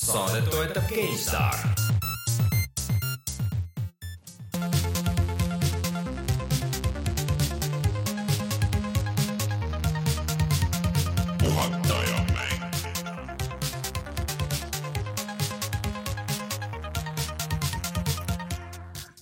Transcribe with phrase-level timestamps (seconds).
[0.00, 1.54] saadet toetab GameStar.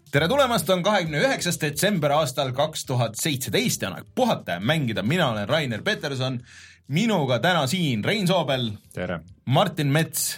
[0.09, 4.61] tere tulemast, on kahekümne üheksas detsember aastal kaks tuhat seitseteist ja on aeg puhata ja
[4.61, 6.41] mängida, mina olen Rainer Peterson,
[6.89, 8.71] minuga täna siin Rein Soobel.
[8.99, 9.21] Tere!
[9.49, 10.37] Martin Mets.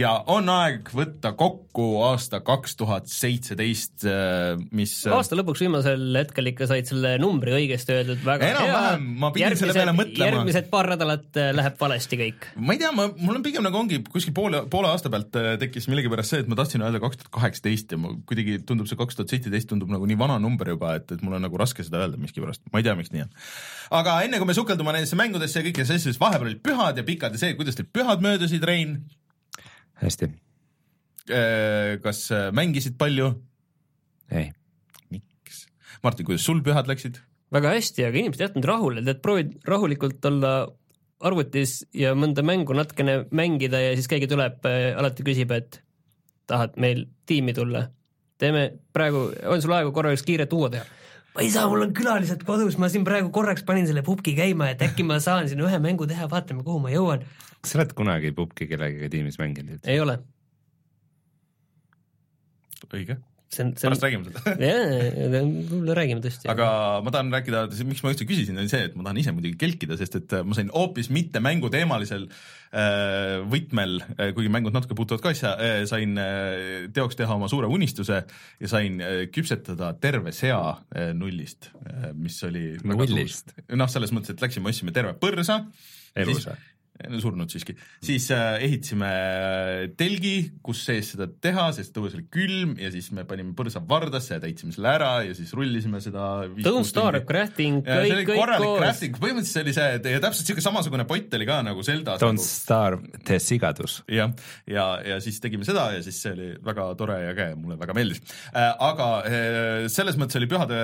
[0.00, 6.48] ja on aeg võtta kokku aasta kaks tuhat seitseteist, äh, mis aasta lõpuks viimasel hetkel
[6.52, 10.30] ikka said selle numbri õigesti öeldud, väga enam-vähem, ma pidin järgmised, selle peale mõtlema.
[10.30, 12.48] järgmised paar nädalat äh, läheb valesti kõik.
[12.56, 15.50] ma ei tea, ma, mul on pigem nagu ongi kuskil poole, poole aasta pealt äh,
[15.60, 18.96] tekkis millegipärast see, et ma tahtsin öelda kaks tuhat kaheksateist ja ma kuidagi tundub see
[18.96, 21.84] kaks tuhat seitseteist tundub nagu nii vana number juba, et, et mul on nagu raske
[21.84, 23.36] seda öelda miskipärast, ma ei tea, miks nii on.
[24.00, 27.36] aga enne kui me sukeldume nendesse mängudesse ja kõikidesse asjadesse, vahepeal olid pühad ja pikad
[27.36, 28.98] ja see, kuidas teil pühad möödusid, Rein?
[30.02, 30.30] hästi.
[31.32, 33.32] Äh, kas äh, mängisid palju?
[34.30, 34.50] ei.
[35.10, 35.66] miks?
[36.04, 37.22] Martin, kuidas sul pühad läksid?
[37.54, 40.52] väga hästi, aga inimesed ei jätnud rahule, tead proovid rahulikult olla
[41.26, 45.80] arvutis ja mõnda mängu natukene mängida ja siis keegi tuleb äh,, alati küsib, et
[46.50, 47.86] tahad meil tiimi tulla?
[48.36, 50.84] teeme praegu, on sul aega korra üks kiire duo teha?
[51.36, 54.70] Ma ei saa, mul on külalised kodus, ma siin praegu korraks panin selle pubgi käima,
[54.72, 57.26] et äkki ma saan siin ühe mängu teha, vaatame, kuhu ma jõuan
[57.66, 59.80] kas sa oled kunagi pubki kellegagi tiimis mänginud?
[59.90, 60.20] ei ole.
[62.94, 63.18] õige
[63.50, 63.92] see on, see on.
[63.92, 64.54] pärast räägime seda.
[64.68, 66.48] jaa, võib-olla räägime tõesti.
[66.52, 66.68] aga
[67.02, 69.98] ma tahan rääkida, miks ma üldse küsisin, oli see, et ma tahan ise muidugi kelkida,
[69.98, 72.36] sest et ma sain hoopis mitte mänguteemalisel äh,
[73.50, 76.16] võtmel, äh, kuigi mängud natuke puutuvad ka asja, äh, sain
[76.94, 78.22] teoks teha oma suure unistuse
[78.60, 79.00] ja sain
[79.32, 80.60] küpsetada terve sea
[81.16, 81.70] nullist,
[82.14, 83.54] mis oli nullist?
[83.72, 85.62] noh, selles mõttes, et läksime, ostsime terve põrsa.
[86.16, 86.75] elus või?
[87.20, 92.74] Surnud siiski, siis äh, ehitasime äh, telgi, kus sees seda teha, sest õues oli külm
[92.80, 96.26] ja siis me panime põrsa vardasse ja täitsime selle ära ja siis rullisime seda.
[96.86, 98.78] Starve crafting, kõik, kõik koos.
[98.80, 102.22] crafting, põhimõtteliselt see oli see, ja täpselt siuke samasugune pott oli ka nagu Zeldas.
[102.22, 102.48] Don't nagu.
[102.48, 103.98] starve, tee sigadus.
[104.08, 104.32] jah,
[104.64, 107.78] ja, ja, ja siis tegime seda ja siis see oli väga tore ja äge, mulle
[107.80, 108.72] väga meeldis äh,.
[108.86, 109.08] aga
[109.92, 110.78] selles mõttes oli pühade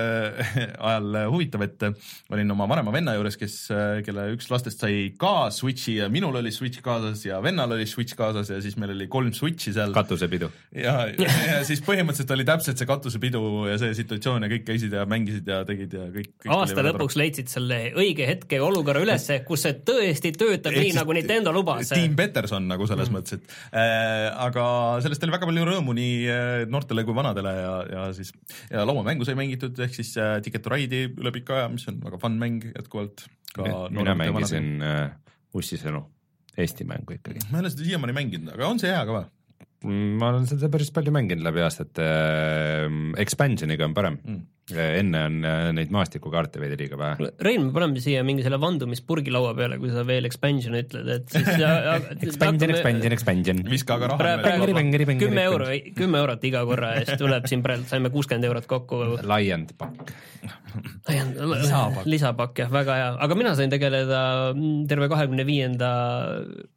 [0.89, 1.87] ajal huvitav, et
[2.33, 3.57] olin oma vanema venna juures, kes,
[4.05, 8.17] kelle üks lastest sai ka Switch'i ja minul oli Switch kaasas ja vennal oli Switch
[8.17, 9.93] kaasas ja siis meil oli kolm Switchi seal.
[9.95, 10.49] katusepidu.
[10.75, 15.05] ja, ja siis põhimõtteliselt oli täpselt see katusepidu ja see situatsioon ja kõik käisid ja
[15.09, 16.51] mängisid ja tegid ja kõik, kõik.
[16.57, 20.95] aasta lõpuks leidsid selle õige hetke ja olukorra ülesse, kus see tõesti töötab Ehk nii,
[20.97, 21.93] nagu Nintendo lubas.
[21.93, 23.19] Team Peterson nagu selles mm.
[23.19, 24.65] mõttes, et äh, aga
[25.05, 28.33] sellest oli väga palju rõõmu nii äh, noortele kui vanadele ja, ja siis
[28.71, 31.99] ja lauamängu sai mängitud, ehk siis äh, Ticket to Ride'i üle pika aja, mis on
[32.03, 33.27] väga fun mäng jätkuvalt.
[33.93, 35.11] mina mängisin äh,
[35.53, 36.03] Ussisõnu,
[36.57, 37.45] Eesti mängu ikkagi.
[37.49, 39.29] ma ei ole seda siiamaani mänginud, aga on see hea ka või?
[40.19, 45.39] ma olen seda päris palju mänginud läbi aastate, ehm, expansion'iga on parem mm., enne on
[45.43, 47.29] äh, neid maastikukaarte veidi liiga vähe.
[47.43, 51.35] Rein, me paneme siia mingi selle vandumispurgi laua peale, kui sa veel expansion ütled, et
[51.35, 51.49] siis
[52.29, 53.63] expansion, expansion, expansion.
[53.67, 54.43] viska aga raha.
[55.19, 59.01] kümme euro, kümme eurot iga korra eest tuleb siin praegu, saime kuuskümmend eurot kokku.
[59.27, 60.13] Laiend pakk.
[61.09, 62.05] lisapakk.
[62.09, 64.21] lisapakk jah, väga hea, aga mina sain tegeleda
[64.87, 65.91] terve kahekümne viienda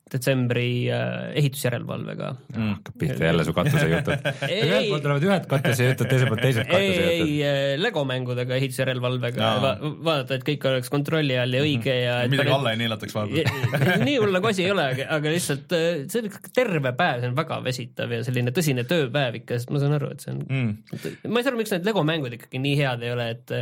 [0.06, 2.74] detsembri äh, ehitusjärelevalvega mm,.
[2.76, 4.28] hakkab pihta jälle su katusejutud
[4.66, 7.75] ühelt poolt tulevad ühed katusejutud, teiselt poolt teised katusejutud.
[7.80, 12.34] Lego mängudega ehitusjärelevalvega Va, vaadata, et kõik oleks kontrolli all ja õige ja mm.
[12.34, 16.24] midagi alla ei neelataks vahepeal nii hull nagu asi ei ole, aga lihtsalt äh, see
[16.24, 19.96] on terve päev, see on väga väsitav ja selline tõsine tööpäev ikka, sest ma saan
[19.98, 22.78] aru, et see on mm., ma ei saa aru, miks need Lego mängud ikkagi nii
[22.80, 23.56] head ei ole, et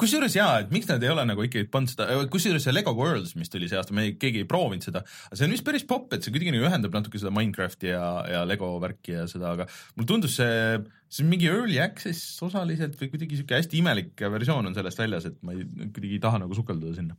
[0.00, 3.34] kusjuures jaa, et miks nad ei ole nagu ikkagi pannud seda, kusjuures see Lego Worlds,
[3.38, 6.12] mis tuli see aasta, me ei, keegi ei proovinud seda, see on vist päris popp,
[6.14, 9.68] et see kuidagi nagu ühendab natuke seda Minecrafti ja, ja Lego värki ja seda, aga
[9.94, 14.70] mulle tundus see, see on mingi early access osaliselt või kuidagi sihuke hästi imelik versioon
[14.70, 17.18] on sellest väljas, et ma ei, kuidagi ei taha nagu sukelduda sinna.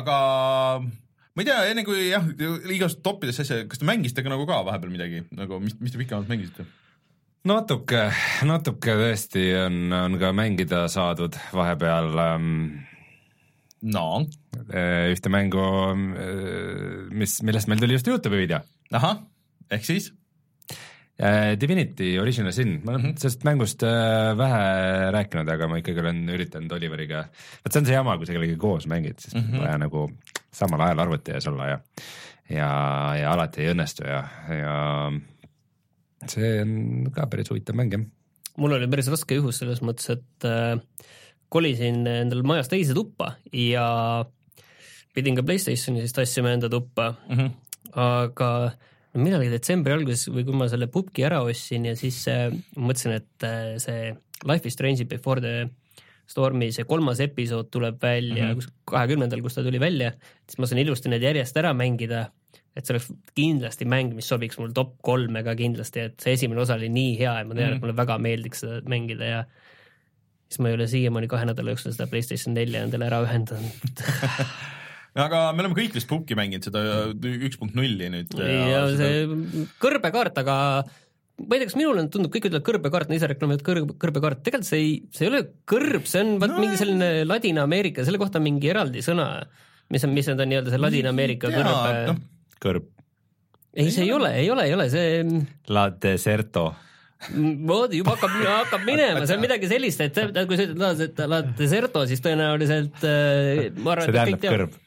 [0.00, 0.18] aga
[0.80, 2.26] ma ei tea, enne kui jah,
[2.74, 6.00] igast toppidesse asja, kas te mängisite ka nagu ka vahepeal midagi nagu, mis, mis te
[6.00, 6.66] pikemalt mängisite?
[7.48, 8.04] Natuke,
[8.48, 12.54] natuke tõesti on, on ka mängida saadud vahepeal ähm,
[13.80, 14.06] no
[14.68, 15.64] äh, ühte mängu,
[15.94, 18.60] äh, mis, millest meil tuli just Youtube'i video.
[18.92, 19.22] ahah,
[19.72, 20.10] ehk siis?
[21.20, 23.20] Äh, Divinity Original Sin, ma olen mm -hmm.
[23.20, 23.82] sellest mängust
[24.36, 27.24] vähe rääkinud, aga ma ikkagi olen üritanud Oliveriga,
[27.64, 29.60] vot see on see jama, kui sa kellegagi koos mängid, siis mm -hmm.
[29.60, 30.10] vaja nagu
[30.52, 31.78] samal ajal arvuti ees olla ja
[32.50, 32.70] ja,
[33.20, 35.12] ja alati ei õnnestu ja, ja
[36.28, 38.04] see on ka päris huvitav mäng jah.
[38.60, 40.76] mul oli päris raske juhus selles mõttes, et äh,
[41.48, 44.24] kolisin endale majas teise tuppa ja
[45.14, 47.50] pidin ka Playstationist tassima enda tuppa mm, -hmm.
[47.98, 48.50] aga
[49.18, 53.46] millalgi detsembri alguses või kui ma selle pubgi ära ostsin ja siis äh, mõtlesin, et
[53.46, 54.14] äh, see
[54.46, 55.68] Life is Strange Before the
[56.30, 58.74] Stormi see kolmas episood tuleb välja mm -hmm.
[58.84, 60.12] kahekümnendal, kus ta tuli välja,
[60.46, 62.30] siis ma saan ilusti need järjest ära mängida.
[62.76, 66.62] Et see oleks kindlasti mäng, mis sobiks mul top kolme ka kindlasti, et see esimene
[66.62, 67.76] osa oli nii hea ja ma tean mm, -hmm.
[67.76, 69.40] et mulle väga meeldiks seda mängida ja
[70.50, 74.04] siis ma ei ole siiamaani kahe nädala jooksul seda Playstation nelja endale ära ühendanud
[75.26, 78.34] aga me oleme kõik vist pubki mänginud seda üks punkt nulli nüüd.
[78.38, 79.24] ja see
[79.82, 80.56] kõrbekaart, aga
[81.40, 84.68] ma ei tea, kas minule tundub, kõik ütlevad kõrbekaart, no ise reklaamivad kõrb, kõrbekaart, tegelikult
[84.68, 88.40] see ei, see ei ole kõrb, see on vaat no, mingi selline Ladina-Ameerika, selle kohta
[88.40, 89.30] on mingi eraldi sõna,
[89.90, 91.72] mis on, mis on ta nii-öelda see Ladina-Ameerika kõrb
[92.10, 92.18] no..
[92.62, 92.86] Kõrb.
[93.74, 95.24] ei, see ei ole, ei ole, ei ole, see.
[95.72, 96.70] La deserto
[97.68, 100.16] vot juba hakkab, hakkab minema, see on midagi sellist, et
[100.48, 104.78] kui sa ütled la deserto, siis tõenäoliselt äh, ma arvan, et kõik teavad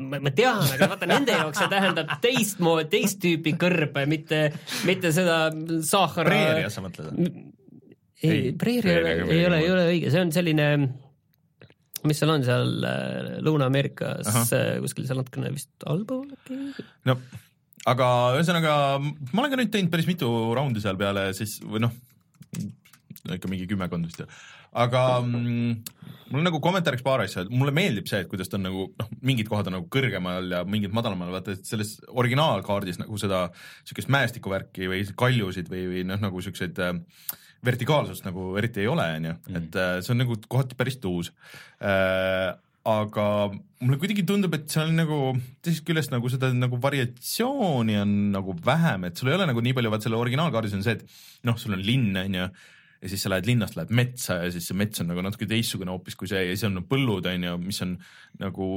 [0.00, 4.44] ma, ma tean, aga vaata nende jaoks see tähendab teistmoodi, teist tüüpi kõrbe, mitte,
[4.88, 5.44] mitte seda
[5.86, 6.28] Sahara.
[6.28, 7.12] preeria sa mõtled?
[8.22, 10.68] ei, preeria ei ole, ei ole õige, see on selline,
[12.08, 16.86] mis seal on seal äh, Lõuna-Ameerikas äh, kuskil seal natukene vist allpool äkki?
[17.08, 17.18] no
[17.88, 18.08] aga
[18.38, 21.94] ühesõnaga, ma olen ka nüüd teinud päris mitu raundi seal peale siis või noh,
[23.32, 24.22] ikka mingi kümmekond vist
[24.72, 25.72] aga mm,
[26.30, 29.10] mul on nagu kommentaariks paar asja, mulle meeldib see, et kuidas ta on nagu noh,
[29.24, 34.12] mingid kohad on nagu kõrgemal ja mingid madalamal, vaata et selles originaalkaardis nagu seda niisugust
[34.12, 36.94] mäestikuvärki või kaljusid või, või noh, nagu niisuguseid äh,
[37.66, 39.62] vertikaalsust nagu eriti ei ole, on ju, mm.
[39.62, 41.32] et äh, see on nagu kohati päris tuus
[41.82, 42.52] äh,
[42.88, 43.26] aga
[43.82, 45.18] mulle kuidagi tundub, et seal on nagu
[45.62, 49.76] teisest küljest nagu seda nagu variatsiooni on nagu vähem, et sul ei ole nagu nii
[49.76, 52.48] palju, vaat selle originaalkaardis on see, et noh, sul on linn, on ju
[53.02, 55.90] ja siis sa lähed linnast, lähed metsa ja siis see mets on nagu natuke teistsugune
[55.90, 57.96] hoopis kui see ja siis on põllud, on ju, mis on
[58.38, 58.68] nagu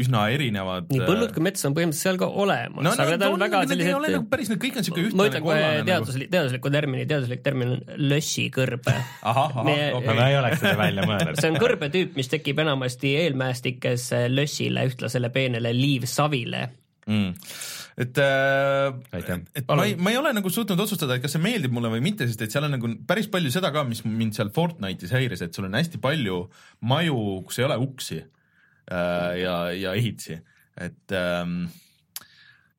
[0.00, 0.90] üsna erinevad.
[0.92, 3.62] nii põllud kui mets on põhimõtteliselt seal ka olemas no,, aga no, ta on väga
[3.70, 4.04] sellised.
[4.10, 5.18] Nagu päris, kõik on siuke ühtlane.
[5.22, 7.82] ma ütlen kohe teaduslik nagu..., teadusliku termini, teaduslik termin on
[8.12, 8.92] lössikõrb.
[8.92, 11.40] ahah, ahah, ma ei oleks seda välja mõelnud.
[11.40, 16.66] see on kõrbetüüp, mis tekib enamasti eelmäestikes lössile, ühtlasele peenele liivsavile
[17.08, 21.42] mm et, äh, et ma ei, ma ei ole nagu suutnud otsustada, et kas see
[21.42, 24.38] meeldib mulle või mitte, sest et seal on nagu päris palju seda ka, mis mind
[24.38, 26.42] seal Fortnite'is häiris, et sul on hästi palju
[26.88, 30.38] maju, kus ei ole uksi äh, ja, ja ehitisi,
[30.80, 31.62] et ähm,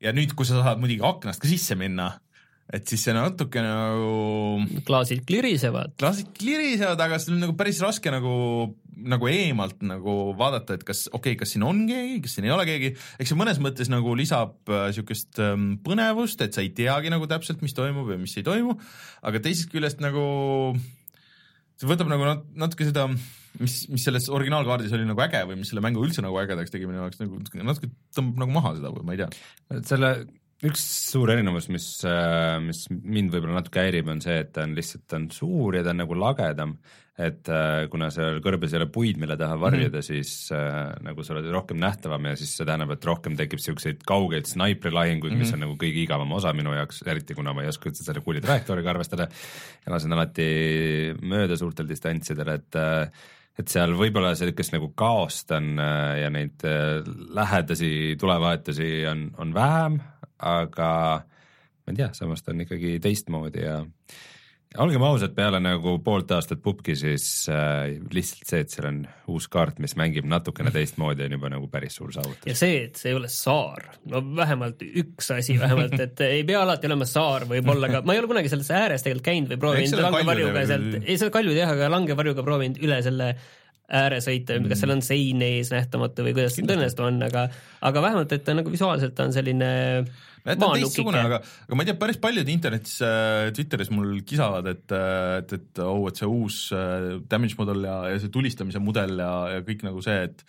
[0.02, 2.10] ja nüüd, kui sa saad muidugi aknast ka sisse minna,
[2.72, 5.92] et siis see natuke nagu klaasid klirisevad.
[6.00, 8.32] klaasid klirisevad, aga sul on nagu päris raske nagu,
[9.12, 12.54] nagu eemalt nagu vaadata, et kas, okei okay,, kas siin on keegi, kas siin ei
[12.54, 16.72] ole keegi, eks see mõnes mõttes nagu lisab niisugust äh, ähm, põnevust, et sa ei
[16.76, 18.78] teagi nagu täpselt, mis toimub ja mis ei toimu,
[19.28, 20.24] aga teisest küljest nagu
[21.76, 23.08] see võtab nagu nat natuke seda,
[23.60, 26.88] mis, mis selles originaalkaardis oli nagu äge või mis selle mängu üldse nagu ägedaks tegi
[26.88, 29.82] minu jaoks nagu natuke tõmbab nagu maha seda või ma ei tea.
[29.88, 30.12] selle
[30.62, 34.76] üks suur erinevus, mis, äh, mis mind võib-olla natuke häirib, on see, et ta on
[34.76, 36.76] lihtsalt, ta on suur ja ta on nagu lagedam.
[37.22, 40.06] et äh, kuna seal kõrbes ei ole puid, mille taha varjuda mm, -hmm.
[40.06, 44.00] siis äh, nagu sa oled rohkem nähtavam ja siis see tähendab, et rohkem tekib siukseid
[44.08, 45.38] kaugeid snaiprilahinguid mm, -hmm.
[45.38, 45.54] mis mhm.
[45.54, 48.40] on nagu kõige igavam osa minu jaoks, eriti kuna ma ei oska üldse selle kuuli
[48.40, 50.48] trajektooriga arvestada ja lasen alati
[51.20, 53.10] mööda suurtel distantsidel, et äh,
[53.58, 56.64] et seal võib-olla sellist nagu kaost on ja neid
[57.36, 60.00] lähedasi tulevahetusi on, on vähem,
[60.42, 60.92] aga
[61.82, 63.80] ma ei tea, samas ta on ikkagi teistmoodi ja
[64.80, 69.00] olgem ausad, peale nagu poolt aastat pubki, siis äh, lihtsalt see, et seal on
[69.32, 72.46] uus kaart, mis mängib natukene teistmoodi, on juba nagu päris suur saavutus.
[72.48, 76.62] ja see, et see ei ole saar, no vähemalt üks asi vähemalt, et ei pea
[76.64, 80.06] alati olema saar, võib-olla ka, ma ei ole kunagi selles ääres tegelikult käinud või proovinud
[80.06, 83.61] langevarjuga sealt, ei seda kaljud jah, aga langevarjuga proovinud üle selle ääre
[83.92, 87.46] sõita mm., kas seal on sein ees nähtamatu või kuidas see tõenäoliselt on, aga,
[87.88, 89.72] aga vähemalt, et ta nagu visuaalselt on selline
[90.42, 94.68] ta on teistsugune, aga, aga ma ei tea, päris paljud internetis äh,, Twitteris mul kisavad,
[94.72, 98.82] et, äh, et, et oh, et see uus äh, damage mudel ja, ja see tulistamise
[98.82, 100.46] mudel ja, ja kõik nagu see, et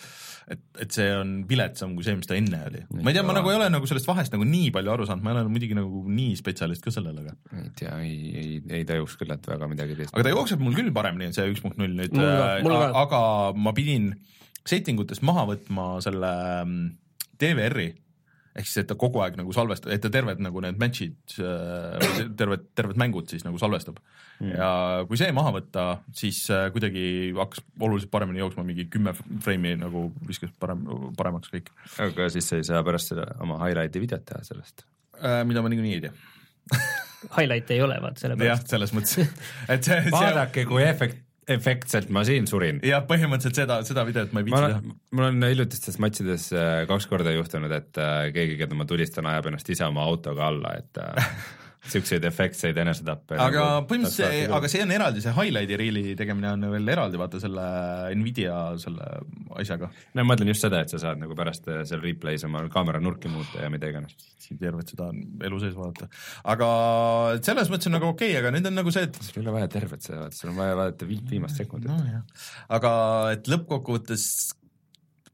[0.52, 2.82] et, et see on viletsam kui see, mis ta enne oli.
[3.00, 5.24] ma ei tea, ma nagu ei ole nagu sellest vahest nagu nii palju aru saanud,
[5.26, 7.36] ma ei ole muidugi nagu nii spetsialist ka sellel, aga.
[7.62, 10.14] ei tea, ei, ei, ei tajuks küll, et väga midagi teist.
[10.14, 13.22] aga ta jookseb mul küll paremini, see üks punkt null nüüd, äh, aga
[13.56, 14.12] ma pidin
[14.64, 16.32] setting utest maha võtma selle
[16.64, 16.90] mm,
[17.42, 17.90] DVR-i
[18.54, 22.20] ehk siis, et ta kogu aeg nagu salvestab, et ta terved nagu need match'id, äh,
[22.38, 24.52] terved, terved mängud siis nagu salvestab mm..
[24.54, 24.70] ja
[25.10, 25.86] kui see maha võtta,
[26.18, 27.06] siis äh, kuidagi
[27.38, 30.86] hakkas oluliselt paremini jooksma, mingi kümme frame'i nagu viskas parem,
[31.18, 31.74] paremaks kõik.
[32.06, 34.86] aga siis sa ei saa pärast seda oma highlight'i videot teha sellest
[35.18, 35.42] äh,?
[35.50, 36.16] mida ma niikuinii ei tea
[37.38, 38.68] Highlight'e ei ole, vaat sellepärast.
[38.68, 39.18] jah, selles mõttes
[39.74, 42.80] et see vaadake, kui efekt-, efektselt ma siin surin.
[42.86, 47.08] jah, põhimõtteliselt seda, seda videot ma ei viitsi teha mul on hiljutistes matšides äh, kaks
[47.12, 51.02] korda juhtunud, et äh, keegi, keda ma tulistan, ajab ennast ise oma autoga alla, et
[51.04, 51.34] äh,
[51.92, 53.36] siukseid efektseid enesetappe.
[53.36, 57.20] nagu aga põhimõtteliselt see, aga see on eraldi, see highlight'i reel'i tegemine on veel eraldi,
[57.20, 57.66] vaata selle
[58.16, 59.10] Nvidia selle
[59.60, 59.90] asjaga.
[60.14, 63.04] no ma mõtlen just seda, et sa saad nagu pärast äh, seal replay's oma kaamera
[63.04, 64.16] nurki muuta ja mida iganes.
[64.44, 66.10] siin tervet seda on elu sees vaadata.
[66.56, 66.72] aga
[67.44, 69.58] selles mõttes on nagu okei okay,, aga nüüd on nagu see, et sul ei ole
[69.60, 72.24] vaja tervet seda vaadata, sul on vaja vaadata viit viimast sekundit no..
[72.80, 72.94] aga
[73.36, 74.28] et lõppkokkuvõttes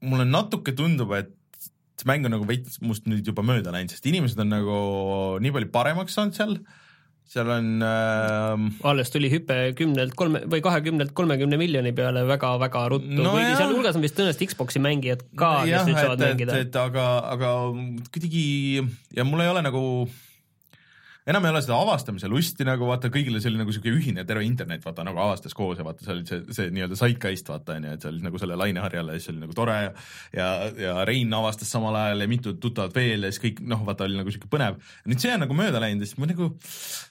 [0.10, 1.36] mulle natuke tundub, et
[2.00, 4.78] see mäng on nagu veits must nüüd juba mööda läinud, sest inimesed on nagu
[5.44, 6.56] nii palju paremaks saanud seal,
[7.30, 13.20] seal on äh, alles tuli hüpe kümnelt kolme või kahekümnelt kolmekümne miljoni peale väga-väga ruttu.
[13.20, 16.64] No kuigi sealhulgas on vist tõenäoliselt Xbox'i mängijad ka, kes nüüd saavad et, mängida.
[16.86, 17.54] aga, aga
[18.16, 18.48] kuidagi
[19.18, 19.84] ja mul ei ole nagu
[21.30, 24.46] enam ei ole seda avastamise lusti nagu vaata, kõigile see oli nagu siuke ühine terve
[24.46, 27.96] internet vaata nagu avastas koos ja vaata, see oli see, see nii-öelda zeitgeist vaata onju,
[27.96, 29.92] et see oli nagu selle laineharjale ja siis oli nagu tore ja
[30.36, 30.48] ja,
[30.80, 34.18] ja Rein avastas samal ajal ja mitu tuttavat veel ja siis kõik noh, vaata oli
[34.20, 34.80] nagu siuke põnev.
[35.10, 36.50] nüüd see on nagu mööda läinud ja siis ma nagu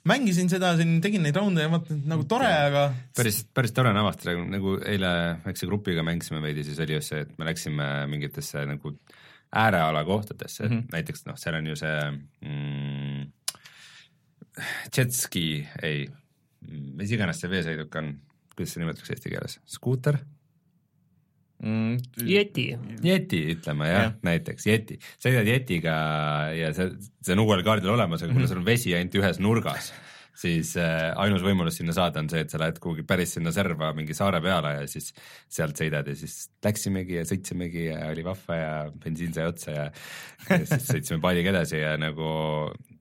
[0.09, 4.03] mängisin seda siin, tegin neid raunde ja vaata nagu tore, aga päris, päris tore on
[4.03, 5.13] avastada, nagu eile
[5.47, 8.97] väikse grupiga mängisime veidi, siis oli just see, et me läksime mingitesse nagu
[9.55, 10.71] ääreala kohtadesse mm.
[10.71, 10.85] -hmm.
[10.93, 11.99] näiteks noh, seal on ju see
[12.41, 13.27] mm,
[14.95, 15.45] jetski,
[15.83, 16.09] ei,
[16.69, 18.17] mis iganes see veesõiduk on,
[18.55, 20.21] kuidas see nimetatakse eesti keeles, skuuter?
[21.63, 21.97] mm,
[22.27, 22.67] Yeti,
[23.05, 25.97] Yeti ütleme jah ja., näiteks Yeti, sõidad Yetiga
[26.57, 26.93] ja see,
[27.25, 29.91] see on uuel kaardil olemas, aga kuna sul on vesi ainult ühes nurgas,
[30.39, 33.91] siis äh, ainus võimalus sinna saada on see, et sa lähed kuhugi päris sinna serva
[33.97, 35.11] mingi saare peale ja siis
[35.51, 39.89] sealt sõidad ja siis läksimegi ja sõitsimegi ja oli vahva ja bensiin sai otsa ja,
[40.47, 42.31] ja siis sõitsime paadiga edasi ja nagu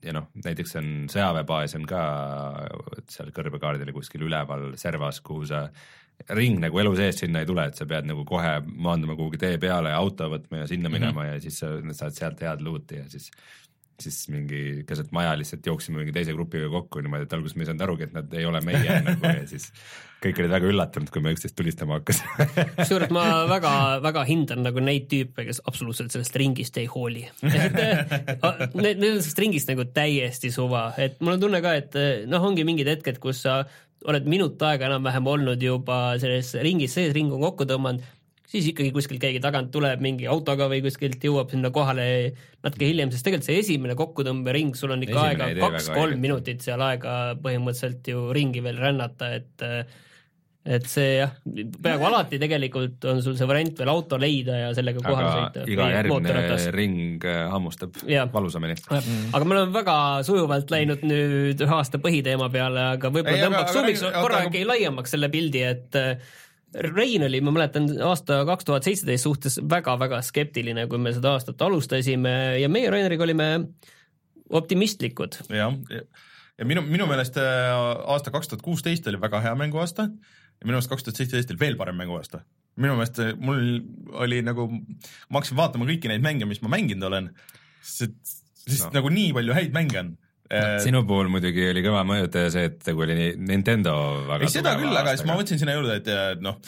[0.04, 2.02] ja noh, näiteks on sõjaväebaas on ka
[3.10, 5.68] seal kõrbekaardil kuskil üleval servas, kuhu sa
[6.34, 9.58] ring nagu elu sees sinna ei tule, et sa pead nagu kohe maanduma kuhugi tee
[9.62, 11.34] peale ja auto võtma ja sinna minema mm -hmm.
[11.34, 13.32] ja siis sa saad sealt head luuti ja siis
[14.02, 17.70] siis mingi keset maja lihtsalt jooksime mingi teise grupiga kokku niimoodi, et alguses me ei
[17.70, 19.72] saanud arugi, et nad ei ole meie nagu ja siis
[20.24, 22.48] kõik olid väga üllatunud, kui me üksteist tulistama hakkasime.
[22.80, 23.26] kusjuures ma
[23.56, 27.26] väga-väga hindan nagu neid tüüpe, kes absoluutselt sellest ringist ei hooli.
[28.78, 31.98] Need, need on sellest ringist nagu täiesti suva, et mul on tunne ka, et
[32.30, 33.62] noh, ongi mingid hetked, kus sa
[34.08, 38.06] oled minut aega enam-vähem olnud juba selles ringis sees, ring on kokku tõmmanud,
[38.48, 42.08] siis ikkagi kuskilt keegi tagant tuleb mingi autoga või kuskilt jõuab sinna kohale
[42.64, 46.84] natuke hiljem, sest tegelikult see esimene kokkutõmbering, sul on ikka Esimene aega kaks-kolm minutit seal
[46.86, 47.14] aega
[47.44, 49.68] põhimõtteliselt ju ringi veel rännata, et
[50.68, 51.32] et see jah,
[51.84, 55.64] peaaegu alati tegelikult on sul see variant veel auto leida ja sellega kohale sõita.
[55.72, 57.96] iga järgmine ring äh, hammustab
[58.34, 58.76] valusamini.
[58.76, 59.30] mm..
[59.32, 59.96] aga me oleme väga
[60.28, 65.32] sujuvalt läinud nüüd ühe aasta põhiteema peale, aga võib-olla tõmbaks suviks korra äkki laiemaks selle
[65.32, 66.02] pildi, et
[66.78, 71.62] Rein oli, ma mäletan, aasta kaks tuhat seitseteist suhtes väga-väga skeptiline, kui me seda aastat
[71.66, 73.48] alustasime ja meie Raineriga olime
[74.54, 75.40] optimistlikud.
[75.50, 75.74] jah,
[76.58, 77.74] ja minu, minu meelest äh,
[78.14, 81.62] aasta kaks tuhat kuusteist oli väga hea mänguaasta ja minu meelest kaks tuhat seitseteist oli
[81.66, 82.44] veel parem mänguaasta.
[82.76, 83.82] minu meelest äh, mul
[84.24, 87.32] oli nagu, ma hakkasin vaatama kõiki neid mänge, mis ma mänginud olen,
[87.82, 88.18] sest,
[88.68, 88.92] sest No.
[88.92, 89.00] no.
[89.00, 90.16] nagu nii palju häid mänge on.
[90.84, 93.94] Sinu puhul muidugi oli kõva mõjutaja see, et kui oli Nintendo
[94.30, 96.60] väga ei seda küll, aga siis ma võtsin sinna juurde, et äh, noh,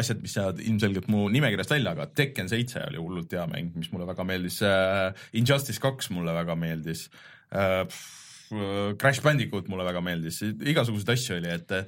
[0.00, 3.90] asjad, mis jäävad ilmselgelt mu nimekirjast välja, aga Tekken seitse oli hullult hea mäng, mis
[3.92, 4.60] mulle väga meeldis.
[4.64, 7.08] Äh,, Injustice kaks mulle väga meeldis.
[7.52, 7.84] Äh,,
[8.98, 11.84] Crash Bandicoot mulle väga meeldis, igasuguseid asju oli, et äh,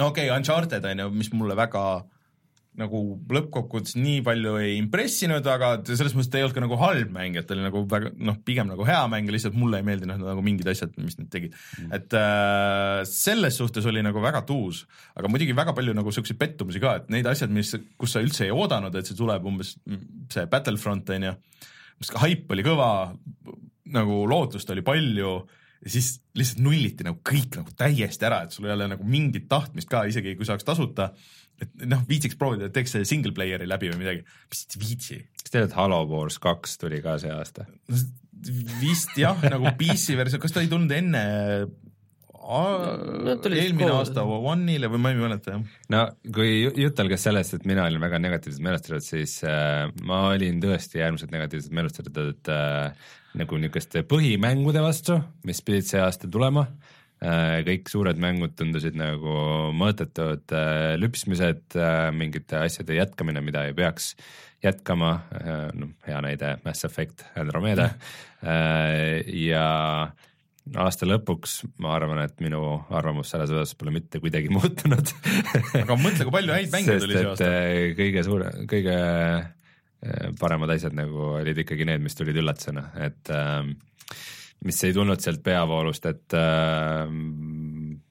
[0.00, 1.84] no okei okay,, Uncharted on ju, mis mulle väga
[2.76, 3.00] nagu
[3.32, 7.38] lõppkokkuvõttes nii palju ei impressinud, aga selles mõttes ta ei olnud ka nagu halb mäng,
[7.38, 10.44] et ta oli nagu väga noh, pigem nagu hea mäng, lihtsalt mulle ei meeldinud nagu
[10.44, 11.90] mingid asjad, mis nad tegid mm..
[11.96, 14.84] et äh, selles suhtes oli nagu väga tuus,
[15.16, 18.48] aga muidugi väga palju nagu siukseid pettumusi ka, et need asjad, mis, kus sa üldse
[18.48, 19.76] ei oodanud, et see tuleb umbes
[20.32, 21.36] see Battlefront on ju,
[22.02, 22.90] mis ka haip oli kõva,
[23.96, 25.36] nagu lootust oli palju
[25.86, 29.46] ja siis lihtsalt nulliti nagu kõik nagu täiesti ära, et sul ei ole nagu mingit
[29.50, 31.10] tahtmist ka, isegi kui saaks tasuta,
[31.62, 34.22] et noh, viitsiks proovida, et teeks selle single player'i läbi või midagi,
[34.52, 35.22] mis viitsi.
[35.42, 37.68] kas tead, et Halo Wars kaks tuli ka see aasta?
[38.82, 41.22] vist jah, nagu PC versioon, kas ta ei tulnud enne
[43.42, 44.10] tulid eelmine koos.
[44.10, 45.62] aasta One'ile või ma ei mäleta jah.
[45.90, 46.02] no
[46.34, 50.60] kui ju- jutt algas sellest, et mina olin väga negatiivselt meelestatud, siis äh, ma olin
[50.62, 56.95] tõesti äärmiselt negatiivselt meelestatud äh, nagu niisuguste põhimängude vastu, mis pidid see aasta tulema äh,.
[57.16, 59.36] Kõik suured mängud tundusid nagu
[59.76, 64.12] mõttetud äh, lüpsmised äh,, mingite asjade jätkamine, mida ei peaks
[64.64, 65.12] jätkama.
[65.40, 67.90] Äh,, noh, hea näide Mass Effect Andromeda.
[68.44, 69.66] Äh, ja
[70.74, 72.60] aasta lõpuks ma arvan, et minu
[72.94, 75.12] arvamus selles osas pole mitte kuidagi muutunud.
[75.82, 77.50] Aga mõtle, kui palju häid mänge tuli see aasta.
[77.50, 83.32] äh, kõige suure, kõige äh, paremad asjad nagu olid ikkagi need, mis tulid üllatusena, et
[83.32, 83.62] äh,
[84.64, 87.10] mis ei tulnud sealt peavoolust, et äh,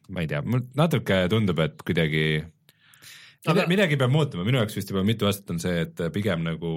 [0.09, 2.25] ma ei tea, mul natuke tundub, et kuidagi
[3.45, 3.61] aga...
[3.63, 6.71] Aga- midagi peab muutuma, minu jaoks vist juba mitu aastat on see, et pigem nagu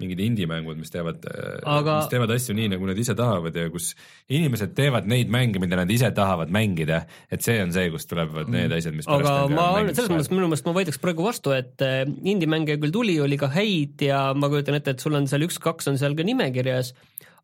[0.00, 1.96] mingid indie-mängud, mis teevad Aga- aga...
[2.00, 3.90] mis teevad asju nii, nagu nad ise tahavad ja kus
[4.32, 8.50] inimesed teevad neid mänge, mida nad ise tahavad mängida, et see on see, kust tulevad
[8.52, 11.84] need asjad, mis aga ma et selles mõttes minu meelest ma vaidleks praegu vastu, et
[11.86, 15.46] äh, indie-mänge küll tuli, oli ka häid ja ma kujutan ette, et sul on seal
[15.46, 16.94] üks-kaks on seal ka nimekirjas,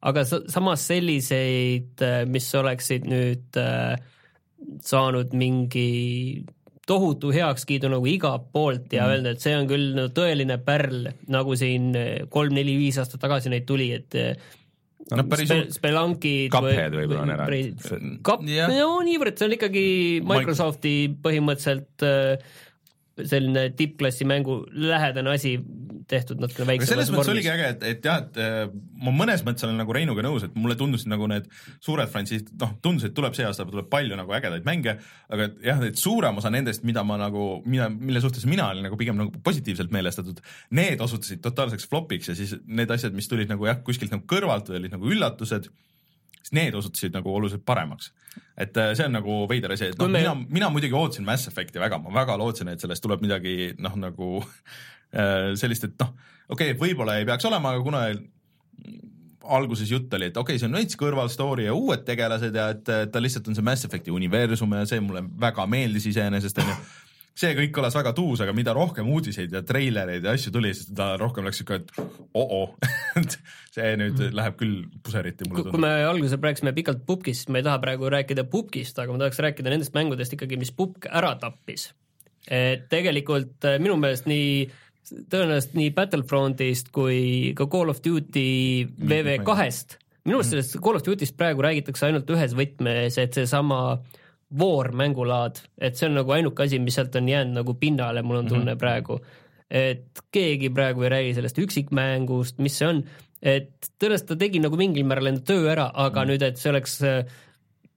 [0.07, 3.97] aga sa- samas selliseid, mis oleksid nüüd äh,
[4.87, 6.45] saanud mingi
[6.87, 9.15] tohutu heakskiidu nagu igalt poolt ja mm.
[9.15, 11.91] öelda, et see on küll no, tõeline pärl, nagu siin
[12.31, 14.15] kolm-neli-viis aastat tagasi neid tuli, et
[15.11, 17.63] no päris Spe- Spelunkid Cuphead võib-olla on eraldi.
[18.27, 19.87] Cup, no niivõrd, see on ikkagi
[20.27, 22.55] Microsofti põhimõtteliselt äh,
[23.25, 25.57] selline tippklassi mängu lähedane asi
[26.11, 29.67] tehtud natukene väiksemas selles mõttes oligi äge, et, et jah, et äh, ma mõnes mõttes
[29.67, 31.49] olen nagu Reinuga nõus, et mulle tundusid nagu need
[31.83, 34.97] suured frantsiisid, noh, tundus, et tuleb see aasta tuleb palju nagu ägedaid mänge,
[35.33, 38.87] aga et jah, et suurem osa nendest, mida ma nagu, mida, mille suhtes mina olin
[38.87, 40.43] nagu pigem nagu positiivselt meelestatud,
[40.79, 44.71] need osutusid totaalseks flopiks ja siis need asjad, mis tulid nagu jah, kuskilt nagu kõrvalt
[44.71, 45.71] või olid nagu üllatused,
[46.43, 48.13] siis need osutusid nagu oluliselt paremaks.
[48.57, 51.83] Et äh, see on nagu veider asi, et noh, mina, mina muidugi ootasin Mass Effect'i
[51.83, 54.31] väga, ma väga lootsin, et sellest tuleb midagi noh, nagu
[55.21, 56.15] äh, sellist, et noh,
[56.49, 58.05] okei okay,, võib-olla ei peaks olema, aga kuna
[59.57, 62.71] alguses jutt oli, et okei okay,, see on veits kõrval story ja uued tegelased ja
[62.75, 66.79] et ta lihtsalt on see Mass Effect'i universum ja see mulle väga meeldis iseenesest onju
[67.37, 70.89] see kõik kõlas väga tuus, aga mida rohkem uudiseid ja treilereid ja asju tuli, siis
[70.97, 71.93] ta rohkem läks siuke, et
[72.37, 72.71] oo-oo
[73.77, 75.85] see nüüd läheb küll puseriti mulle kui kui tundub.
[75.85, 79.43] me alguses rääkisime pikalt pubgist, siis ma ei taha praegu rääkida pubgist, aga ma tahaks
[79.45, 81.91] rääkida nendest mängudest ikkagi, mis pubg ära tappis.
[82.47, 84.67] et tegelikult äh, minu meelest nii
[85.31, 88.49] tõenäoliselt nii Battlefrontist kui ka Call of Duty
[88.97, 94.26] VV2-st, minu meelest sellest Call of Duty'st praegu räägitakse ainult ühes võtmes, et seesama War
[94.95, 98.49] mängulaad, et see on nagu ainuke asi, mis sealt on jäänud nagu pinnale, mul on
[98.49, 99.21] tunne praegu.
[99.71, 103.01] et keegi praegu ei räägi sellest üksikmängust, mis see on,
[103.43, 106.31] et tõenäoliselt ta tegi nagu mingil määral enda töö ära, aga mm.
[106.31, 107.25] nüüd, et see oleks äh,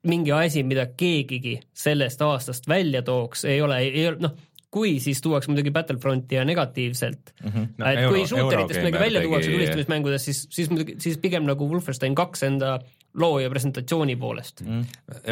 [0.10, 4.34] mingi asi, mida keegigi sellest aastast välja tooks, ei ole, ei ole noh,
[4.74, 7.50] kui siis tuuakse muidugi Battlefronti ja negatiivselt mm.
[7.50, 7.68] -hmm.
[7.78, 11.44] No et Euro- kui shooteritest midagi välja tegi- tuuakse tulistamismängudes, siis, siis muidugi, siis pigem
[11.44, 12.80] nagu Wolfenstein kaks enda
[13.18, 14.84] loo ja presentatsiooni poolest mm..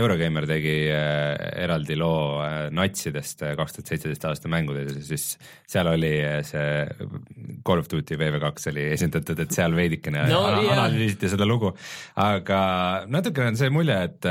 [0.02, 5.28] Eurogeimer tegi äh, eraldi loo äh, natsidest äh, kaks tuhat seitseteist aasta mängudes ja siis
[5.70, 6.12] seal oli
[6.48, 6.88] see
[7.68, 10.42] Call of Duty VV2 oli esindatud, et seal veidikene No,
[10.74, 11.74] analüüsiti seda lugu,
[12.22, 12.60] aga
[13.14, 14.30] natukene on see mulje, et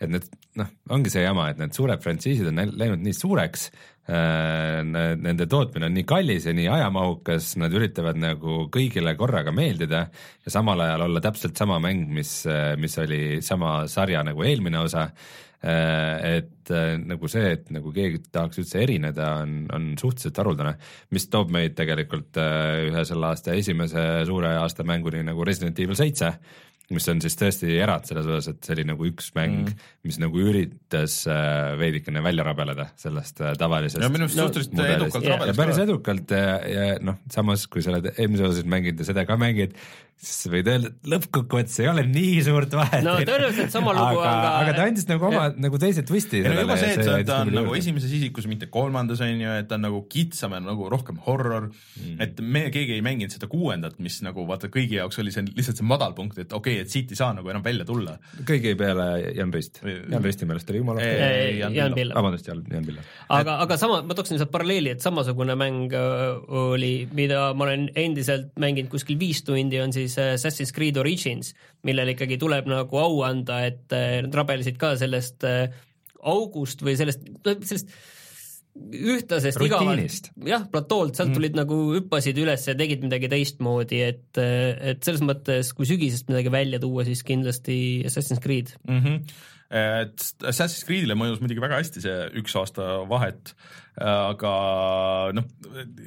[0.00, 0.26] et need
[0.60, 3.66] noh, ongi see jama, et need suured frantsiisid on läinud- nii suureks
[4.10, 10.06] äh,, nende tootmine on nii kallis ja nii ajamahukas, nad üritavad nagu kõigile korraga meeldida
[10.08, 12.40] ja samal ajal olla täpselt sama mäng, mis,
[12.80, 15.10] mis oli sama sarja nagu eelmine osa.
[15.60, 20.70] et äh, nagu see, et nagu keegi tahaks üldse erineda, on, on suhteliselt haruldane,
[21.12, 26.00] mis toob meid tegelikult äh, ühe selle aasta esimese suure aasta mänguni nagu Resident Evil
[26.00, 26.32] seitse
[26.90, 30.18] mis on siis tõesti erand selles osas, et see oli nagu üks mäng mm., mis
[30.18, 35.00] nagu üritas äh, veidikene välja rabeleda sellest äh, tavalisest ja minu arust No, suhteliselt mudelist.
[35.06, 35.86] edukalt ja rabedas päris ka.
[35.86, 39.76] edukalt ja, ja noh, samas kui sa oled eelmise osasid mänginud ja seda ka mängid,
[40.20, 43.04] siis võid öelda, et lõppkokkuvõttes ei ole nii suurt vahet.
[43.06, 46.50] No tõenäoliselt sama lugu aga, ka- aga ta andis nagu oma nagu teise twisti ei
[46.50, 47.58] no juba see, et see, andis ta on juurde.
[47.62, 51.20] nagu esimeses isikus, mitte kolmandas on ju, et ta on nagu kitsam ja nagu rohkem
[51.24, 52.18] horror mm..
[52.20, 55.80] et me keegi ei mänginud seda kuuendat, mis nagu vaata kõigi jaoks oli see lihtsalt
[55.80, 58.18] see madalpunkt, et okei okay,, et siit ei saa nagu enam välja tulla.
[58.44, 61.40] kõigi peale Jan Või- Jan Püsti meelest oli jumala Ei, okei.
[61.64, 61.94] ei, Jan.
[61.96, 62.14] Pillo.
[62.14, 63.02] vabandust, Jan, Jan Pillo.
[63.40, 66.36] aga, aga sama, ma tooksin lihtsalt paralleeli, et samasugune mäng öö,
[66.74, 71.52] oli, mida ma olen endiselt mänginud kuskil viis tundi, on siis äh, Assassin's Creed Origins,
[71.86, 75.68] millele ikkagi tuleb nagu au anda, et äh, nad rabelesid ka sellest äh,
[76.20, 77.94] august või sellest, sellest
[78.80, 81.60] ühtlasest igavalt, jah, platoolt, sealt tulid mm.
[81.62, 86.78] nagu hüppasid üles ja tegid midagi teistmoodi, et, et selles mõttes, kui sügisest midagi välja
[86.82, 88.76] tuua, siis kindlasti Assassin's Creed.
[88.86, 89.00] mm.
[89.00, 89.48] -hmm.
[89.70, 93.52] Et Assassin's Creed'ile mõjus muidugi väga hästi see üks aasta vahet,
[94.00, 94.54] aga
[95.36, 95.46] noh,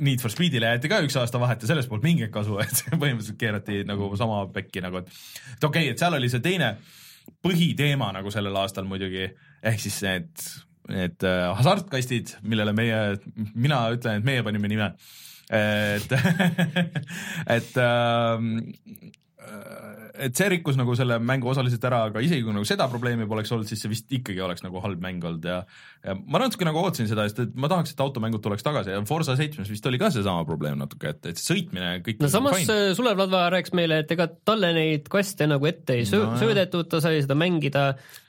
[0.04, 3.39] Need for Speedile jäeti ka üks aasta vahet ja sellest polnud mingit kasu, et põhimõtteliselt
[3.39, 5.08] keerati nagu sama pekki nagu, et
[5.56, 6.76] et okei okay,, et seal oli see teine
[7.43, 9.30] põhiteema nagu sellel aastal muidugi,
[9.63, 10.45] ehk siis need,
[10.91, 12.99] need äh, hasartkastid, millele meie,
[13.56, 14.91] mina ütlen, et meie panime nime.
[15.54, 16.13] Et,
[17.58, 18.58] et ähm,
[20.23, 23.51] et see rikkus nagu selle mängu osaliselt ära, aga isegi kui nagu seda probleemi poleks
[23.56, 25.58] olnud, siis see vist ikkagi oleks nagu halb mäng olnud ja
[26.06, 29.01] ja ma natuke nagu ootasin seda, sest et ma tahaks, et automängud tuleks tagasi ja
[29.10, 32.77] Forsa seitsmes vist oli ka seesama probleem natuke, et, et sõitmine kõik no samas fine.
[32.91, 36.38] äh, Sulev Ladva rääkis meile, et ega talle neid kaste nagu ette ei söö- No
[36.39, 37.88] söödetud, ta sai seda mängida,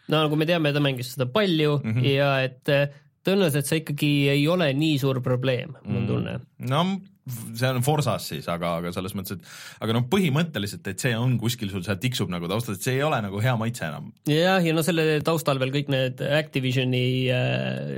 [0.09, 1.99] no nagu me teame, ta mängis seda palju mm Mhm.
[2.01, 2.15] -hmm.
[2.17, 2.89] ja et äh,
[3.25, 5.97] tõenäoliselt see ikkagi ei ole nii suur probleem, mul Mm.
[6.03, 6.41] on tunne.
[6.59, 11.15] no see on Forsas siis, aga, aga selles mõttes, et aga noh, põhimõtteliselt, et see
[11.17, 14.11] on kuskil sul seal tiksub nagu taustal, et see ei ole nagu hea maitse enam.
[14.29, 17.95] jah, ja no selle taustal veel kõik need Activisioni äh,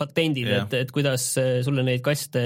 [0.00, 2.44] patendid, et, et kuidas äh, sulle neid kaste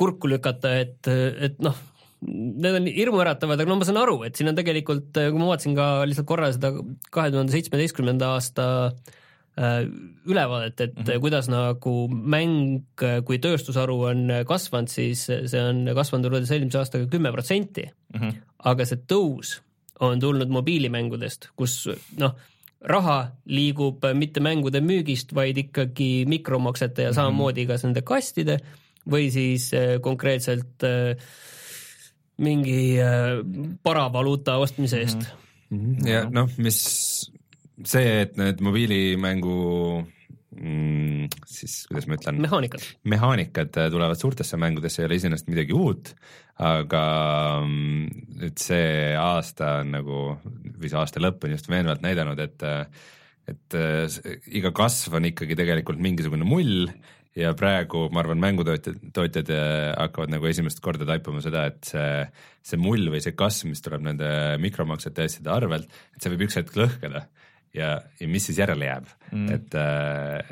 [0.00, 1.78] kurku lükata, et, et noh,
[2.26, 5.78] need on hirmuäratavad, aga no ma saan aru, et siin on tegelikult, kui ma vaatasin
[5.78, 6.74] ka lihtsalt korra seda
[7.12, 9.18] kahe tuhande seitsmeteistkümnenda aasta äh,
[9.60, 11.20] ülevaadet, et mm -hmm.
[11.20, 12.84] kuidas nagu mäng
[13.24, 18.20] kui tööstusharu on kasvanud, siis see on kasvanud võrreldes eelmise aastaga kümme protsenti mm.
[18.20, 18.38] -hmm.
[18.64, 19.58] aga see tõus
[20.00, 22.34] on tulnud mobiilimängudest, kus noh,
[22.80, 23.16] raha
[23.52, 28.58] liigub mitte mängude müügist, vaid ikkagi mikromaksete ja samamoodi kas nende kastide
[29.10, 31.20] või siis äh, konkreetselt äh,
[32.40, 33.40] mingi äh,
[33.82, 35.26] paravaluuta ostmise eest
[35.70, 35.76] mm.
[35.76, 36.08] -hmm.
[36.08, 37.30] ja noh, mis
[37.88, 39.58] see, et need mobiilimängu
[40.56, 42.84] mm, siis kuidas ma ütlen, mehaanikad.
[43.12, 46.12] mehaanikad tulevad suurtesse mängudesse, ei ole iseenesest midagi uut,
[46.60, 47.04] aga
[47.64, 50.26] mm, nüüd see aasta on nagu,
[50.76, 52.68] või see aasta lõpp on just veenvalt näidanud, et
[53.50, 54.20] et äh,
[54.60, 56.90] iga kasv on ikkagi tegelikult mingisugune mull
[57.34, 62.12] ja praegu ma arvan, mängutootjad, tootjad äh, hakkavad nagu esimest korda taipama seda, et see,
[62.62, 64.30] see mull või see kasv, mis tuleb nende
[64.62, 67.24] mikromaksete ja asjade arvelt, et see võib üks hetk lõhkeda
[67.76, 69.76] ja, ja mis siis järele jääb mm., et,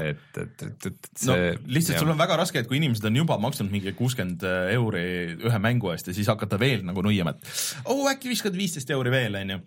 [0.05, 3.19] et, et, et, et no see lihtsalt sul on väga raske, et kui inimesed on
[3.19, 5.05] juba maksnud mingi kuuskümmend euri
[5.35, 9.13] ühe mängu eest ja siis hakata veel nagu nuiama, et oh äkki viskad viisteist euri
[9.15, 9.59] veel, onju.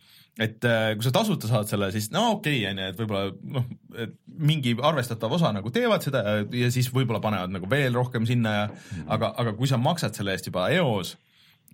[0.47, 3.67] et äh, kui sa tasuta saad selle, siis no okei okay,, onju, et võib-olla noh,
[4.05, 4.15] et
[4.51, 8.55] mingi arvestatav osa nagu teevad seda ja, ja siis võib-olla panevad nagu veel rohkem sinna
[8.55, 8.63] ja
[9.11, 11.17] aga, aga kui sa maksad selle eest juba eos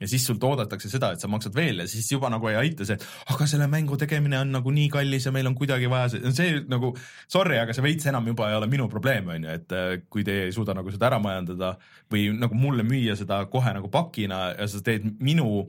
[0.01, 2.85] ja siis sult oodatakse seda, et sa maksad veel ja siis juba nagu ei aita
[2.87, 2.97] see,
[3.33, 6.61] aga selle mängu tegemine on nagu nii kallis ja meil on kuidagi vaja see, see
[6.69, 6.93] nagu
[7.25, 10.25] sorry, aga see veits enam juba ei ole minu probleem, on ju, et äh, kui
[10.27, 11.73] te ei suuda nagu seda ära majandada
[12.13, 15.65] või nagu mulle müüa seda kohe nagu pakina ja sa teed minu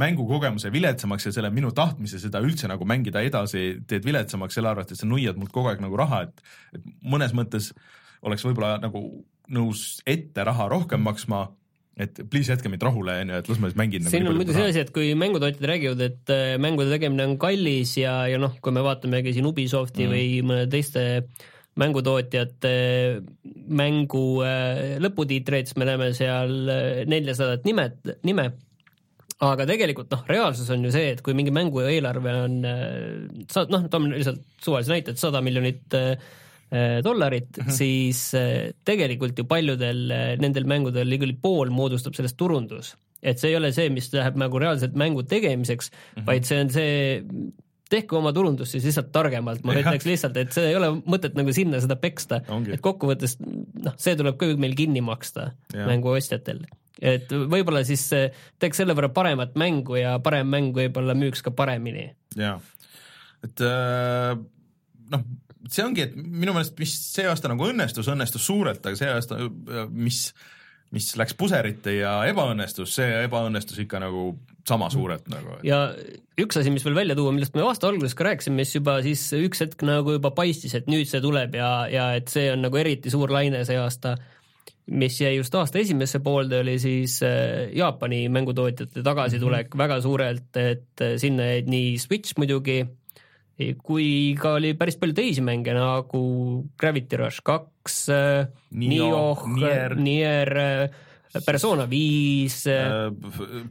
[0.00, 4.90] mängukogemuse viletsamaks ja selle minu tahtmise seda üldse nagu mängida edasi teed viletsamaks selle arvelt,
[4.90, 6.42] et sa nuiad mult kogu aeg nagu raha, et
[6.74, 7.70] et mõnes mõttes
[8.26, 9.04] oleks võib-olla nagu
[9.54, 11.46] nõus ette raha rohkem maksma
[11.96, 14.04] et please jätke mind rahule, onju, et las ma siis mängin.
[14.04, 17.38] nagu siin on muidu see asi, et kui mängutootjad räägivad, et äh, mängude tegemine on
[17.40, 20.14] kallis ja, ja noh, kui me vaatamegi siin Ubisofti mm.
[20.14, 21.24] või mõne teiste
[21.80, 22.74] mängutootjate
[23.78, 28.50] mängu äh, lõputiitreid, siis me näeme seal äh, neljasadat nimet, nime
[29.44, 33.86] aga tegelikult noh, reaalsus on ju see, et kui mingi mängu eelarve on äh, noh,
[33.90, 36.42] toome lihtsalt suvalise näite, et sada miljonit äh, äh,
[37.04, 37.76] dollarit mm, -hmm.
[37.76, 42.96] siis äh, tegelikult ju paljudel äh, nendel mängudel ligi pool moodustab sellest turundus.
[43.22, 46.26] et see ei ole see, mis läheb nagu reaalselt mängu tegemiseks mm, -hmm.
[46.26, 47.20] vaid see on see
[47.90, 51.52] tehke oma turundust siis lihtsalt targemalt, ma ütleks lihtsalt, et see ei ole mõtet nagu
[51.52, 52.40] sinna seda peksta,
[52.72, 55.86] et kokkuvõttes noh, see tuleb kõik meil kinni maksta Jah.
[55.86, 56.64] mänguostjatel.
[57.00, 58.08] et võib-olla siis
[58.58, 62.10] teeks selle võrra paremat mängu ja parem mäng võib-olla müüks ka paremini.
[62.36, 62.58] jaa,
[63.44, 64.34] et äh,
[65.12, 65.24] noh,
[65.70, 69.38] see ongi, et minu meelest, mis see aasta nagu õnnestus, õnnestus suurelt, aga see aasta,
[69.90, 70.26] mis,
[70.94, 74.32] mis läks puserite ja ebaõnnestus, see ebaõnnestus ikka nagu
[74.68, 75.58] sama suurelt nagu.
[75.66, 75.86] ja
[76.40, 79.26] üks asi, mis veel välja tuua, millest me aasta alguses ka rääkisime, mis juba siis
[79.36, 82.80] üks hetk nagu juba paistis, et nüüd see tuleb ja, ja et see on nagu
[82.80, 84.16] eriti suur laine see aasta,
[84.92, 89.84] mis jäi just aasta esimesse poolde, oli siis äh, Jaapani mängutootjate tagasitulek mm -hmm.
[89.84, 92.84] väga suurelt, et äh, sinna jäid nii Switch muidugi,
[93.82, 96.20] kui ka oli päris palju teisi mänge nagu
[96.80, 99.98] Gravity Rush kaks, Nioh, Nioh, Nier.
[99.98, 100.54] Nier,
[101.42, 103.10] Persona viis Äh,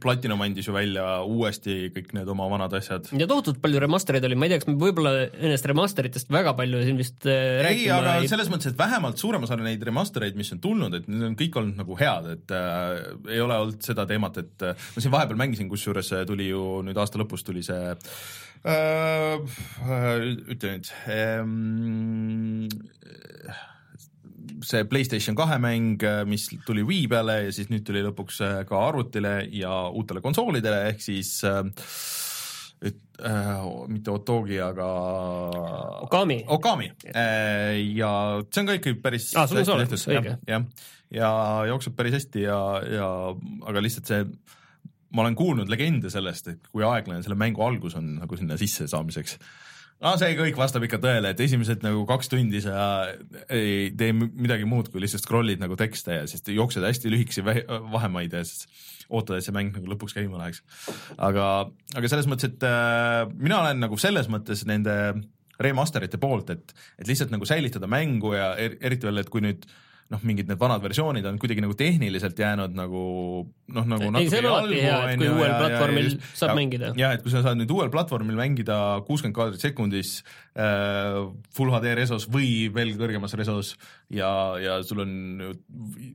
[0.00, 3.08] Platinum andis ju välja uuesti kõik need oma vanad asjad.
[3.16, 6.82] ja tohutult palju remastereid oli, ma ei tea, kas me võib-olla nendest remasteritest väga palju
[6.84, 10.52] siin vist äh, ei, aga ei selles mõttes, et vähemalt suurem osa neid remastereid, mis
[10.56, 12.94] on tulnud, et need on kõik olnud nagu head, et äh,
[13.32, 16.82] ei ole olnud seda teemat, et äh, ma siin vahepeal mängisin, kusjuures äh, tuli ju
[16.84, 18.24] nüüd aasta lõpus tuli see äh,,
[18.64, 22.68] ütle nüüd ähm,,
[24.64, 28.80] see Playstation kahe mäng, mis tuli Wii peale ja siis nüüd tuli lõpuks äh, ka
[28.88, 31.60] arvutile ja uutele konsoolidele, ehk siis äh,
[32.84, 33.60] et äh,
[33.92, 34.88] mitte Otogi, aga
[36.06, 36.40] Okami.
[36.56, 40.64] Okami äh, ja see on ka ikkagi päris Aa, sul on see olemas, õige., jah,
[41.12, 41.30] ja
[41.68, 43.08] jookseb päris hästi ja, ja
[43.68, 44.24] aga lihtsalt see
[45.14, 48.88] ma olen kuulnud legende sellest, et kui aeglane selle mängu algus on nagu sinna sisse
[48.90, 49.38] saamiseks
[50.02, 53.06] no see kõik vastab ikka tõele, et esimesed nagu kaks tundi sa
[53.52, 58.34] ei tee midagi muud, kui lihtsalt scroll'id nagu tekste ja siis jooksed hästi lühikesi vahemaid
[58.34, 58.66] ja siis
[59.08, 60.62] ootad, et see mäng nagu lõpuks käima läheks.
[61.20, 61.46] aga,
[61.94, 64.96] aga selles mõttes, et äh, mina olen nagu selles mõttes nende
[65.62, 69.68] remasterite poolt, et, et lihtsalt nagu säilitada mängu ja er, eriti veel, et kui nüüd
[69.68, 69.83] äh,
[70.14, 73.02] noh, mingid need vanad versioonid on kuidagi nagu tehniliselt jäänud nagu
[73.74, 76.56] noh, nagu ei, see on alati hea, et kui uuel ja, platvormil ja, saab ja,
[76.58, 76.92] mängida.
[76.98, 80.16] jah, et kui sa saad nüüd uuel platvormil mängida kuuskümmend kaadrit sekundis
[80.54, 81.18] äh,
[81.54, 83.74] full HD resos või veel kõrgemas resos
[84.12, 84.30] ja,
[84.62, 85.14] ja sul on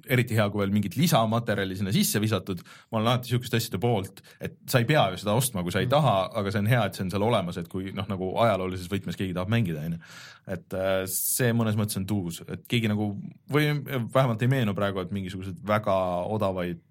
[0.09, 4.23] eriti hea, kui veel mingit lisamaterjali sinna sisse visatud, ma olen alati niisuguste asjade poolt,
[4.39, 6.85] et sa ei pea ju seda ostma, kui sa ei taha, aga see on hea,
[6.85, 9.97] et see on seal olemas, et kui noh, nagu ajaloolises võtmes keegi tahab mängida, on
[9.97, 10.03] ju.
[10.49, 13.11] Et äh, see mõnes mõttes on tuus, et keegi nagu
[13.53, 15.95] või vähemalt ei meenu praegu, et mingisuguseid väga
[16.29, 16.81] odavaid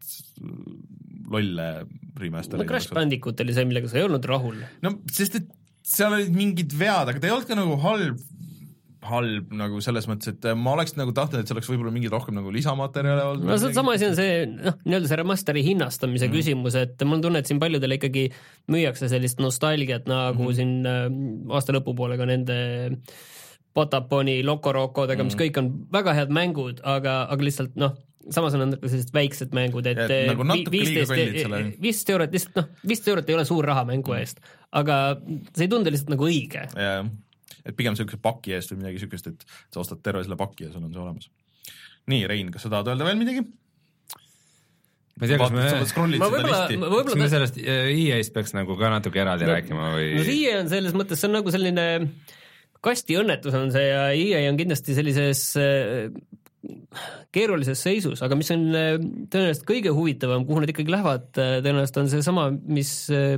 [1.28, 1.68] lolle
[2.18, 2.62] remaster'id.
[2.62, 4.60] no Crash Bandicoot oli see, millega sa ei olnud rahul.
[4.84, 5.54] no sest, et
[5.88, 8.20] seal olid mingid vead, aga ta ei olnud ka nagu halb,
[9.08, 12.36] halb nagu selles mõttes, et ma oleks nagu tahtnud, et see oleks võib-olla mingi rohkem
[12.38, 13.48] nagu lisamaterjale olnud.
[13.48, 16.36] no see sama asi on see noh, nii-öelda see remaster'i hinnastamise mm.
[16.36, 18.28] küsimus, et mul on tunne, et siin paljudele ikkagi
[18.72, 20.58] müüakse sellist nostalgiat nagu mm.
[20.58, 21.08] siin äh,
[21.56, 22.58] aasta lõpupoole ka nende
[23.78, 27.94] Potaponi, Loco Rocodega mm., mis kõik on väga head mängud, aga, aga lihtsalt noh,
[28.34, 33.30] samas on nad sellised väiksed mängud, et nagu viisteist, viisteist eurot lihtsalt noh, viisteist eurot
[33.30, 34.24] ei ole suur raha mängu mm.
[34.24, 34.42] eest,
[34.76, 34.98] aga
[35.54, 36.66] see ei tundu lihtsalt nagu õige.
[36.74, 37.08] jah,
[37.64, 40.74] et pigem niisuguse paki eest või midagi niisugust, et sa ostad terve selle paki ja
[40.74, 41.30] sul on see olemas.
[42.10, 43.46] nii, Rein, kas sa tahad öelda veel midagi?
[45.18, 45.62] ma ei tea, kas me,
[46.20, 49.92] ma võib-olla, võib-olla kas me sellest äh, EA-st peaks nagu ka natuke eraldi no, rääkima
[49.96, 50.10] või?
[50.18, 51.86] no EA on selles mõttes, see on nagu selline
[52.88, 56.08] kastiõnnetus on see ja EA on kindlasti sellises äh,
[57.34, 58.94] keerulises seisus, aga mis on äh,
[59.30, 62.48] tõenäoliselt kõige huvitavam, kuhu nad ikkagi lähevad, äh, tõenäoliselt on seesama,
[62.78, 62.92] mis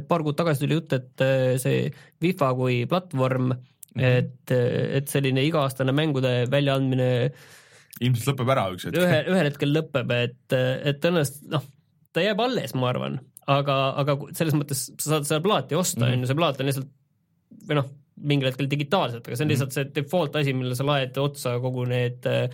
[0.09, 1.27] paar kuud tagasi tuli jutt, et
[1.63, 1.89] see
[2.23, 4.05] FIFA kui platvorm -hmm.
[4.07, 4.55] et,
[5.01, 7.11] et selline iga-aastane mängude väljaandmine
[8.01, 9.01] ilmselt lõpeb ära üks hetk.
[9.03, 11.67] ühe, ühel hetkel lõpeb, et, et tõenäoliselt noh,
[12.15, 13.19] ta jääb alles, ma arvan,
[13.51, 16.13] aga, aga selles mõttes sa saad seda plaati osta, mhm.
[16.15, 16.97] on ju, see plaat on lihtsalt
[17.69, 19.55] või noh, mingil hetkel digitaalselt, aga see on mhm.
[19.55, 22.47] lihtsalt see default asi, mille sa laed otsa kogu need äh,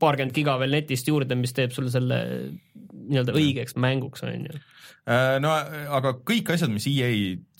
[0.00, 2.18] paarkümmend giga veel netist juurde, mis teeb sulle selle
[3.08, 5.52] nii-öelda õigeks mänguks, on ju äh, no
[5.96, 7.10] aga kõik asjad, mis EA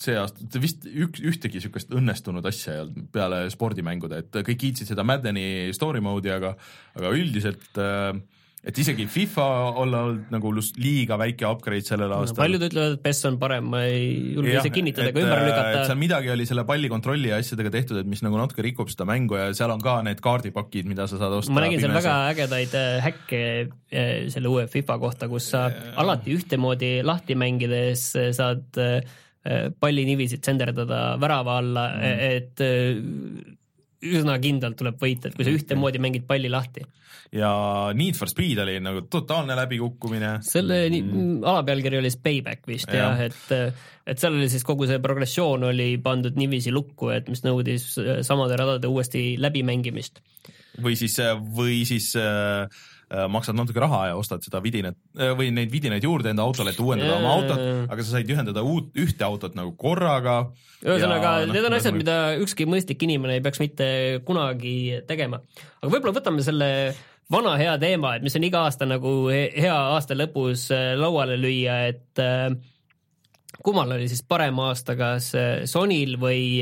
[0.01, 4.91] see aasta, vist üks, ühtegi niisugust õnnestunud asja ei olnud peale spordimängude, et kõik kiitsid
[4.91, 6.53] seda Maddeni story mode'i, aga
[6.99, 8.13] aga üldiselt äh,
[8.59, 9.45] et isegi FIFA
[9.79, 12.39] olla olnud nagu liiga väike upgrade sellel aastal no,.
[12.41, 15.83] paljud ütlevad, et PES on parem, ma ei julge ise kinnitada ega ümber lükata.
[15.87, 19.39] seal midagi oli selle pallikontrolli ja asjadega tehtud, et mis nagu natuke rikub seda mängu
[19.39, 21.55] ja seal on ka need kaardipakid, mida sa saad osta.
[21.55, 25.93] ma nägin seal väga ägedaid äh, häkke äh, selle uue FIFA kohta, kus sa ja.
[26.03, 28.83] alati ühtemoodi lahti mängides äh, saad
[29.79, 33.55] palli niiviisi tsenderdada värava alla mm., et
[34.05, 36.85] üsna kindlalt tuleb võita, et kui sa ühtemoodi mängid palli lahti.
[37.35, 37.51] ja
[37.93, 40.37] Need for Speed oli nagu totaalne läbikukkumine.
[40.45, 41.43] selle mm.
[41.43, 43.09] alapealkiri oli siis Payback vist ja.
[43.09, 43.73] jah, et,
[44.07, 47.91] et seal oli siis kogu see progressioon oli pandud niiviisi lukku, et mis nõudis
[48.27, 50.23] samade radade uuesti läbimängimist.
[50.79, 51.19] või siis,
[51.55, 52.67] või siis äh, Äh,
[53.09, 56.81] maksad natuke raha ja ostad seda vidinat äh, või neid vidinaid juurde enda autole, et
[56.81, 57.21] uuendada yeah.
[57.21, 60.39] oma autot, aga sa said ühendada uut, ühte autot nagu korraga.
[60.85, 63.87] ühesõnaga, need on asjad, mida ükski mõistlik inimene ei peaks mitte
[64.27, 65.41] kunagi tegema.
[65.81, 66.71] aga võib-olla võtame selle
[67.33, 71.79] vana hea teema, et mis on iga aasta nagu hea aasta lõpus äh, lauale lüüa,
[71.89, 72.21] et
[73.65, 75.33] kummal oli siis parem aasta, kas
[75.67, 76.61] Sonyl või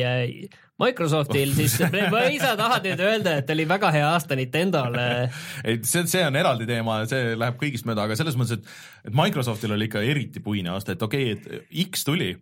[0.81, 1.77] Microsoftil, siis
[2.13, 5.07] ma ei saa taha nüüd öelda, et oli väga hea aasta Nintendole.
[5.67, 8.77] ei, see, see on eraldi teema see läheb kõigist mööda, aga selles mõttes, et,
[9.09, 12.33] et Microsoftil oli ikka eriti puine aasta, et okei okay,, et X tuli,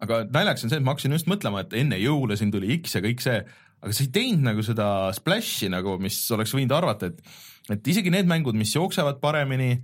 [0.00, 2.98] aga naljakas on see, et ma hakkasin just mõtlema, et enne jõule siin tuli X
[2.98, 3.42] ja kõik see,
[3.80, 8.10] aga see ei teinud nagu seda splash'i nagu, mis oleks võinud arvata, et et isegi
[8.10, 9.76] need mängud, mis jooksevad paremini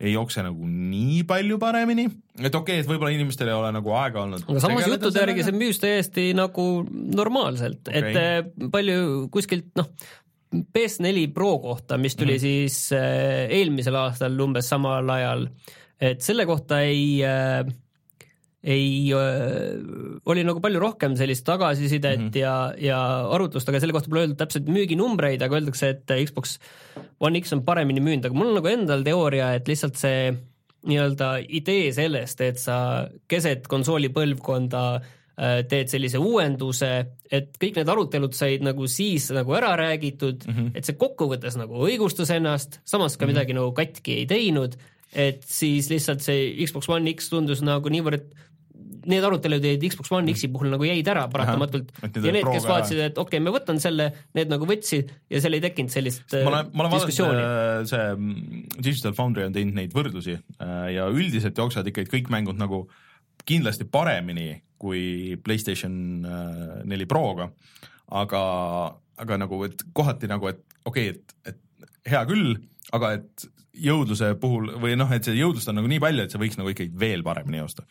[0.00, 2.04] ei jookse nagu nii palju paremini,
[2.36, 4.44] et okei okay,, et võib-olla inimestel ei ole nagu aega olnud.
[4.44, 6.66] aga samas juttude järgi see müüs täiesti nagu
[7.16, 9.88] normaalselt okay., et eh, palju kuskilt noh,
[10.76, 15.46] PS4 Pro kohta, mis tuli mm siis äh, eelmisel aastal umbes samal ajal,
[16.00, 17.64] et selle kohta ei äh,
[18.66, 19.78] ei äh,,
[20.26, 22.38] oli nagu palju rohkem sellist tagasisidet mm -hmm.
[22.38, 23.00] ja, ja
[23.34, 26.58] arutlust, aga selle kohta pole öeldud täpselt müüginumbreid, aga öeldakse, et Xbox
[27.20, 30.32] One X on paremini müünud, aga mul on nagu endal teooria, et lihtsalt see
[30.86, 36.90] nii-öelda idee sellest, et sa keset konsooli põlvkonda äh, teed sellise uuenduse,
[37.30, 40.70] et kõik need arutelud said nagu siis nagu ära räägitud mm, -hmm.
[40.74, 43.34] et see kokkuvõttes nagu õigustas ennast, samas ka mm -hmm.
[43.34, 44.76] midagi nagu katki ei teinud
[45.16, 48.26] et siis lihtsalt see Xbox One X tundus nagu niivõrd
[49.10, 52.68] need arutelud jäid Xbox One X-i puhul nagu jäid ära paratamatult ja olid need, kes
[52.68, 56.36] vaatasid, et okei okay,, ma võtan selle, need nagu võtsid ja seal ei tekkinud sellist
[56.36, 60.76] ma olen, ma olen vaadanud, äh, see mm, Digital Foundry on teinud neid võrdlusi äh,
[60.96, 62.84] ja üldiselt jooksevad ikkagi kõik mängud nagu
[63.46, 67.48] kindlasti paremini kui Playstation äh, neli Proga,
[68.12, 68.40] aga,
[69.22, 72.56] aga nagu, et kohati nagu, et okei okay,, et, et hea küll,
[72.96, 76.40] aga et jõudluse puhul või noh, et see jõudlust on nagu nii palju, et see
[76.40, 77.84] võiks nagu ikkagi veel paremini joosta.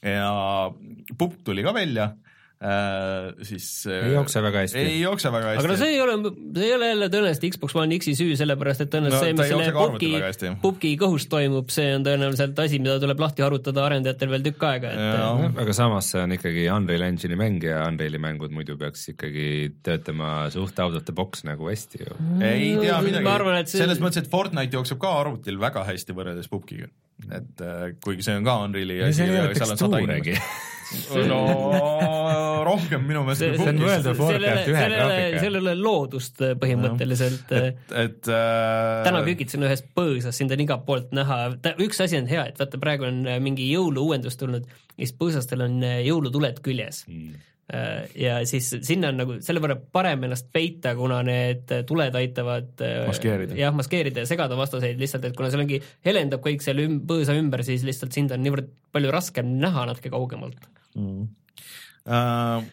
[0.00, 0.74] Ja
[1.18, 2.12] Pupp tuli ka välja
[2.58, 4.80] äh,, siis ei jookse väga hästi.
[4.82, 5.62] ei jookse väga hästi.
[5.62, 6.16] aga no see ei ole,
[6.56, 9.52] see ei ole jälle tõenäoliselt Xbox One X-i süü, sellepärast et tõenäoliselt No see, mis
[9.52, 14.46] selle pubgi pubgi kõhus toimub, see on tõenäoliselt asi, mida tuleb lahti harutada arendajatel veel
[14.48, 18.54] tükk aega, et äh, aga samas see on ikkagi Unreal Engine'i mäng ja Unreali mängud
[18.54, 19.48] muidu peaks ikkagi
[19.86, 22.16] töötama suht out of the box nagu hästi ju.
[22.42, 25.86] ei tea midagi ma arvan, et see selles mõttes, et Fortnite jookseb ka arvutil väga
[25.86, 26.90] hästi võrreldes PUBG-ga,
[27.38, 30.36] et äh, kuigi see on ka Unreali seal ei ole tekstuuregi.
[31.28, 31.42] no
[32.68, 33.58] rohkem minu meelest
[34.18, 35.40] kui graafika.
[35.42, 40.54] seal ei ole loodust äh, põhimõtteliselt äh, et, et äh, täna kükitasin ühes põõsas, sind
[40.54, 41.40] on igalt poolt näha,
[41.84, 45.64] üks asi on hea, et vaata, praegu on äh, mingi jõuluuuendus tulnud ja siis põõsastel
[45.66, 47.36] on jõulutuled küljes mm..
[48.18, 53.58] ja siis sinna on nagu selle võrra parem ennast peita, kuna need tuled aitavad Maskeerida.
[53.58, 57.36] jah, maskeerida ja segada vastaseid lihtsalt, et kuna seal ongi, helendab kõik seal üm, põõsa
[57.38, 60.58] ümber, siis lihtsalt sind on niivõrd palju raskem näha natuke kaugemalt.
[60.96, 62.64] Äh,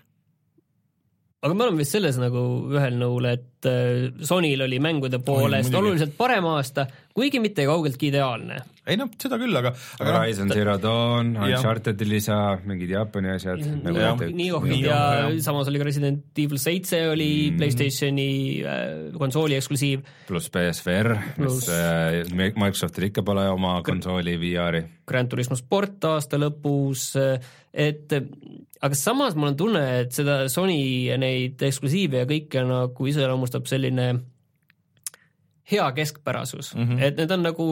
[1.45, 5.81] aga me oleme vist selles nagu ühel nõul, et äh, Sonyl oli mängude poolest muidugi.
[5.81, 8.57] oluliselt parem aasta, kuigi mitte kaugeltki ideaalne.
[8.85, 11.31] ei noh, seda küll, aga, aga Horizon Zero Dawn.
[11.41, 12.35] Uncharted'i lisa,
[12.67, 17.29] mingid Jaapani asjad nagu näiteks- Niohid Nioh, ja samas oli ka Resident Evil seitse oli
[17.49, 17.61] mm.
[17.61, 18.27] Playstationi
[18.61, 18.83] äh,
[19.17, 20.03] konsooli eksklusiiv.
[20.27, 24.83] pluss PSVR, mis äh, Microsoftil ikka pole oma konsooli VR-i.
[25.07, 27.13] Grand Turismo sport aasta lõpus,
[27.73, 33.69] et aga samas mul on tunne, et seda Sony neid eksklusiive ja kõike nagu iseloomustab
[33.71, 34.11] selline
[35.71, 36.83] hea keskpärasus mm.
[36.83, 37.03] -hmm.
[37.03, 37.69] et need on nagu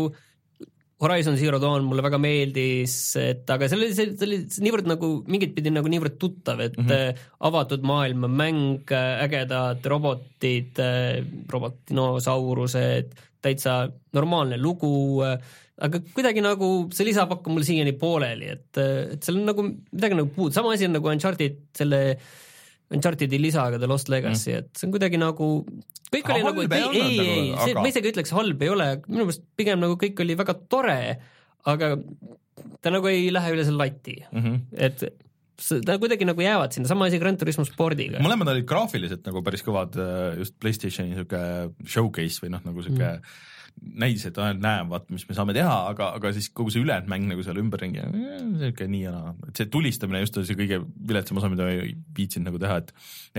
[1.03, 5.51] Horizon Zero Dawn mulle väga meeldis, et aga see oli, see oli niivõrd nagu mingit
[5.55, 7.25] pidi nagu niivõrd tuttav, et mm -hmm.
[7.49, 8.93] avatud maailma mäng,
[9.25, 10.79] ägedad robotid,
[11.51, 13.11] robotdinosaurused,
[13.43, 19.41] täitsa normaalne lugu, aga kuidagi nagu see lisapakk on mul siiani pooleli, et, et seal
[19.41, 22.03] on nagu midagi nagu puudu, sama asi on nagu Uncharted selle
[22.93, 25.49] Unchartedi lisaga The Lost Legacy mm., et see on kuidagi nagu
[26.13, 28.63] kõik Aga oli nagu, ei ei, ei, ei nagu,, see, aga- ma isegi ütleks halb
[28.63, 30.97] ei ole, minu meelest pigem nagu kõik oli väga tore,
[31.73, 31.93] aga
[32.83, 34.43] ta nagu ei lähe üle selle lati mm.
[34.43, 34.59] -hmm.
[34.87, 35.05] et
[35.87, 38.21] ta kuidagi nagu jäävad sinna, sama asi Grand Turismo spordiga.
[38.23, 39.97] mõlemad olid graafiliselt nagu päris kõvad,
[40.39, 41.41] just Playstationi sihuke
[41.85, 43.41] showcase või noh, nagu sihuke mm.
[43.81, 47.27] näis, et näe, vaat mis me saame teha, aga, aga siis kogu see ülejäänud mäng
[47.29, 48.03] nagu seal ümberringi,
[48.61, 51.75] sihuke nii ja naa, et see tulistamine just oli see kõige viletsam osa, mida ma
[51.75, 52.93] ei viitsinud nagu teha, et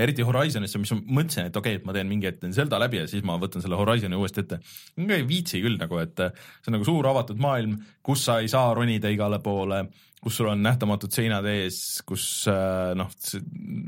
[0.07, 2.81] eriti Horizonisse, mis ma mõtlesin, et okei okay,, et ma teen mingi hetk teen Zelda
[2.83, 4.61] läbi ja siis ma võtan selle Horizoni uuesti ette.
[5.01, 8.51] ma ei viitsi küll nagu, et see on nagu suur avatud maailm, kus sa ei
[8.53, 9.87] saa ronida igale poole
[10.25, 13.11] kus sul on nähtamatud seinad ees, kus äh, noh,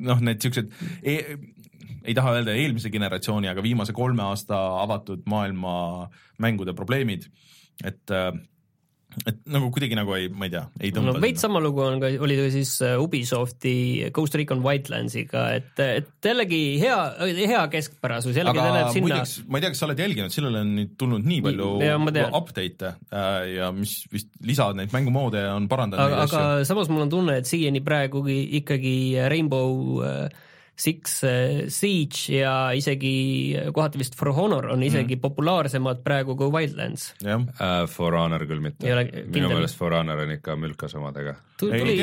[0.04, 1.14] noh, need siuksed e
[2.04, 5.76] ei taha öelda eelmise generatsiooni, aga viimase kolme aasta avatud maailma
[6.42, 7.26] mängude probleemid,
[7.84, 8.32] et äh,
[9.24, 12.00] et nagu kuidagi nagu ei, ma ei tea, ei no tõmba veits sama lugu on
[12.02, 13.72] ka, oli siis äh, Ubisofti
[14.14, 16.98] Ghost Recon Wildlandsiga, et, et jällegi hea,
[17.38, 20.62] hea keskpärasus, jällegi ta aga läheb sinna ma ei tea, kas sa oled jälginud, sellele
[20.66, 21.70] on nüüd tulnud nii palju
[22.12, 22.36] tean.
[22.36, 26.68] update'e äh, ja mis vist lisavad neid mängumoode ja on parandanud aga, neid asju aga
[26.68, 28.96] samas mul on tunne, et siiani praegugi ikkagi
[29.32, 30.44] Rainbow äh,
[30.76, 33.12] Six äh, Siege ja isegi
[33.72, 35.22] kohati vist For Honor on isegi mm.
[35.22, 37.14] populaarsemad praegu kui Wildlands.
[37.24, 39.54] jah, Uh, For Honor küll mitte Ei ole, minu kindel?
[39.56, 41.36] meelest For Honor on ikka mülkas omadega.
[41.64, 41.94] Ei tuli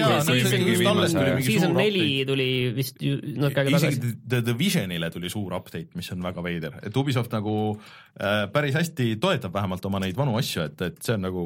[1.45, 4.13] season suur neli tuli vist ju natuke aega isegi tagasi.
[4.29, 9.11] The Divisionile tuli suur update, mis on väga veider, et Ubisoft nagu äh, päris hästi
[9.21, 11.43] toetab vähemalt oma neid vanu asju, et, et see on nagu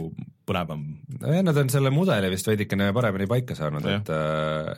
[0.48, 0.86] põnevam.
[1.20, 4.12] nojah, nad on selle mudeli vist veidikene paremini paika saanud, et,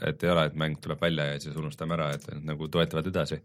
[0.09, 3.11] et ei ole, et mäng tuleb välja ja siis unustame ära, et nad nagu toetavad
[3.11, 3.43] edasi.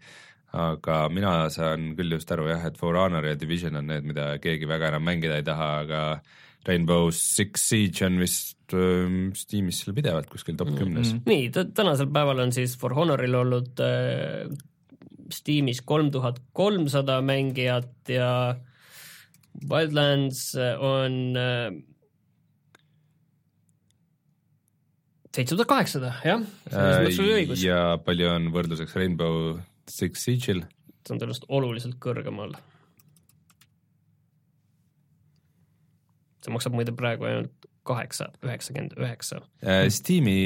[0.55, 4.38] aga mina saan küll just aru jah, et For Honor ja Division on need, mida
[4.38, 6.03] keegi väga enam mängida ei taha, aga
[6.68, 11.18] Rainbow Six Siege on vist ähm, Steamis seal pidevalt kuskil top kümnes mm.
[11.18, 11.30] -hmm.
[11.30, 14.48] nii, tänasel päeval on siis For Honoril olnud äh,
[15.32, 18.56] Steamis kolm tuhat kolmsada mängijat ja
[19.70, 21.72] Wildlands on äh,
[25.34, 27.64] seitse tuhat kaheksasada, jah, selles mõttes oli õigus.
[27.64, 29.58] ja palju on võrdluseks Rainbow
[29.90, 30.64] Six Siege'il?
[31.04, 32.54] see on tõenäoliselt oluliselt kõrgemal.
[36.45, 39.42] See maksab muide praegu ainult kaheksa, üheksakümmend üheksa.
[39.64, 40.36] Äh, Steam'i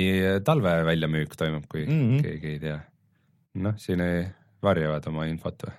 [0.47, 2.01] talve väljamüük toimub, kui mm.
[2.01, 2.23] -hmm.
[2.23, 2.79] keegi ei tea.
[3.59, 4.25] noh, siin ei
[4.63, 5.77] varjavad oma infot või?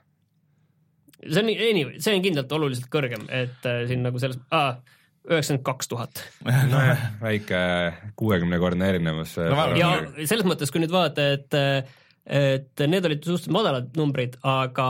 [1.19, 4.79] see on, anyway, see on kindlalt oluliselt kõrgem, et äh, siin nagu selles ah,,
[5.27, 6.23] üheksakümmend kaks tuhat.
[6.73, 7.61] nojah, väike
[8.19, 11.59] kuuekümnekordne erinevus No vähemalt- ja selles mõttes, kui nüüd vaadata, et
[12.25, 14.87] et need olid suhteliselt madalad numbrid, aga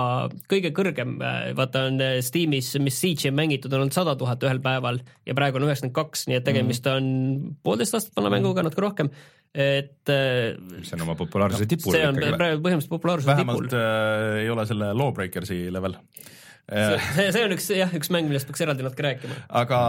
[0.51, 1.17] kõige kõrgem,
[1.57, 5.59] vaata on Steamis, mis Siege'i on mängitud, on olnud sada tuhat ühel päeval ja praegu
[5.59, 7.05] on üheksakümmend kaks, nii et tegemist on
[7.63, 9.13] poolteist aastat vana mänguga, natuke rohkem.
[9.53, 13.69] et äh, mis on oma populaarsuse tipul see on praegu põhimõtteliselt populaarsuse tipul.
[13.69, 15.95] Vähemalt äh, ei ole selle Lawbreakersi level.
[15.95, 16.38] äh,
[16.69, 19.37] see, see on üks jah, üks mäng, millest peaks eraldi natuke rääkima.
[19.61, 19.79] aga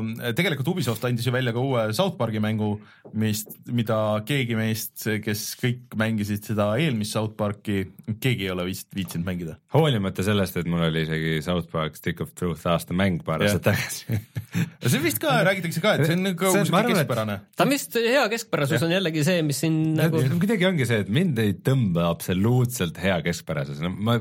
[0.00, 2.74] äh, tegelikult Ubisoft andis ju välja ka uue South Park'i mängu,
[3.12, 7.84] mis, mida keegi meist, kes kõik mängisid seda eelmist South Park'i,
[8.22, 9.58] keegi ei ole vist viitsinud mängida.
[9.74, 13.70] hoolimata sellest, et mul oli isegi South Park Stick of Truth aasta mäng paar aastat
[13.70, 14.20] tagasi
[14.54, 17.38] see vist ka räägitakse ka, et see on nagu keskpärane.
[17.56, 21.10] ta on vist hea keskpärasus on jällegi see, mis siin nagu kuidagi ongi see, et
[21.12, 24.18] mind ei tõmba absoluutselt hea keskpärasus, no ma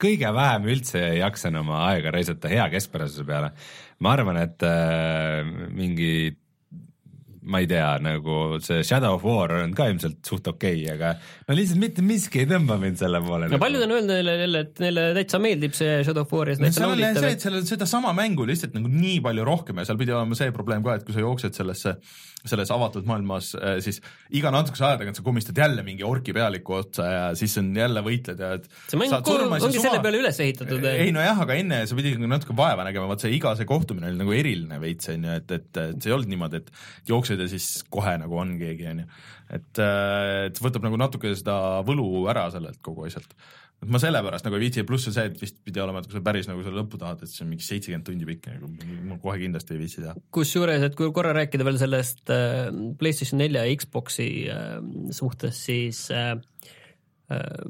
[0.00, 3.50] kõige vähem üldse ei jaksan oma aega raisata hea keskpärasuse peale.
[4.00, 6.36] ma arvan, et äh, mingi
[7.44, 11.14] ma ei tea, nagu see Shadow of War on ka ilmselt suht okei okay,, aga
[11.48, 13.48] no lihtsalt mitte miski ei tõmba mind selle poole.
[13.52, 16.58] no paljud on öelnud neile jälle, et neile täitsa meeldib see Shadow of War ja
[16.58, 19.18] see no täitsa on jah nauditav see, et seal on sedasama mängu lihtsalt nagu nii
[19.24, 21.94] palju rohkem ja seal pidi olema see probleem ka, et kui sa jooksed sellesse,
[22.44, 23.52] selles avatud maailmas,
[23.84, 24.00] siis
[24.36, 28.02] iga natukese aja tagant sa komistad jälle mingi orki pealiku otsa ja siis on jälle
[28.04, 30.84] võitled ja et see mäng ongi selle peale üles ehitatud.
[30.90, 34.10] ei nojah, aga enne sa pidid nagu natuke vaeva nägema, vaat see iga see kohtumine
[34.10, 37.48] oli nagu eriline veits onju, et, et, et see ei olnud niimoodi, et jooksed ja
[37.50, 39.04] siis kohe nagu on keegi onju.
[39.50, 43.34] et, äh, et võtab nagu natuke seda võlu ära sellelt kogu asjalt.
[43.82, 46.16] et ma sellepärast nagu ei viitsi pluss on see, et vist pidi olema, et kui
[46.16, 48.70] sa päris nagu selle lõppu tahad, et see on mingi seitsekümmend tundi pikk nagu
[49.10, 50.14] ma kohe kindlasti ei viitsi teha.
[50.34, 52.70] kusjuures, et kui korra rääkida veel sellest äh,
[53.00, 54.78] PlayStation nelja ja Xbox'i äh,
[55.14, 56.32] suhtes, siis äh,
[57.32, 57.62] äh,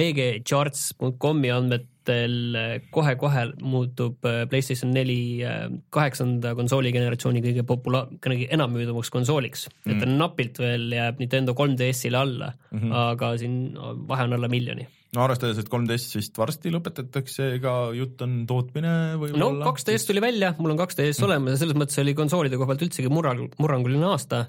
[0.00, 8.48] VGCharts.com'i andmetel äh, kohe-kohe muutub äh, PlayStation neli äh, kaheksanda konsooli generatsiooni kõige popula-, kõige
[8.54, 12.96] enam-müüdavaks konsooliks mm., et ta napilt veel jääb Nintendo 3DS-ile alla mm, -hmm.
[13.04, 13.60] aga siin
[14.08, 14.86] vahe on alla miljoni
[15.16, 20.22] no arvestades, et 3DS vist varsti lõpetatakse, ega jutt on tootmine võib-olla no 2DS tuli
[20.22, 21.26] välja, mul on 2DS mm.
[21.26, 24.44] olemas ja selles mõttes oli konsoolide koha pealt üldsegi murrang, murranguline aasta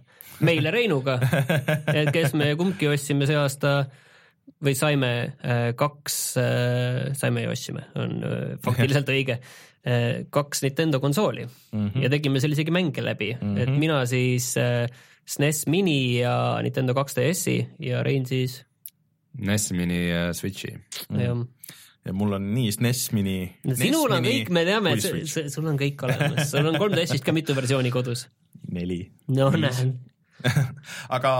[0.46, 1.18] meile Reinuga,
[1.98, 3.74] et kes me kumbki ostsime see aasta
[4.62, 9.42] või saime äh, kaks äh,, saime ja ostsime, on äh, faktiliselt õige
[10.30, 12.04] kaks Nintendo konsooli mm -hmm.
[12.04, 13.62] ja tegime seal isegi mänge läbi mm, -hmm.
[13.62, 14.54] et mina siis
[15.26, 18.60] SNES Mini ja Nintendo 2DS-i ja Rein siis
[19.34, 20.78] NES Mini ja Switchi.
[21.10, 21.20] mm.
[21.20, 21.42] jah
[22.06, 25.78] ja mul on nii SNES Mini no sinul on kõik, me teame, et sul on
[25.80, 28.28] kõik olemas, sul on 3DS-ist ka mitu versiooni kodus.
[28.78, 29.98] neli no näed
[31.16, 31.32] aga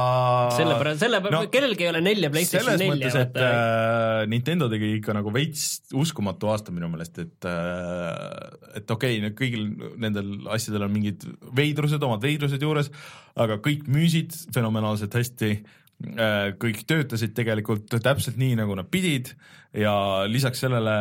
[0.56, 3.10] sellepärast, sellepärast no, kellelgi ei ole nelja PlayStation selles nelja.
[3.10, 5.66] mõttes, et äh, Nintendo tegi ikka nagu veits
[5.98, 9.68] uskumatu aasta minu meelest, et äh, et okei okay,, kõigil
[10.02, 11.26] nendel asjadel on mingid
[11.58, 12.92] veidrused, omad veidrused juures,
[13.40, 19.34] aga kõik müüsid fenomenaalselt hästi äh,, kõik töötasid tegelikult täpselt nii, nagu nad pidid
[19.78, 19.94] ja
[20.28, 20.96] lisaks sellele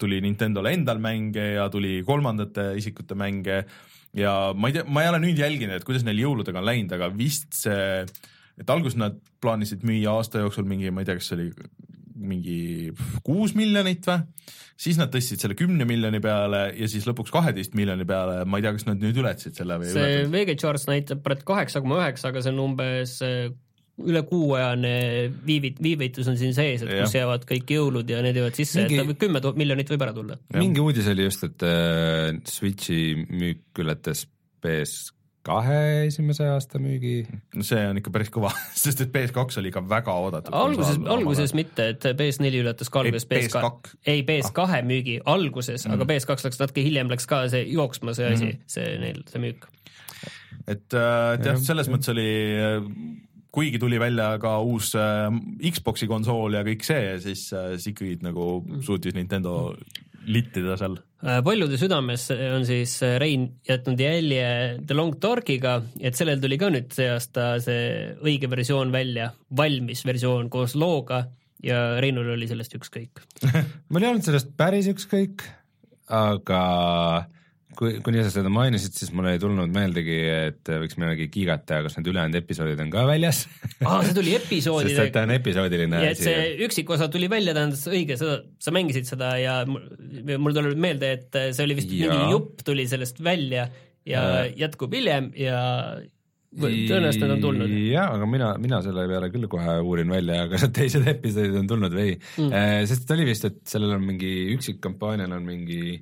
[0.00, 3.64] tuli Nintendole endal mänge ja tuli kolmandate isikute mänge
[4.18, 6.94] ja ma ei tea, ma ei ole nüüd jälginud, et kuidas neil jõuludega on läinud,
[6.96, 8.04] aga vist see,
[8.60, 11.50] et alguses nad plaanisid müüa aasta jooksul mingi, ma ei tea, kas see oli
[12.14, 12.92] mingi
[13.26, 14.22] kuus miljonit või,
[14.78, 18.66] siis nad tõstsid selle kümne miljoni peale ja siis lõpuks kaheteist miljoni peale, ma ei
[18.66, 20.32] tea, kas nad nüüd ületasid selle või see ületanud.
[20.36, 23.50] VG Charts näitab praegu kaheksa koma üheksa, aga see on umbes äh,
[24.02, 24.94] üle kuuajane
[25.46, 28.98] viivit-, viivitus on siin sees, et kus jäävad kõik jõulud ja need jäävad sisse Mingi-
[28.98, 30.38] et ta võib kümme miljonit võib ära tulla.
[30.58, 34.26] mingi uudis oli just, et äh, Switchi müük ületas
[34.64, 35.14] PS
[35.44, 37.26] kahe esimese aasta müügi.
[37.54, 38.50] no see on ikka päris kõva,
[38.84, 40.56] sest et PS2 oli ikka väga oodatud.
[40.56, 43.98] alguses, alguses mitte, et PS4 ületas ka Ei, alguses PS2, PS2.
[44.14, 48.30] ei PS2 müügi alguses mm., aga PS2 läks natuke hiljem, läks ka see jooksma see
[48.32, 48.74] asi mm, -hmm.
[48.76, 49.68] see neil, see müük.
[50.66, 52.28] et, äh, et jah, selles mõttes oli,
[53.54, 55.28] kuigi tuli välja ka uus äh,
[55.70, 59.74] Xbox'i konsool ja kõik see, siis, siis ikkagi nagu suutis Nintendo
[60.26, 60.96] littida seal.
[61.24, 64.48] Äh, paljude südames on siis äh, Rein jätnud jälje
[64.86, 70.04] The Long Darkiga, et sellel tuli ka nüüd see aasta see õige versioon välja, valmis
[70.06, 71.24] versioon koos looga
[71.64, 73.24] ja Reinul oli sellest ükskõik.
[73.90, 75.46] mul ei olnud sellest päris ükskõik,
[76.12, 76.62] aga
[77.78, 80.18] kui, kuni sa seda mainisid, siis mul ei tulnud meeldegi,
[80.50, 83.44] et võiks millalgi kiigata, kas need ülejäänud episoodid on ka väljas
[83.84, 85.24] aa, see tuli sest et ta episoodidega.
[85.26, 89.60] on episoodiline ja et see üksikosa tuli välja, tähendas õige, seda, sa mängisid seda ja
[89.68, 89.86] mul,
[90.56, 92.14] tuleb meelde, et see oli vist Jaa.
[92.14, 93.68] mingi jupp tuli sellest välja
[94.04, 94.52] ja Äh.
[94.60, 95.58] jätkub hiljem ja
[96.54, 97.72] tõenäoliselt nad on tulnud.
[97.90, 101.70] jaa, aga mina, mina selle peale küll kohe uurin välja, kas need teised episoodid on
[101.70, 102.50] tulnud või ei Mm.
[102.50, 105.98] mm., sest oli vist, et sellel on mingi üksikkampaanial on mingi,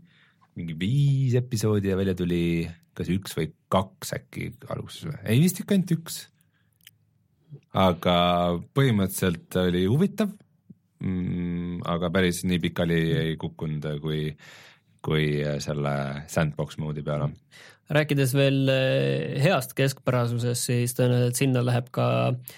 [0.59, 5.63] mingi viis episoodi ja välja tuli kas üks või kaks äkki alguses või, ei vist
[5.63, 6.19] ikka ainult üks.
[7.77, 8.17] aga
[8.77, 10.33] põhimõtteliselt oli huvitav.
[11.03, 14.29] Mm,, aga päris nii pikali ei kukkunud, kui,
[15.03, 15.25] kui
[15.65, 15.95] selle
[16.31, 17.33] sandbox mode'i peale.
[17.93, 22.55] Rääkides veel eh, heast keskpärasusest, siis tõenäoliselt sinna läheb ka eh,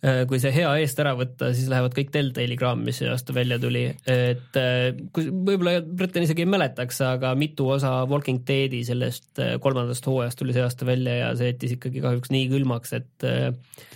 [0.00, 3.58] kui see hea eest ära võtta, siis lähevad kõik Deltali kraam, mis see aasta välja
[3.60, 9.42] tuli, et eh, kui võib-olla Breton isegi ei mäletaks, aga mitu osa Walking Deadi sellest
[9.44, 13.26] eh, kolmandast hooajast tuli see aasta välja ja see jättis ikkagi kahjuks nii külmaks, et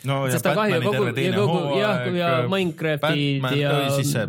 [0.04, 2.18] no ja Batmani kogu- terve teine kogu- hooaeg.
[2.20, 4.28] ja Minecraftid ja- siis see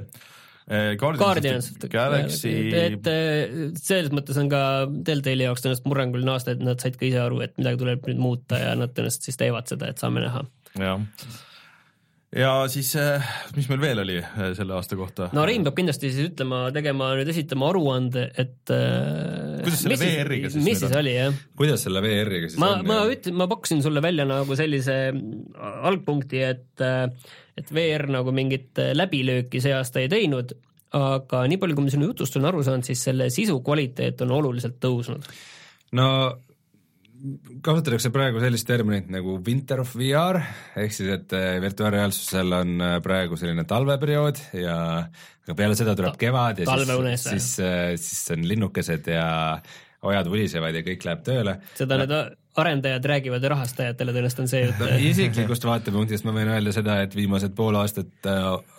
[0.97, 2.53] Guardians Guardians of the Galaxy.
[2.73, 3.09] et
[3.77, 4.61] selles mõttes on ka
[5.05, 8.23] Deltali jaoks tõenäoliselt murranguline aasta, et nad said ka ise aru, et midagi tuleb nüüd
[8.23, 10.41] muuta ja nad tõenäoliselt siis teevad seda, et saame näha.
[10.79, 11.03] jah.
[12.35, 12.91] Ja siis,
[13.55, 15.29] mis meil veel oli eh, selle aasta kohta?
[15.35, 18.57] no Rein peab kindlasti siis ütlema, tegema nüüd esitama aruande, et.
[18.65, 21.39] Kuidas selle VR-iga siis mis siis oli jah?
[21.57, 22.85] kuidas selle VR-iga siis ma, on?
[22.89, 24.99] ma ütlen, ma pakkusin sulle välja nagu sellise
[25.89, 26.85] algpunkti, et,
[27.57, 30.55] et VR nagu mingit läbilööki see aasta ei teinud,
[30.95, 34.35] aga nii palju, kui ma sinu jutust olen aru saanud, siis selle sisu kvaliteet on
[34.37, 35.27] oluliselt tõusnud.
[35.97, 36.09] no
[37.65, 40.39] kasutatakse praegu sellist terminit nagu winter of VR
[40.81, 46.17] ehk siis, et eh, virtuaalreaalsusel on eh, praegu selline talveperiood ja aga peale seda tuleb
[46.21, 47.49] kevad ja siis, siis,
[48.03, 49.27] siis on linnukesed ja
[50.05, 51.55] ojad vulisevad ja kõik läheb tööle.
[51.77, 52.13] seda need
[52.55, 54.85] arendajad räägivad ja rahastajatele tõenäoliselt on see jutt.
[55.09, 58.29] isiklikust vaatepunktist ma võin öelda seda, et viimased pool aastat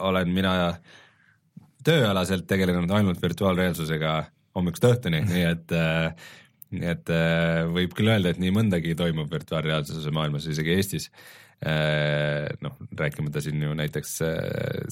[0.07, 0.55] olen mina
[1.87, 4.17] tööalaselt tegelenud ainult virtuaalreaalsusega
[4.57, 6.33] hommikust õhtuni, nii et äh,
[6.75, 12.49] nii et äh, võib küll öelda, et nii mõndagi toimub virtuaalreaalsuse maailmas, isegi Eestis äh,
[12.65, 14.41] noh, rääkimata siin ju näiteks äh,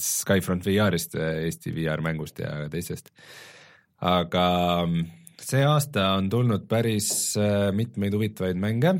[0.00, 3.10] Skyfront VR-ist, Eesti VR-mängust ja teistest.
[4.04, 4.44] aga
[4.86, 5.08] mm,
[5.40, 7.08] see aasta on tulnud päris
[7.74, 8.94] mitmeid huvitavaid mänge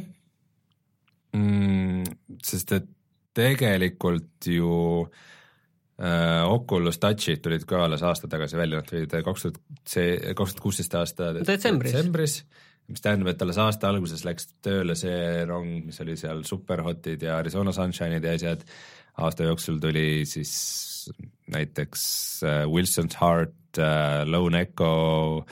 [1.37, 2.03] mm,.
[2.43, 2.91] sest et
[3.35, 5.23] tegelikult ju äh,
[5.95, 10.63] Oculus Touchid tulid ka alles aasta tagasi välja, nad tulid kaks tuhat, see kaks tuhat
[10.65, 11.93] kuusteist aasta Detsembris.
[11.93, 12.35] detsembris,
[12.91, 17.39] mis tähendab, et alles aasta alguses läks tööle see rong, mis oli seal Superhotid ja
[17.39, 18.65] Arizona Sunshine'id ja asjad,
[19.23, 20.57] aasta jooksul tuli siis
[21.55, 22.03] näiteks
[22.43, 25.45] äh, Wilson's Heart äh,, Lone Echo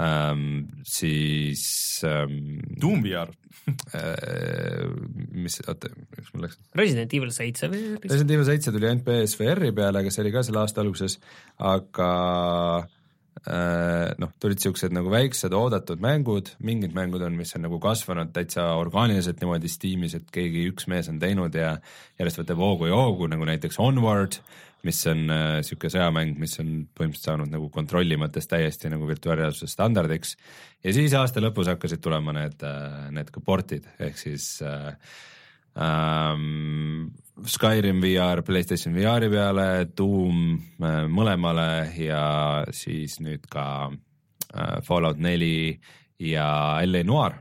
[0.00, 3.30] ähm,, siis ähm, Doom VR.
[3.94, 4.88] äh,
[5.32, 6.58] mis, oota, miks mul läks?
[6.76, 7.94] Resident Evil seitse või?
[8.02, 11.16] Resident Evil seitse tuli ainult PSVR-i peale, aga see oli ka selle aasta alguses,
[11.64, 12.10] aga
[13.48, 18.34] äh, noh, tulid siuksed nagu väiksed oodatud mängud, mingid mängud on, mis on nagu kasvanud
[18.36, 21.76] täitsa orgaaniliselt niimoodi Steamis, et keegi üks mees on teinud ja
[22.20, 24.42] järjest võtab hoogu ja hoogu, nagu näiteks Onward,
[24.84, 29.72] mis on äh, sihuke sõjamäng, mis on põhimõtteliselt saanud nagu kontrolli mõttes täiesti nagu virtuaalreaalsuse
[29.72, 30.36] standardiks.
[30.84, 32.64] ja siis aasta lõpus hakkasid tulema need,
[33.14, 34.92] need ka portid ehk siis äh,
[35.80, 37.10] ähm,
[37.46, 41.68] Skyrim VR Playstation VR-i peale, Doom äh, mõlemale
[41.98, 45.80] ja siis nüüd ka äh, Fallout neli
[46.22, 47.40] ja LA Noir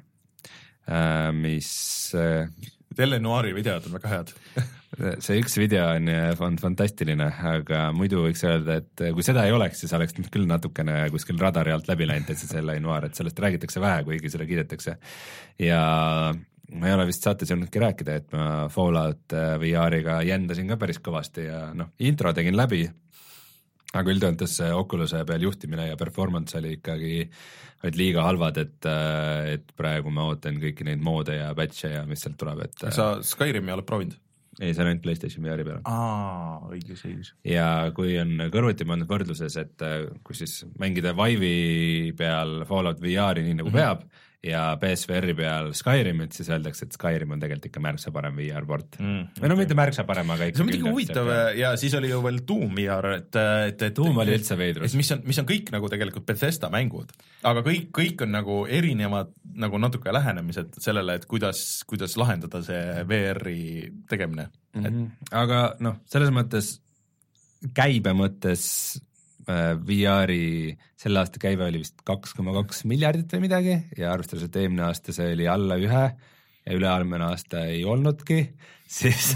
[0.89, 1.69] äh,, mis
[2.17, 2.49] äh,
[2.97, 4.33] Eleonori videod on väga head.
[4.93, 6.09] see üks video on,
[6.45, 11.07] on fantastiline, aga muidu võiks öelda, et kui seda ei oleks, siis oleks küll natukene
[11.13, 14.47] kuskil radari alt läbi läinud, et see selle Noir, et sellest räägitakse vähe, kuigi seda
[14.49, 14.97] kiidetakse.
[15.61, 15.83] ja
[16.73, 21.01] ma ei ole vist saates jõudnudki rääkida, et ma Fallout äh, VR-iga jändasin ka päris
[21.03, 22.85] kõvasti ja noh, intro tegin läbi,
[23.93, 27.15] aga üldjoontes see Oculus'e peal juhtimine ja performance oli ikkagi,
[27.83, 28.89] olid liiga halvad, et,
[29.53, 33.15] et praegu ma ootan kõiki neid moode ja patch'e ja mis sealt tuleb, et sa
[33.25, 34.22] Skyrimi oled proovinud?
[34.59, 35.79] ei, see on ainult Playstation VR-i peal.
[35.89, 37.31] aa, õigus, õigus.
[37.47, 43.45] ja kui on kõrvuti pannud võrdluses, et äh, kui siis mängida Vive'i peal Fallout VR-i
[43.45, 43.81] nii nagu mm -hmm.
[43.81, 44.05] peab
[44.43, 49.39] ja PSVR-i peal Skyrimit, siis öeldakse, et Skyrim on tegelikult ikka märksa parem VR-port mm,.
[49.39, 52.19] või no mitte märksa parem, aga ikka see on muidugi huvitav ja siis oli ju
[52.25, 53.39] veel Doom VR, et,
[53.69, 54.91] et, et Doom oli üldse veidrus.
[54.91, 57.15] et mis on, mis on kõik nagu tegelikult Bethesda mängud,
[57.47, 59.31] aga kõik, kõik on nagu erinevad
[59.63, 63.63] nagu natuke lähenemised sellele, et kuidas, kuidas lahendada see VR-i
[64.11, 64.79] tegemine mm.
[64.81, 64.85] mm.
[64.91, 65.33] -hmm.
[65.39, 66.75] aga noh, selles mõttes
[67.71, 68.67] käibe mõttes
[69.47, 74.61] VR-i selle aasta käive oli vist kaks koma kaks miljardit või midagi ja arvestades, et
[74.61, 76.05] eelmine aasta see oli alla ühe
[76.63, 78.39] ja üle-eelmine aasta ei olnudki,
[78.99, 79.33] siis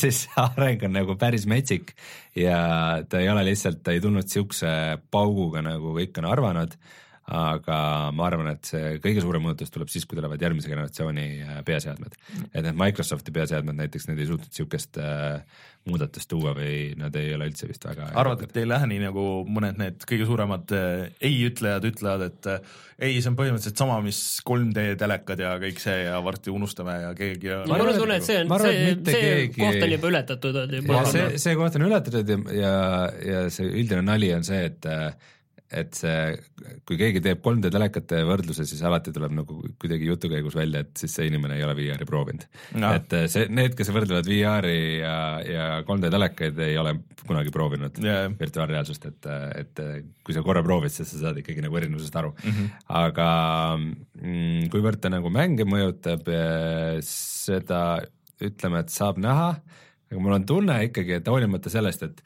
[0.00, 1.94] siis see areng on nagu päris metsik
[2.38, 4.70] ja ta ei ole lihtsalt, ta ei tulnud siukse
[5.10, 6.76] pauguga, nagu kõik on arvanud,
[7.30, 11.58] aga ma arvan, et see kõige suurem muutus tuleb siis, kui tulevad järgmise generatsiooni äh,
[11.66, 12.16] peaseadmed.
[12.50, 15.44] et need Microsofti peaseadmed näiteks, need ei suutnud niisugust äh,
[15.86, 19.24] muudatust tuua või nad ei ole üldse vist väga arvad, et ei lähe nii, nagu
[19.46, 22.50] mõned need kõige suuremad äh, ei-ütlejad ütlevad, et
[22.98, 27.14] ei, see on põhimõtteliselt sama, mis 3D telekad ja kõik see ja varsti unustame ja
[27.16, 29.60] keegi mul on tunne, et see on, see, see keegi...
[29.62, 30.62] koht on juba ületatud.
[31.14, 32.78] see, see koht on ületatud ja, ja,
[33.30, 34.90] ja see üldine nali on see, et
[35.70, 36.34] et see,
[36.88, 40.98] kui keegi teeb 3D telekate võrdluse, siis alati tuleb nagu kuidagi jutu käigus välja, et
[40.98, 42.46] siis see inimene ei ole VR-i proovinud
[42.82, 42.90] no..
[42.98, 45.14] et äh, see, need, kes võrdlevad VR-i ja,
[45.46, 48.26] ja 3D telekaid, ei ole kunagi proovinud yeah.
[48.40, 49.30] virtuaalreaalsust, et,
[49.62, 49.84] et
[50.26, 52.56] kui sa korra proovid, siis sa saad ikkagi nagu erinevusest aru mm.
[52.56, 52.84] -hmm.
[53.04, 53.28] aga
[53.78, 56.26] mm, kuivõrd ta nagu mänge mõjutab,
[57.06, 57.82] seda
[58.40, 59.50] ütleme, et saab näha,
[60.10, 62.22] aga mul on tunne ikkagi, et hoolimata sellest, et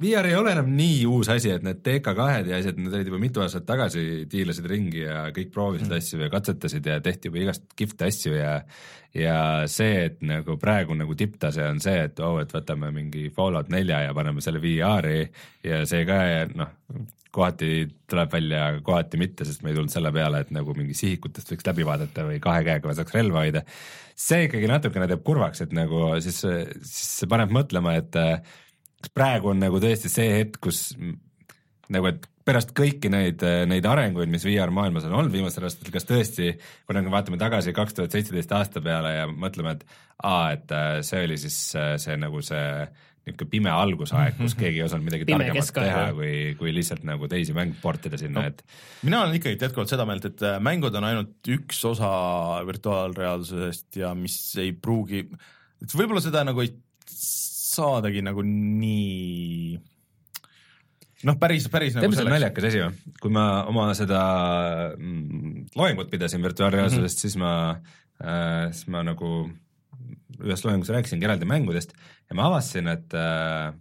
[0.00, 3.20] VR ei ole enam nii uus asi, et need TK2-d ja asjad, need olid juba
[3.22, 5.96] mitu aastat tagasi, tiirlesid ringi ja kõik proovisid mm.
[6.02, 8.60] asju ja katsetasid ja tehti juba igast kihvte asju ja
[9.16, 9.38] ja
[9.70, 13.70] see, et nagu praegu nagu tipptase on see, et oo oh,, et võtame mingi Fallout
[13.72, 15.22] nelja ja paneme selle VR-i
[15.64, 16.18] ja see ka
[16.52, 16.74] noh,
[17.36, 17.70] kohati
[18.08, 21.66] tuleb välja, kohati mitte, sest me ei tulnud selle peale, et nagu mingi sihikutest võiks
[21.68, 23.64] läbi vaadata või kahe käega saaks relva hoida.
[24.16, 28.16] see ikkagi natukene teeb kurvaks, et nagu siis, siis see paneb mõtlema, et
[29.06, 30.88] kas praegu on nagu tõesti see hetk, kus
[31.92, 36.06] nagu, et pärast kõiki neid, neid arenguid, mis VR maailmas on olnud viimastel aastatel, kas
[36.06, 36.52] tõesti,
[36.86, 39.84] kui nagu vaatame tagasi kaks tuhat seitseteist aasta peale ja mõtleme, et
[40.22, 42.62] aa, et äh, see oli siis äh, see nagu see
[43.26, 47.26] niisugune pime algusaeg, kus keegi ei osanud midagi pime targemat teha, kui, kui lihtsalt nagu
[47.30, 48.62] teisi mänge portida sinna no,, et
[49.06, 52.12] mina olen ikkagi jätkuvalt seda meelt, et äh, mängud on ainult üks osa
[52.68, 55.26] virtuaalreaalsusest ja mis ei pruugi,
[55.82, 56.76] et võib-olla seda nagu ei
[57.76, 59.76] saadagi nagu nii
[61.26, 63.14] noh, päris, päris tead, mis on naljakas asi või?
[63.22, 64.22] kui ma oma seda
[64.94, 67.22] mm, loengut pidasin virtuaalreaalsusest mm, -hmm.
[67.24, 67.52] siis ma
[68.20, 69.32] äh,, siis ma nagu
[70.44, 73.72] ühes loengus rääkisingi eraldi mängudest ja ma avastasin, et äh,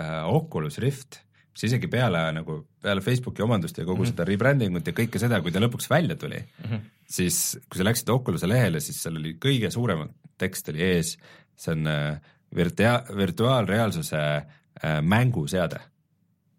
[0.00, 1.20] äh, Oculus Rift,
[1.54, 4.16] mis isegi peale nagu, peale Facebooki omandust ja kogu mm -hmm.
[4.16, 6.80] seda rebranding ut ja kõike seda, kui ta lõpuks välja tuli mm, -hmm.
[7.06, 10.08] siis kui sa läksid Oculus'e lehele, siis seal oli kõige suurem
[10.38, 11.18] tekst oli ees,
[11.56, 12.20] see on äh,
[12.56, 15.80] virtua-, virtuaalreaalsuse äh, mänguseade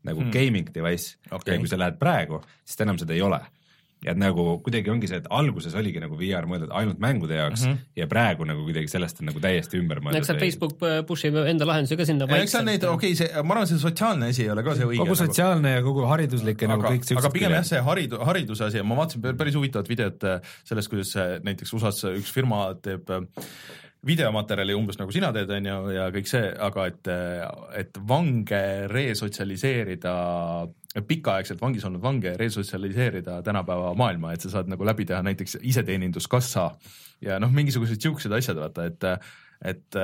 [0.07, 0.33] nagu hmm.
[0.33, 1.55] gaming device okay.
[1.55, 3.41] ja kui sa lähed praegu, siis enam seda ei ole.
[4.01, 7.67] ja et nagu kuidagi ongi see, et alguses oligi nagu VR mõeldud ainult mängude jaoks
[7.67, 7.89] mm -hmm.
[7.99, 10.17] ja praegu nagu kuidagi sellest on nagu täiesti ümber mõeldud.
[10.17, 13.15] eks seal Facebook äh, push ib enda lahendusi ka sinna eks seal neid, okei okay,,
[13.19, 15.03] see, ma arvan, see sotsiaalne asi ei ole ka see õige.
[15.03, 15.77] kogu nagu- sotsiaalne nagu...
[15.77, 18.83] ja kogu hariduslik ja nagu kõik siuksed aga pigem jah, see haridu-, hariduse asi ja
[18.83, 21.13] ma vaatasin päris huvitavat videot äh, sellest, kuidas
[21.45, 23.05] näiteks USA-s üks firma teeb
[24.07, 27.09] videomaterjali umbes nagu sina teed, on ju, ja kõik see, aga et,
[27.77, 30.13] et vange resotsialiseerida,
[31.07, 36.71] pikaaegselt vangis olnud vange resotsialiseerida tänapäeva maailma, et sa saad nagu läbi teha näiteks iseteeninduskassa
[37.21, 39.07] ja noh, mingisugused siuksed asjad, vaata, et,
[39.73, 40.01] et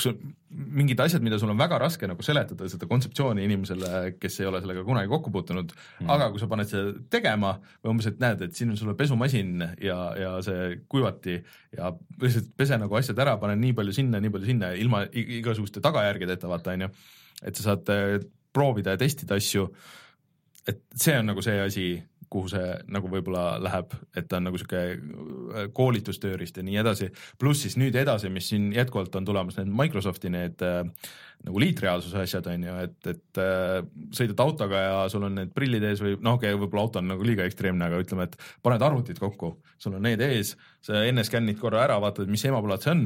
[0.00, 4.40] kus on mingid asjad, mida sul on väga raske nagu seletada, seda kontseptsiooni inimesele, kes
[4.40, 8.08] ei ole sellega kunagi kokku puutunud mm., aga kui sa paned seda tegema või umbes,
[8.10, 11.38] et näed, et siin on sulle pesumasin ja, ja see kuivati
[11.76, 11.92] ja
[12.22, 16.50] lihtsalt pese nagu asjad ära, pane nii palju sinna, nii palju sinna, ilma igasuguste tagajärgedeta,
[16.50, 16.92] vaata, on ju.
[17.46, 18.18] et sa saad äh,
[18.52, 19.68] proovida ja testida asju,
[20.68, 21.86] et see on nagu see asi,
[22.30, 27.10] kuhu see nagu võib-olla läheb, et ta on nagu sihuke äh, koolitustööriist ja nii edasi.
[27.38, 30.84] pluss siis nüüd edasi, mis siin jätkuvalt on tulemas, need Microsofti need äh,
[31.46, 33.80] nagu liitreaalsuse asjad on ju, et, et äh,
[34.16, 37.10] sõidad autoga ja sul on need prillid ees või noh, okei okay,, võib-olla auto on
[37.14, 40.54] nagu liiga ekstreemne, aga ütleme, et paned arvutid kokku, sul on need ees,
[40.84, 43.04] sa enne skännid korra ära, vaatad, mis emaplaat see on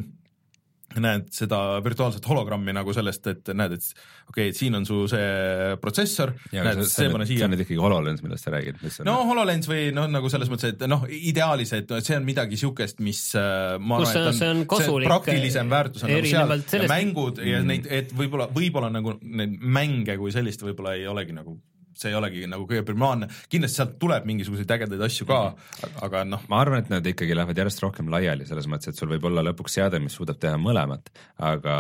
[1.03, 5.05] näed seda virtuaalset hologrammi nagu sellest, et näed, et okei okay,, et siin on su
[5.11, 7.43] see protsessor, näed, see pane siia.
[7.43, 10.31] see on nüüd ikkagi HoloLens, millest sa räägid, mis on no HoloLens või noh, nagu
[10.33, 14.31] selles mõttes, et noh, ideaalis, et see on midagi niisugust, mis äh, ma arvan, et
[14.31, 16.77] on, see on kasulik, praktilisem väärtus on nagu seal sellest...
[16.79, 21.37] ja mängud ja neid, et võib-olla, võib-olla nagu neid mänge kui sellist võib-olla ei olegi
[21.37, 21.59] nagu
[21.99, 25.97] see ei olegi nagu kõige primaarne, kindlasti sealt tuleb mingisuguseid ägedaid asju ka -hmm.
[26.07, 26.45] aga noh.
[26.49, 29.45] ma arvan, et nad ikkagi lähevad järjest rohkem laiali, selles mõttes, et sul võib olla
[29.49, 31.79] lõpuks seade, mis suudab teha mõlemat, aga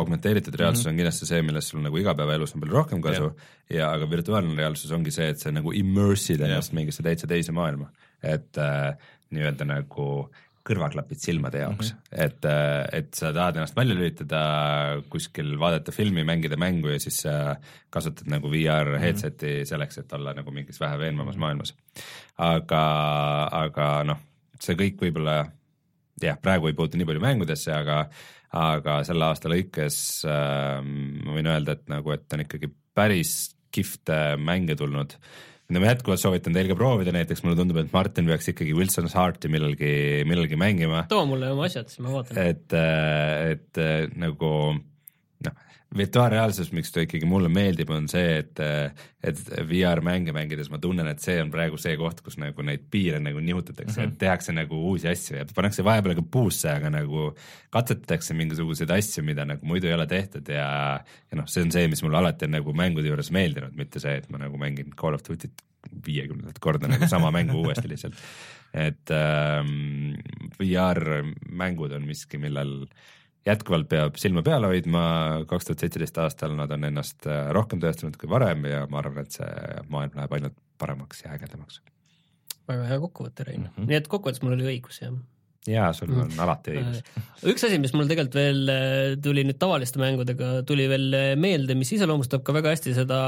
[0.00, 0.92] augmenteeritud reaalsus mm -hmm.
[0.92, 3.30] on kindlasti see, millest sul nagu igapäevaelus on palju rohkem kasu
[3.70, 7.52] ja, ja aga virtuaalne reaalsus ongi see, et sa nagu immersid ennast mingisse täitsa teise
[7.52, 7.90] maailma,
[8.22, 8.96] et äh,
[9.30, 12.24] nii-öelda nagu äh, kõrvaklapid silmade jaoks mm, -hmm.
[12.26, 14.40] et, äh, et sa tahad ennast välja lülitada
[15.10, 17.56] kuskil, vaadata filmi, mängida mängu ja siis sa
[17.90, 19.02] kasutad nagu VR mhm.
[19.02, 19.68] headset'i mm -hmm.
[19.72, 21.40] selleks, et olla nagu mingis vähe veenvamas mhm.
[21.40, 21.74] maailmas.
[22.38, 22.82] aga,
[23.52, 24.18] aga noh,
[24.60, 25.46] see kõik võib-olla
[26.22, 28.08] jah, praegu ei puutu nii palju mängudesse, aga
[28.52, 30.80] aga selle aasta lõikes äh,
[31.24, 35.12] ma võin öelda, et nagu, et on ikkagi päris kihvte mänge tulnud
[35.68, 39.16] no ma jätkuvalt soovitan teil ka proovida, näiteks mulle tundub, et Martin peaks ikkagi Wilson's
[39.16, 39.92] Heart'i millalgi,
[40.28, 41.04] millalgi mängima.
[41.10, 42.40] too mulle oma asjad, siis ma vaatan.
[42.40, 42.76] et,
[43.52, 43.82] et
[44.16, 45.58] nagu noh,
[45.96, 48.60] virtuaalreaalsus, miks ta ikkagi mulle meeldib, on see, et,
[49.24, 49.38] et
[49.70, 53.40] VR-mänge mängides ma tunnen, et see on praegu see koht, kus nagu neid piire nagu
[53.40, 54.12] nihutatakse mm, -hmm.
[54.12, 57.32] et tehakse nagu uusi asju ja pannakse vahepeal ka puusse, aga nagu
[57.74, 61.88] katsetatakse mingisuguseid asju, mida nagu muidu ei ole tehtud ja, ja noh, see on see,
[61.88, 65.16] mis mulle alati on nagu mängude juures meeldinud, mitte see, et ma nagu mängin Call
[65.16, 65.64] of Duty't
[66.04, 68.14] viiekümnendat korda nagu sama mängu uuesti lihtsalt.
[68.74, 70.18] et ähm,
[70.60, 73.06] VR-mängud on miski, millel äh,
[73.48, 75.02] jätkuvalt peab silma peal hoidma,
[75.50, 79.24] kaks tuhat seitseteist aastal nad on ennast äh, rohkem tõestanud kui varem ja ma arvan,
[79.24, 79.48] et see
[79.92, 81.82] maailm läheb ainult paremaks ja ägedamaks.
[82.68, 83.90] väga hea kokkuvõte, Rein mm, -hmm.
[83.90, 85.14] nii et kokkuvõttes mul oli õigus, jah?
[85.68, 86.40] jaa, sul on mm.
[86.44, 87.04] alati õigus.
[87.04, 91.08] Äh, üks asi, mis mul tegelikult veel äh, tuli nüüd tavaliste mängudega, tuli veel
[91.40, 93.22] meelde, mis iseloomustab ka väga hästi seda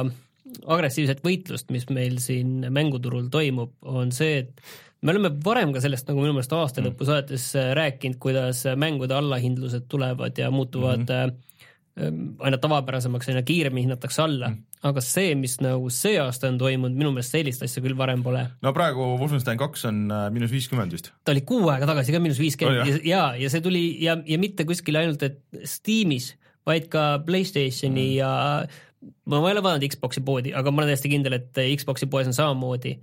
[0.67, 4.63] agressiivset võitlust, mis meil siin mänguturul toimub, on see, et
[5.01, 7.11] me oleme varem ka sellest nagu minu meelest aasta lõpu mm.
[7.11, 12.35] saates äh, rääkinud, kuidas mängude allahindlused tulevad ja muutuvad mm -hmm.
[12.39, 14.89] aina tavapärasemaks, aina kiiremini hinnatakse alla mm, -hmm.
[14.89, 18.47] aga see, mis nagu see aasta on toimunud, minu meelest sellist asja küll varem pole.
[18.63, 21.13] no praegu Wolfenstein kaks on äh, miinus viiskümmend vist.
[21.25, 24.39] ta oli kuu aega tagasi ka miinus viiskümmend ja, ja, ja see tuli ja, ja
[24.39, 26.35] mitte kuskil ainult, et Steamis,
[26.67, 28.17] vaid ka Playstationi mm -hmm.
[28.17, 28.67] ja
[29.01, 32.37] ma ei ole vaadanud Xbox'i poodi, aga ma olen täiesti kindel, et Xbox'i poes on
[32.37, 32.97] samamoodi.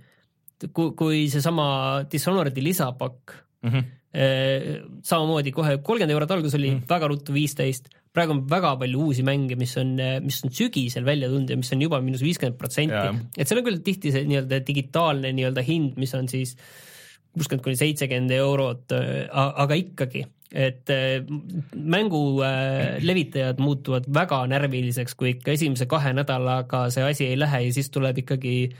[0.74, 1.68] Kui, kui seesama
[2.10, 3.84] Dishonored'i lisapakk mm, -hmm.
[5.06, 6.88] samamoodi kohe kolmkümmend eurot alguses oli mm -hmm.
[6.88, 11.28] väga ruttu viisteist, praegu on väga palju uusi mänge, mis on, mis on sügisel välja
[11.28, 14.62] tulnud ja mis on juba miinus viiskümmend protsenti, et seal on küll tihti see nii-öelda
[14.66, 16.56] digitaalne nii-öelda hind, mis on siis
[17.36, 21.24] kuuskümmend kuni seitsekümmend eurot, eh, aga ikkagi, et eh,
[21.74, 27.66] mängu eh, levitajad muutuvad väga närviliseks, kui ikka esimese kahe nädalaga see asi ei lähe
[27.66, 28.78] ja siis tuleb ikkagi äh,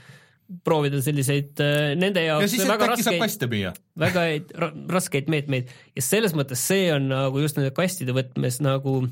[0.65, 4.25] proovida selliseid äh, nende jaoks ja siis, väga raskeid, väga
[4.89, 9.03] raskeid meetmeid ja selles mõttes see on nagu just nende kastide võtmes nagu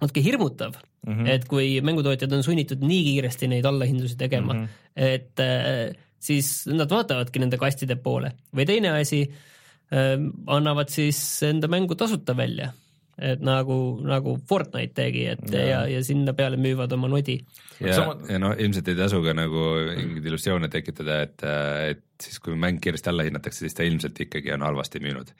[0.00, 1.30] natuke hirmutav mm, -hmm.
[1.34, 5.10] et kui mängutootjad on sunnitud nii kiiresti neid allahindlusi tegema mm, -hmm.
[5.12, 9.53] et äh, siis nad vaatavadki nende kastide poole või teine asi äh,,
[9.92, 12.72] annavad siis enda mängu tasuta välja
[13.14, 17.36] et nagu, nagu Fortnite tegi, et ja, ja, ja sinna peale müüvad oma nodi.
[17.78, 21.44] ja Sama..., ja no ilmselt ei tasu ka nagu mingeid illusioone tekitada, et,
[21.92, 25.30] et siis kui mäng kiiresti alla hinnatakse, siis ta ilmselt ikkagi on halvasti müünud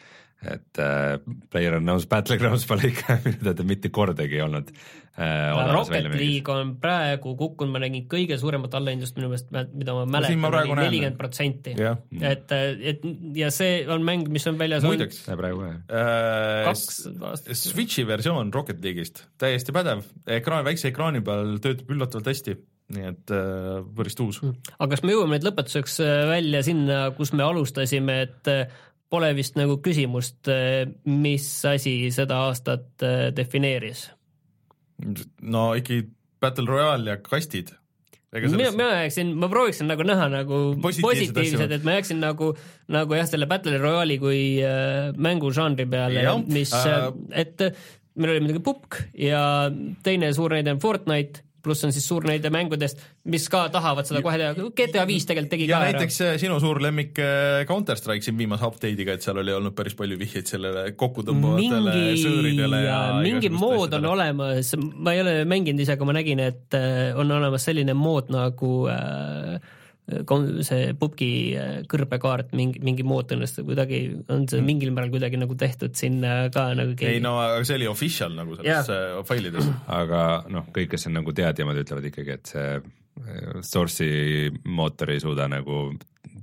[0.45, 1.18] et äh,
[1.51, 4.70] Player Unknown's Battlegrounds pole ikka teada mitte kordagi olnud.
[5.14, 10.46] Rocket League on praegu kukkunud, ma nägin kõige suuremat allahindlust minu meelest, mida ma mäletan,
[10.48, 11.76] oli nelikümmend protsenti.
[12.18, 13.06] et, et
[13.38, 14.86] ja see on mäng, mis on väljas.
[14.86, 17.04] muideks, praegu äh, kaks.
[17.62, 22.58] Switchi versioon Rocket League'ist, täiesti pädev, ekraan, väikse ekraani peal töötab üllatavalt hästi
[22.94, 24.42] nii et äh, päris uus.
[24.44, 28.66] aga kas me jõuame nüüd lõpetuseks äh, välja sinna, kus me alustasime, et äh,
[29.14, 30.50] pole vist nagu küsimust,
[31.06, 34.08] mis asi seda aastat äh, defineeris?
[35.42, 36.07] No ikkagi
[36.40, 37.72] Battle Royale ja kastid.
[38.34, 42.52] mina, mina jääksin, ma prooviksin nagu näha nagu positiivsed, et ma jääksin nagu,
[42.90, 47.68] nagu jah, selle Battle Royale'i kui äh, mängužanri peale, mis äh,, et
[48.14, 49.70] meil oli muidugi pupk ja
[50.07, 53.00] teine suur näide on Fortnite pluss on siis suur näide mängudest,
[53.32, 56.40] mis ka tahavad seda kohe teha, GTA viis tegelikult tegi ja ka näiteks ära.
[56.40, 60.18] sinu suur lemmik äh, Counter Strike siin viimase update'iga, et seal oli olnud päris palju
[60.20, 66.08] vihjeid sellele kokkutõmbavatele sõõridele ja mingi mood on olemas, ma ei ole mänginud ise, aga
[66.08, 69.72] ma nägin, et äh, on olemas selline mood nagu äh,
[70.05, 74.66] see pubgi äh, kõrbekaart mingi, mingi mood õnnestub kuidagi, on see mm.
[74.68, 77.16] mingil määral kuidagi nagu tehtud sinna ka nagu keegi.
[77.16, 79.22] ei no aga see oli official nagu selles yeah.
[79.24, 79.70] failides.
[80.00, 85.24] aga noh, kõik, kes on nagu teadjamad, ütlevad ikkagi, et see äh, source'i mootor ei
[85.24, 85.86] suuda nagu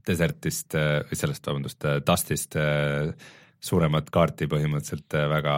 [0.07, 2.57] Desertist, äh, sellest, vabandust, Dustist
[3.62, 5.55] suuremat kaarti põhimõtteliselt äh, väga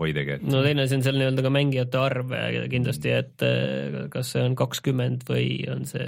[0.00, 0.38] hoidagi.
[0.48, 2.32] no teine asi on seal nii-öelda ka mängijate arv
[2.72, 6.06] kindlasti, et äh, kas see on kakskümmend või on see,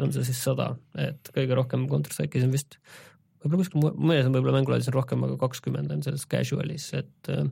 [0.00, 2.78] on see siis sada, et kõige rohkem Counter Strike'is on vist
[3.42, 7.34] võib-olla kuskil mõnes on võib-olla mängulaadis on rohkem, aga kakskümmend on selles casual'is, et.
[7.34, 7.44] Äh,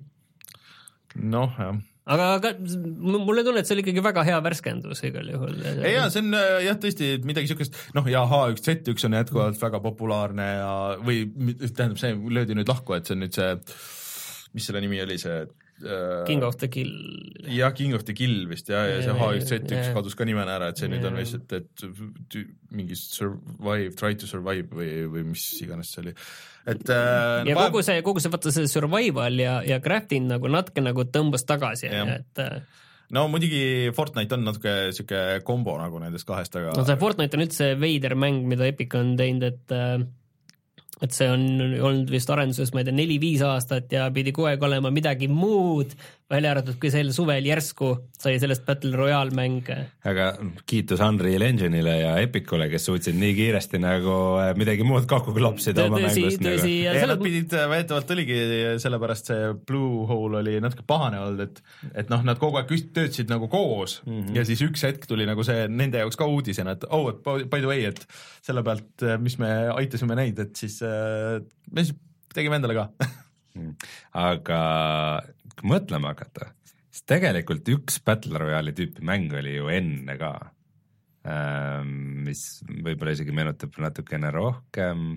[1.21, 1.77] noh, jah
[2.07, 5.59] aga, aga mulle tunne, et see oli ikkagi väga hea värskendus igal juhul.
[5.83, 10.49] ja see on äh, jah, tõesti midagi siukest, noh ja H1Z1 on jätkuvalt väga populaarne
[10.61, 11.25] ja, või
[11.67, 13.55] tähendab, see löödi nüüd lahku, et see on nüüd see,
[14.57, 15.45] mis selle nimi oli, see
[16.27, 16.93] King of the Kill.
[17.53, 20.81] jah, King of the Kill vist ja, ja see H1Z1 kadus ka nimena ära, et
[20.81, 20.95] see ja.
[20.95, 21.87] nüüd on lihtsalt, et
[22.73, 26.17] mingi survive, try to survive või, või mis iganes see oli
[26.67, 30.83] et äh, ja kogu see, kogu see, vaata see survival ja, ja crafting nagu natuke
[30.85, 32.59] nagu tõmbas tagasi, et äh,
[33.15, 37.47] no muidugi Fortnite on natuke sihuke kombo nagu nendest kahest, aga no see Fortnite on
[37.47, 40.01] üldse veider mäng, mida Epic on teinud, et äh,
[41.05, 41.43] et see on
[41.91, 45.93] olnud vist arenduses, ma ei tea, neli-viis aastat ja pidi kogu aeg olema midagi muud,
[46.31, 49.69] välja arvatud, kui sel suvel järsku sai sellest Battle Royale mäng.
[50.07, 50.27] aga
[50.67, 55.85] kiitus Unreal Engine'ile ja Epicule, kes suutsid nii kiiresti nagu äh, midagi muud kokku klopsida
[55.87, 56.67] oma mängust nagu.
[56.67, 57.13] ja selles...
[57.13, 58.39] nad pidid, äh, väidetavalt oligi
[58.83, 61.63] sellepärast see Blue Hole oli natuke pahane olnud, et
[62.03, 64.41] et noh, nad kogu aeg töötasid nagu koos mm -hmm.
[64.41, 67.61] ja siis üks hetk tuli nagu see nende jaoks ka uudisena, et oh, et by
[67.61, 68.03] the way, et
[68.43, 71.95] selle pealt, äh, mis me aitasime neid, et siis me siis
[72.35, 72.91] tegime endale ka
[73.55, 73.75] mm.
[74.27, 74.61] aga
[75.57, 76.51] kui mõtlema hakata,
[76.91, 80.33] siis tegelikult üks Battle Royale'i tüüpi mäng oli ju enne ka,
[81.29, 81.91] ähm,
[82.27, 85.17] mis võib-olla isegi meenutab natukene rohkem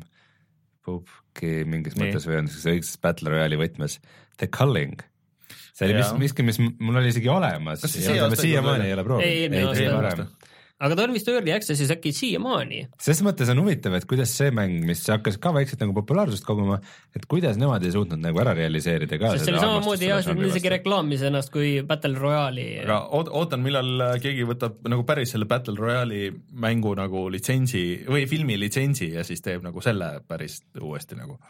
[0.86, 2.08] pubki mingis Nii.
[2.08, 4.00] mõttes või on siis õigses Battle Royale'i võtmes,
[4.40, 5.02] The Culling.
[5.76, 7.86] See oli mis, miski, mis mul oli isegi olemas.
[7.88, 9.28] Siiamaani ei ole proovinud.
[9.30, 10.28] ei, eelmine aasta
[10.80, 12.80] aga ta on vist Early Access'is äkki siiamaani.
[13.04, 16.78] selles mõttes on huvitav, et kuidas see mäng, mis hakkas ka vaikselt nagu populaarsust koguma,
[17.16, 19.34] et kuidas nemad ei suutnud nagu ära realiseerida ka.
[19.36, 22.70] sest see oli samamoodi jah, isegi reklaamis ennast kui Battle Royale'i.
[22.86, 26.32] aga ootan, millal keegi võtab nagu päris selle Battle Royale'i
[26.64, 31.42] mängu nagu litsentsi või filmi litsentsi ja siis teeb nagu selle päris uuesti nagu.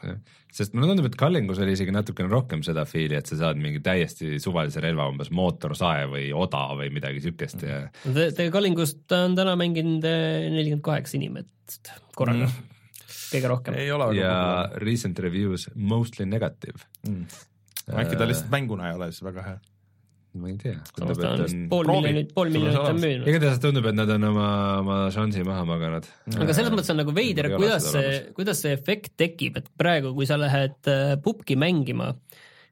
[0.49, 3.83] sest mulle tundub, et Cullingus oli isegi natukene rohkem seda fiili, et sa saad mingi
[3.85, 7.83] täiesti suvalise relva, umbes mootorsae või oda või midagi siukest ja.
[8.09, 12.67] Te Cullingust on täna mänginud eh, nelikümmend kaheksa inimest korraga mm.,
[13.29, 13.79] kõige rohkem.
[14.17, 14.35] ja
[14.81, 17.25] recent reviews mostly negative mm..
[18.03, 19.59] äkki ta lihtsalt mänguna ei ole siis väga hea?
[20.37, 20.77] ma ei tea.
[20.93, 23.29] samas ta on vist pool miljonit, pool miljonit on müünud.
[23.31, 24.49] igatahes tundub, et nad on oma,
[24.83, 26.09] oma šansi maha maganud.
[26.35, 30.29] aga selles mõttes on nagu veider, kuidas see, kuidas see efekt tekib, et praegu, kui
[30.29, 32.11] sa lähed äh, pubki mängima,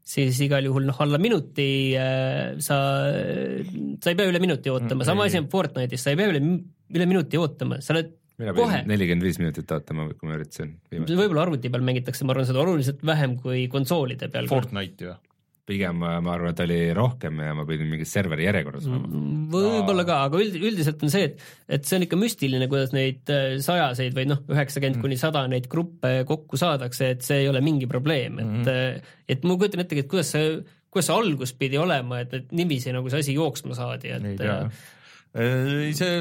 [0.08, 1.68] siis igal juhul noh, alla minuti
[2.00, 2.78] äh, sa,
[3.12, 6.42] sa ei pea üle minuti ootama, sama asi on Fortnite'is, sa ei pea üle,
[6.96, 10.76] üle minuti ootama, sa oled mina pidin nelikümmend viis minutit ootama, kui ma üritasin.
[10.94, 14.50] võib-olla arvuti peal mängitakse, ma arvan, seda oluliselt vähem kui konsoolide peal.
[14.52, 15.18] Fortnite'i või?
[15.68, 19.42] Pigem ma arvan, et oli rohkem ja ma pidin mingis serveri järjekorras olema mm,.
[19.52, 21.44] võib-olla ka, aga üld, üldiselt on see, et,
[21.78, 25.06] et see on ikka müstiline, kuidas neid äh, sajaseid või noh, üheksakümmend mm.
[25.06, 29.16] kuni sada neid gruppe kokku saadakse, et see ei ole mingi probleem, et mm, -hmm.
[29.36, 30.58] et ma kujutan ettegi, et kuidas see
[30.88, 34.38] kuidas see algus pidi olema, et, et niiviisi nagu see asi jooksma saadi, et ei
[35.36, 36.14] see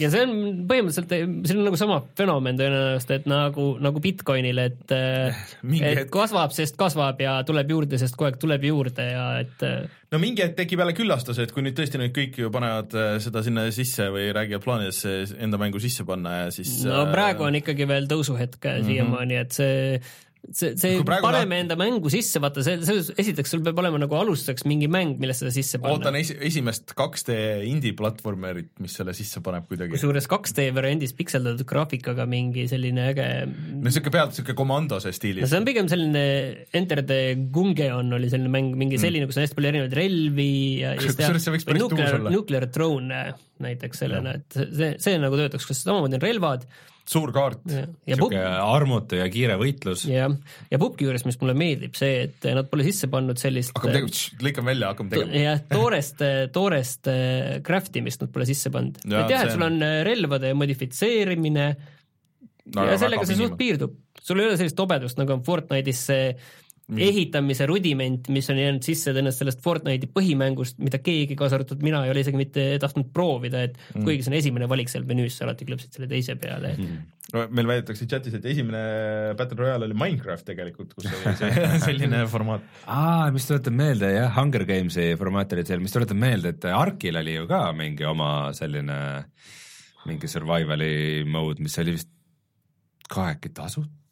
[0.00, 0.32] ja see on
[0.68, 1.12] põhimõtteliselt,
[1.46, 4.94] see on nagu sama fenomen tõenäoliselt, et nagu, nagu Bitcoinil, et
[5.62, 6.12] mingi et hetk...
[6.14, 9.64] kasvab, sest kasvab ja tuleb juurde, sest kogu aeg tuleb juurde ja et
[10.14, 13.14] no mingi hetk tekib jälle küllastus, et kui nüüd tõesti nüüd kõik ju panevad äh,
[13.22, 17.58] seda sinna sisse või räägivad plaanidesse enda mängu sisse panna ja siis no praegu on
[17.60, 18.90] ikkagi veel tõusuhetk mm -hmm.
[18.90, 19.98] siiamaani, et see
[20.52, 24.66] see, see paneme enda mängu sisse, vaata see, selles, esiteks sul peab olema nagu alustuseks
[24.68, 25.96] mingi mäng, millesse seda sisse panna.
[25.98, 27.36] ootan esi, esimest 2D
[27.68, 29.94] indie platvormerit, mis selle sisse paneb kuidagi.
[29.94, 33.28] kusjuures 2D variandis pikseldatud graafikaga mingi selline äge.
[33.80, 35.46] no siuke pealt siuke komandose stiilis.
[35.46, 36.24] no see on pigem selline
[36.74, 37.20] Enter the
[37.54, 39.04] Gungeon oli selline mäng, mingi mm.
[39.06, 40.50] selline mm., kus on hästi palju erinevaid relvi
[40.82, 40.94] ja.
[41.00, 42.34] kusjuures see võiks päris tuus olla.
[42.34, 43.22] Nuclear Throne
[43.64, 46.66] näiteks sellena, et see, see nagu töötaks, kas samamoodi on relvad
[47.08, 47.64] suur kaart.
[47.68, 50.06] sihuke armutu ja kiire võitlus.
[50.08, 50.32] jah,
[50.70, 54.44] ja pubgi juures, mis mulle meeldib, see, et nad pole sisse pannud sellist hakkame tegema,
[54.46, 55.42] lõikame välja, hakkame tegema.
[55.42, 56.24] jah, toorest,
[56.56, 59.02] toorest äh, craft imist nad pole sisse pannud.
[59.04, 63.96] et jah, et sul on äh, relvade modifitseerimine no, ja sellega see suht piirdub.
[64.24, 66.28] sul ei ole sellist tobedust, nagu on Fortnite'is see
[66.84, 67.00] Mm.
[67.00, 72.02] ehitamise rudiment, mis on jäänud sisse tõenäoliselt sellest Fortnite'i põhimängust, mida keegi, kaasa arvatud mina,
[72.04, 74.02] ei ole isegi mitte tahtnud proovida, et mm.
[74.04, 76.98] kuigi see on esimene valik seal menüüs, sa alati klõpsid selle teise peale mm..
[77.32, 78.82] no meil väidetakse chatis, et esimene
[79.38, 82.68] Battle Royale oli Minecraft tegelikult, kus oli see selline formaat.
[82.84, 87.16] aa, mis tuletab meelde jah, Hunger Games'i formaat oli seal, mis tuletab meelde, et Arkil
[87.24, 89.00] oli ju ka mingi oma selline
[90.04, 92.12] mingi survival'i mode, mis oli vist
[93.08, 94.03] ka äkki tasuta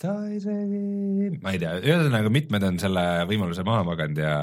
[0.00, 4.34] ta isegi, ma ei tea, ühesõnaga mitmed on selle võimaluse maha maganud ja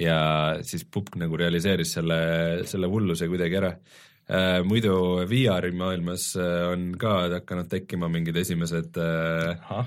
[0.00, 0.18] ja
[0.64, 2.20] siis Pupk nagu realiseeris selle,
[2.68, 4.62] selle hulluse kuidagi ära äh,.
[4.64, 4.94] muidu
[5.28, 9.82] VR-i maailmas äh, on ka hakanud tekkima mingid esimesed äh,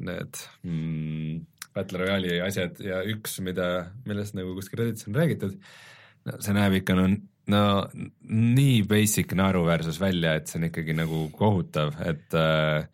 [0.00, 5.56] need mm, Battle Royale'i asjad ja üks, mida, millest nagu kuskil Redditis on räägitud,
[6.28, 7.08] no see näeb ikka no,
[7.50, 7.62] no
[8.30, 12.86] nii basic naeruväärsus välja, et see on ikkagi nagu kohutav, et äh,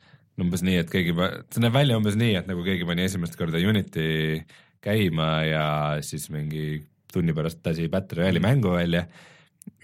[0.45, 1.15] umbes nii, et keegi,
[1.53, 4.41] see näeb välja umbes nii, et nagu keegi pani esimest korda Unity
[4.85, 5.65] käima ja
[6.05, 6.83] siis mingi
[7.13, 9.07] tunni pärast lasi Battle Royale'i mängu välja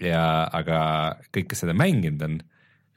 [0.01, 0.21] ja
[0.53, 0.79] aga
[1.31, 2.37] kõik, kes seda mänginud on,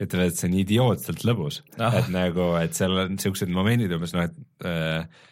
[0.01, 4.17] ütlevad, et see on idiootselt lõbus ah., et nagu, et seal on siuksed momendid umbes
[4.17, 5.27] noh, et äh,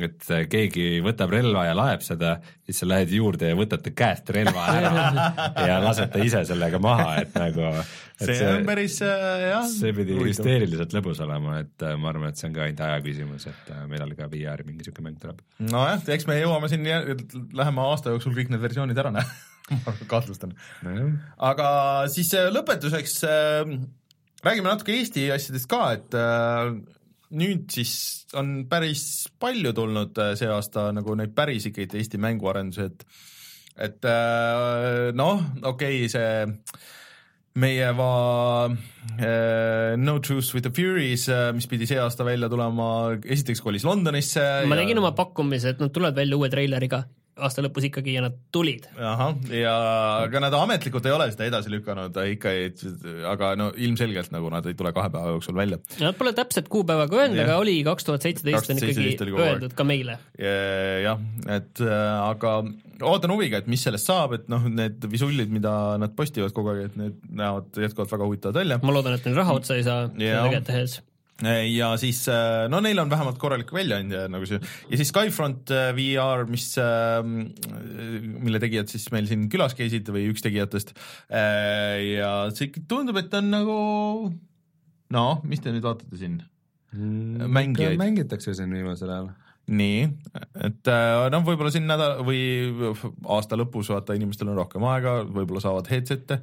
[0.00, 4.30] et keegi võtab relva ja laeb seda, siis sa lähed juurde ja võtad ta käest
[4.32, 4.92] relva ära
[5.68, 7.72] ja lased ta ise sellega maha, et nagu
[8.20, 9.68] see, see on päris äh, jah.
[9.70, 12.98] see pidi hüsteeriliselt lõbus olema, et äh, ma arvan, et see on ka ainult aja
[13.04, 15.40] küsimus, et äh, millal ka VR-i mingi siuke mäng tuleb.
[15.66, 19.48] nojah, eks me jõuame siin lähema aasta jooksul kõik need versioonid ära näha
[19.86, 20.54] ma kahtlustan
[20.86, 21.10] no..
[21.50, 21.70] aga
[22.12, 23.74] siis lõpetuseks äh,
[24.44, 26.72] räägime natuke Eesti asjadest ka, et äh,
[27.36, 27.94] nüüd siis
[28.38, 29.04] on päris
[29.42, 33.04] palju tulnud äh, see aasta nagu neid päris ikkagi Eesti mänguarendusi, et
[33.80, 36.88] et äh, noh, okei okay,, see
[37.58, 43.62] meie va- uh, No Truth with the Furies, mis pidi see aasta välja tulema, esiteks
[43.64, 44.44] kolis Londonisse.
[44.66, 44.82] ma ja...
[44.84, 47.04] tegin oma pakkumise, et nad tulevad välja uue treileriga
[47.40, 48.86] aasta lõpus ikkagi ja nad tulid.
[48.96, 49.74] ahah, ja
[50.26, 52.54] aga nad ametlikult ei ole seda edasi lükanud ikka,
[53.30, 55.80] aga no ilmselgelt nagu nad ei tule kahe päeva jooksul välja.
[56.02, 59.86] Nad pole täpset kuupäeva ka öelnud, aga oli kaks tuhat seitseteist on ikkagi öeldud ka
[59.88, 60.18] meile.
[60.38, 62.56] jah, et äh, aga
[63.06, 66.90] ootan huviga, et mis sellest saab, et noh, need visullid, mida nad postivad kogu aeg,
[66.90, 68.80] et need näevad jätkuvalt väga huvitavad välja.
[68.82, 71.00] ma loodan, et neil raha otsa ei saa seda tegelikult tehes
[71.40, 75.90] ja siis äh, no neil on vähemalt korralik väljaandja nagu see ja siis Skyfront äh,
[75.96, 77.50] VR, mis, ähm,
[78.44, 80.92] mille tegijad siis meil siin külas käisid või üks tegijatest
[81.30, 83.76] ja see tundub, et on nagu
[85.16, 86.40] noh, mis te nüüd vaatate siin
[86.92, 87.48] mm,?
[87.48, 88.00] mängijaid.
[88.00, 89.32] mängitakse siin viimasel ajal
[89.70, 90.06] nii,
[90.66, 92.40] et äh, noh, võib-olla siin nädal või
[93.30, 96.40] aasta lõpus vaata, inimestel on rohkem aega, võib-olla saavad headset'e.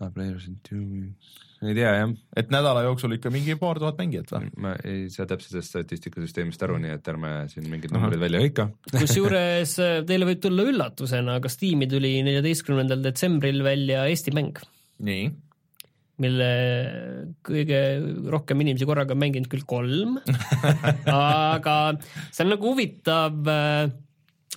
[0.00, 2.12] Players in two weeks ei tea jah.
[2.40, 4.48] et nädala jooksul ikka mingi paar tuhat mängijat või?
[4.64, 8.70] ma ei saa täpselt sellest statistikasüsteemist aru, nii et ärme siin mingid numbrid välja hõika
[8.94, 14.62] kusjuures äh, teile võib tulla üllatusena, aga Steam'i tuli neljateistkümnendal detsembril välja Eesti mäng.
[15.04, 15.28] nii?
[16.20, 16.48] mille
[17.46, 17.78] kõige
[18.32, 20.18] rohkem inimesi korraga on mänginud küll kolm
[21.12, 23.92] aga see on nagu huvitav, äh,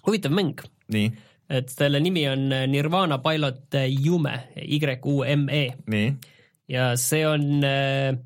[0.08, 0.64] huvitav mäng.
[0.95, 1.12] nii
[1.54, 4.32] et selle nimi on Nirvana Pilot Yume,
[4.64, 5.66] Y-U-M-E.
[6.74, 8.17] Ja see on äh,,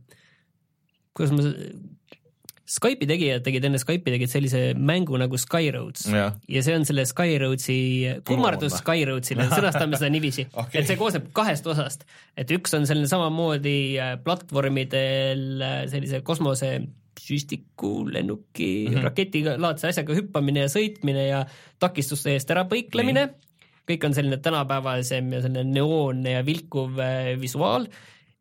[1.17, 1.51] kuidas ma,
[2.67, 6.25] Skype'i tegijad tegid enne Skype'i tegid sellise mängu nagu Skyroads ja.
[6.51, 7.77] ja see on selle Skyroadsi
[8.27, 12.03] kummardus Skyroadsile, sõnastame seda niiviisi okay., et see koosneb kahest osast,
[12.35, 16.73] et üks on selline samamoodi äh, platvormidel äh, sellise kosmose
[17.17, 19.07] süstiku, lennuki mm, -hmm.
[19.07, 21.45] raketilaadse asjaga hüppamine ja sõitmine ja
[21.79, 23.29] takistuste eest ära põiklemine.
[23.87, 27.87] kõik on selline tänapäevasem ja selline neoonne ja vilkuv äh, visuaal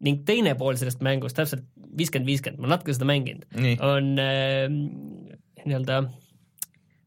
[0.05, 1.65] ning teine pool sellest mängust, täpselt
[1.97, 3.47] viiskümmend, viiskümmend, ma natuke seda mänginud,
[3.85, 4.67] on äh,
[5.65, 6.03] nii-öelda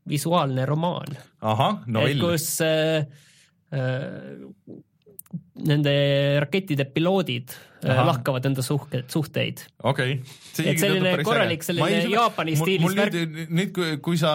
[0.09, 1.17] visuaalne romaan.
[1.41, 3.05] ahah, no et kus äh,
[3.75, 4.37] äh,
[5.68, 5.93] nende
[6.43, 8.05] rakettide piloodid äh, Aha.
[8.10, 9.64] lahkavad enda suhted, suhteid.
[9.84, 10.66] okei okay..
[10.72, 13.18] et selline korralik selline ei, Jaapani stiilis värk.
[13.47, 14.34] nüüd, kui, kui sa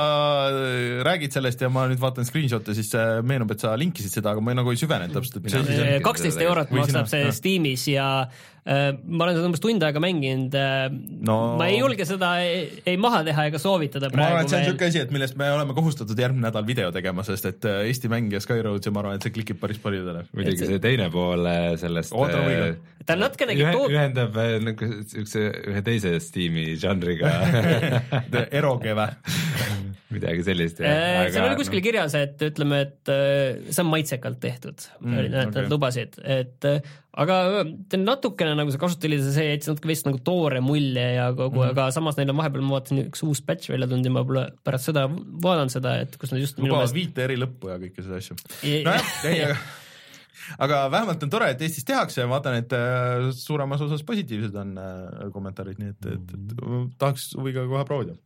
[0.51, 4.35] äh, räägid sellest ja ma nüüd vaatan screenshot'e, siis äh, meenub, et sa linkisid seda,
[4.35, 5.41] aga ma nagu ei süvenenud täpselt,
[6.05, 8.09] kaksteist eurot maksab see Steamis ja
[8.65, 10.87] Äh, ma olen seda umbes tund aega mänginud äh,
[11.29, 11.35] no,.
[11.61, 14.23] ma ei julge seda ei, ei maha teha ega soovitada praegu.
[14.23, 16.89] ma arvan, et see on niisugune asi, et millest me oleme kohustatud järgmine nädal video
[16.95, 20.25] tegema, sest et Eesti mäng ja Skyroads ja ma arvan, et see klikib päris paljudele.
[20.33, 21.49] muidugi see teine pool
[21.81, 22.15] sellest
[23.05, 27.33] ta on natukenegi ühe, ühendab nagu siukse ühe teise Steam'i žanriga
[28.61, 29.09] eroge või
[30.15, 30.79] midagi sellist.
[30.81, 31.85] seal oli kuskil no.
[31.85, 33.15] kirjas, et ütleme, et
[33.69, 35.71] see on maitsekalt tehtud mm,, et nad okay.
[35.71, 36.69] lubasid, et
[37.15, 37.65] aga
[37.99, 41.75] natukene nagu see kasutajaliidese, see jättis natuke vist nagu toore mulje ja kogu mm, -hmm.
[41.75, 44.49] aga samas neil on vahepeal, ma vaatasin, üks uus patch välja tulnud ja ma pole
[44.67, 47.01] pärast seda vaadanud seda, et kus nad just lubavad meelest...
[47.01, 48.39] viite eri lõppu ja kõiki seda asju.
[48.87, 49.63] nojah, ei, aga
[50.59, 54.55] aga vähemalt on tore, et Eestis tehakse ja ma vaatan, et äh, suuremas osas positiivsed
[54.61, 58.19] on äh, kommentaarid, nii et, et, et tahaks huviga kohe proovida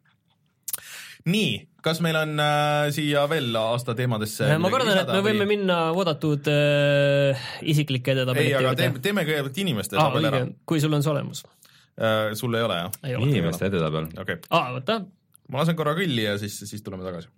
[1.28, 1.52] nii,
[1.84, 5.50] kas meil on äh, siia veel aasta teemadesse ma kardan, et me võime või...
[5.56, 8.64] minna oodatud äh, isiklike edetabelite juurde.
[8.64, 10.42] ei, aga teeme, teeme kõigepealt inimeste ah, tabel ära.
[10.68, 12.34] kui sul on see olemas äh,.
[12.38, 13.18] sul ei ole jah?
[13.18, 14.10] inimeste edetabel.
[14.14, 14.52] okei okay..
[14.54, 15.00] aa, võta.
[15.52, 17.30] ma lasen korra kõlli ja siis, siis tuleme tagasi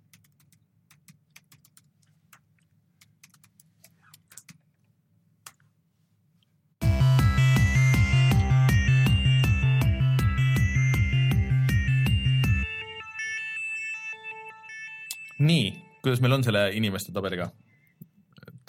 [15.41, 17.51] nii, kuidas meil on selle inimeste tabeliga?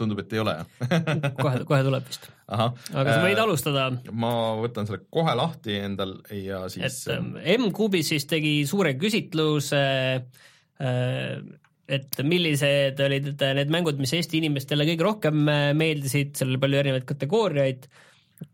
[0.03, 0.55] tundub, et ei ole
[1.45, 2.25] kohe, kohe tuleb vist.
[2.49, 3.89] aga sa võid äh, alustada.
[4.25, 7.03] ma võtan selle kohe lahti endal ja siis.
[7.05, 9.83] et ähm, M-Kuubis siis tegi suure küsitluse
[10.19, 11.43] äh,
[11.93, 16.81] et millised olid need mängud, mis Eesti inimestele kõige rohkem äh, meeldisid, seal oli palju
[16.81, 17.89] erinevaid kategooriaid,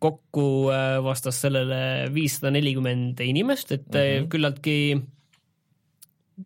[0.03, 4.29] kokku äh, vastas sellele viissada nelikümmend inimest, et mm -hmm.
[4.33, 4.77] küllaltki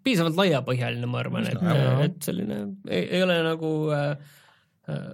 [0.04, 4.14] piisavalt laiapõhjaline, ma arvan, et et selline ei, ei ole nagu äh,
[4.88, 5.12] äh,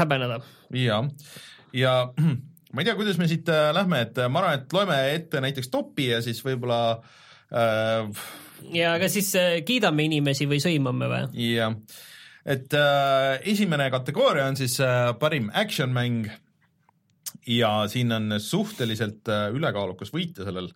[0.00, 0.40] häbeneda.
[0.74, 1.02] ja,
[1.84, 4.98] ja ma ei tea, kuidas me siit äh, lähme, et äh, ma arvan, et loeme
[5.14, 6.80] ette näiteks topi ja siis võib-olla
[7.52, 8.24] äh,
[8.74, 11.50] ja kas siis äh, kiidame inimesi või sõimame või?
[11.54, 11.76] jah,
[12.44, 16.30] et äh, esimene kategooria on siis äh, parim action mäng
[17.50, 20.70] ja siin on suhteliselt äh, ülekaalukas võitja sellel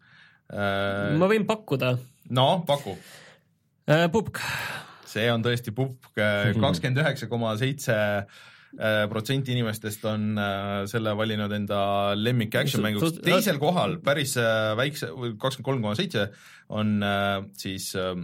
[0.53, 1.17] äh,.
[1.19, 1.97] ma võin pakkuda
[2.31, 2.97] no paku,
[3.89, 4.07] äh,.
[4.13, 4.43] Pupk,
[5.09, 11.53] see on tõesti pupk, kakskümmend üheksa koma seitse äh, protsenti inimestest on äh, selle valinud
[11.57, 11.81] enda
[12.19, 15.11] lemmik action mänguks teisel kohal päris äh, väikse,
[15.41, 16.29] kakskümmend kolm koma seitse
[16.69, 18.15] on äh, siis äh,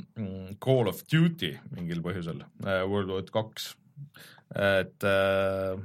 [0.60, 3.72] Call of Duty mingil põhjusel äh,, World War kaks,
[4.54, 5.80] et äh,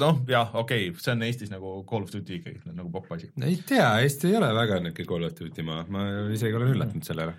[0.00, 3.30] noh, jah, okei okay,, see on Eestis nagu Call of Duty ikkagi nagu popp asi.
[3.46, 7.06] ei tea, Eesti ei ole väga niisugune Call of Duty maa, ma isegi olen üllatunud
[7.06, 7.36] selle üle.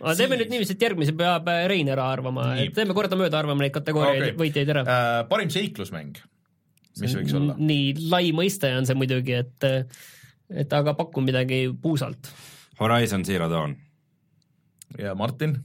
[0.00, 3.76] aga teeme nüüd niiviisi, et järgmise peab äh, Rein ära arvama, teeme kordamööda, arvame neid
[3.76, 4.36] kategooriaid okay.
[4.42, 4.84] võitjaid ära.
[4.84, 6.20] Äh, parim seiklusmäng,
[7.02, 7.58] mis võiks olla?
[7.58, 9.68] nii lai mõiste on see muidugi, et,
[10.64, 12.32] et aga paku midagi puusalt.
[12.80, 13.76] Horizon Zero Dawn.
[14.98, 15.58] ja Martin?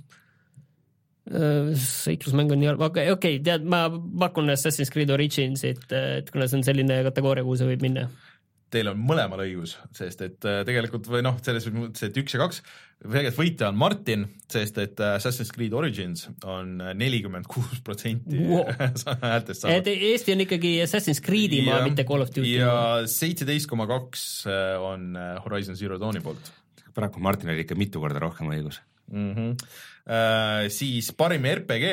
[1.23, 3.85] Seiklusmäng on nii, okei okay,, tead, ma
[4.25, 8.07] pakun Assassin's Creed Originsit, et kuna see on selline kategooria, kuhu see võib minna.
[8.73, 12.41] Teil on mõlemal õigus, sest et äh, tegelikult või noh, selles mõttes, et üks ja
[12.41, 12.63] kaks,
[13.03, 19.53] tegelikult võitja on Martin, sest et äh, Assassin's Creed Origins on nelikümmend kuus protsenti häältest
[19.53, 19.91] et saanud.
[20.09, 22.65] Eesti on ikkagi Assassin's Creed'i maa, mitte Call of Duty maa.
[22.65, 26.51] ja seitseteist koma kaks äh, on äh, Horizon Zero Dawni poolt
[26.93, 28.81] paraku Martinil ikka mitu korda rohkem õigus.
[29.11, 29.33] mm.
[29.33, 29.67] -hmm.
[30.03, 31.89] Uh, siis parim RPG,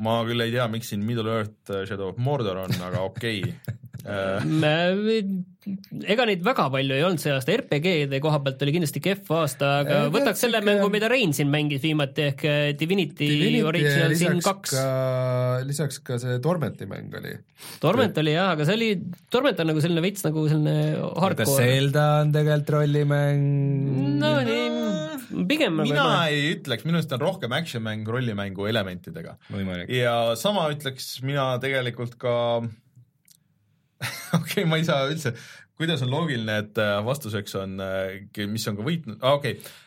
[0.00, 3.42] ma küll ei tea, miks siin Middle Earth äh, Shadow of Mordor on, aga okei
[4.04, 5.20] okay..
[6.12, 9.70] ega neid väga palju ei olnud see aasta, RPG-de koha pealt oli kindlasti kehv aasta,
[9.82, 13.62] aga Eh, võtaks selle sihuke- mängu, mida Rein siin mängis viimati ehk eh, Divinity, Divinity
[13.68, 14.74] Original Sin kaks.
[15.68, 17.36] lisaks ka see Tormenti mäng oli.
[17.84, 18.90] Torment oli jah, aga see oli,
[19.32, 20.76] Torment on nagu selline veits nagu selline
[21.20, 21.60] hardcore.
[21.60, 23.44] Zelda on tegelikult rollimäng.
[24.20, 24.36] no
[25.50, 29.36] pigem nagu mina ei ütleks, minu arust on rohkem action mäng rollimängu elementidega.
[29.92, 32.34] Ja sama ütleks mina tegelikult ka,
[34.38, 35.34] okei okay,, ma ei saa üldse,
[35.78, 37.80] kuidas on loogiline, et äh, vastuseks on,
[38.52, 39.58] mis on ka võitnud ah,, okei.
[39.58, 39.80] Okay.,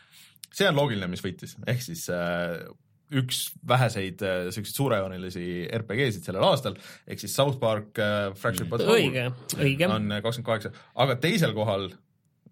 [0.58, 2.58] see on loogiline, mis võitis, ehk siis äh,
[3.14, 5.46] üks väheseid äh, siukseid suurejoonelisi
[5.80, 6.76] RPG-sid sellel aastal,
[7.08, 9.24] ehk siis South Park äh, Fractured But Whole õige,
[9.56, 9.88] õige.
[9.88, 10.72] on kakskümmend kaheksa,
[11.04, 11.88] aga teisel kohal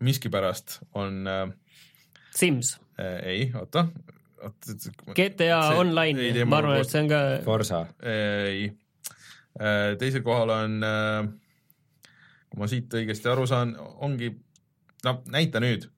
[0.04, 1.44] miskipärast on äh,
[2.36, 3.86] Sims, äh, ei, oota,
[5.16, 7.84] GTA See- Online ma arvan, et see on ka, Forsa.
[8.04, 8.68] ei,
[9.98, 10.74] teisel kohal on,
[12.52, 13.72] kui ma siit õigesti aru saan,
[14.04, 14.28] ongi,
[15.06, 15.88] no näita nüüd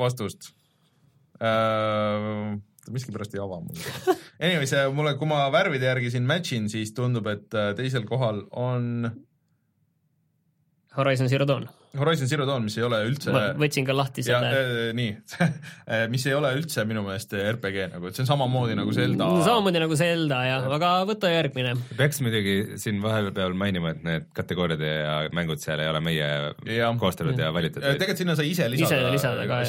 [0.00, 0.50] vastust.
[2.92, 3.76] miskipärast ei ava mul.
[4.42, 8.42] Anyways, mulle, kui ma värvide järgi siin match in, siis tundub, et äh, teisel kohal
[8.58, 9.10] on
[10.96, 11.64] Horizon Zero Dawn.
[11.96, 14.50] Horizon Zero Dawn, mis ei ole üldse võtsin ka lahti ja selle.
[14.52, 15.10] äh, nii,
[16.12, 19.28] mis ei ole üldse minu meelest RPG nagu, et see on samamoodi nagu Zelda.
[19.44, 21.74] samamoodi nagu Zelda jah, aga võta järgmine.
[21.98, 26.30] peaks muidugi siin vahepeal mainima, et need kategooriad ja mängud seal ei ole meie
[26.68, 26.96] Jah.
[27.00, 27.84] koostatud ja valitud.
[27.84, 29.12] tegelikult sinna sai ise lisada.
[29.12, 29.62] Ise lisada ka,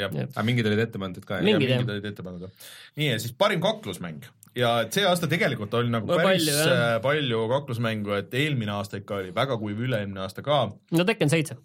[0.00, 0.16] jah.
[0.32, 1.40] aga mingid olid ette pandud ka.
[1.44, 2.52] Mingid olid ette pandud.
[2.96, 4.24] nii, ja siis parim kaklusmäng
[4.56, 7.02] ja et see aasta tegelikult oli nagu No päris palju, palju, jah.
[7.04, 10.64] palju kaklusmängu, et eelmine aasta ikka oli väga kuiv, üle-eelmine aasta ka.
[10.72, 11.58] no Tekken seitse.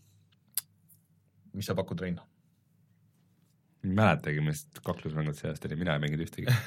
[1.54, 2.20] mis sa pakud, Rein?
[3.82, 6.52] ei mäletagi, mis kaklusmängud see aasta oli, mina ei mänginud ühtegi.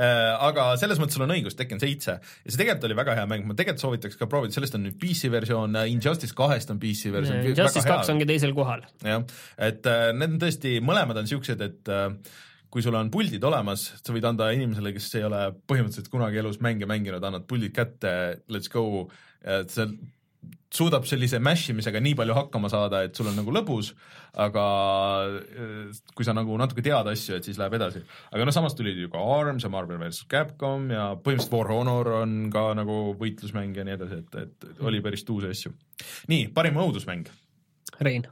[0.00, 3.26] Äh, aga selles mõttes sul on õigus, Tekken seitse ja see tegelikult oli väga hea
[3.28, 7.12] mäng, ma tegelikult soovitaks ka proovida, sellest on nüüd PC versioon, Injustice kahest on PC
[7.12, 7.50] versioon.
[7.50, 8.86] Justice kaks ongi teisel kohal.
[9.04, 9.26] jah,
[9.60, 12.06] et äh, need on tõesti, mõlemad on siuksed, et äh,
[12.70, 16.60] kui sul on puldid olemas, sa võid anda inimesele, kes ei ole põhimõtteliselt kunagi elus
[16.62, 18.12] mänge mänginud, annad puldid kätte,
[18.52, 19.08] let's go,
[19.42, 19.88] et see
[20.70, 23.90] suudab sellise mash imisega nii palju hakkama saada, et sul on nagu lõbus,
[24.38, 24.64] aga
[25.26, 28.02] äh, kui sa nagu natuke tead asju, et siis läheb edasi.
[28.30, 32.12] aga noh, samas tulid ju ka Arms ja Marvel versus Capcom ja põhimõtteliselt War Honor
[32.20, 35.74] on ka nagu võitlusmäng ja nii edasi, et, et oli päris tuusi asju.
[36.30, 37.32] nii, parim õudusmäng.
[38.00, 38.28] Rein.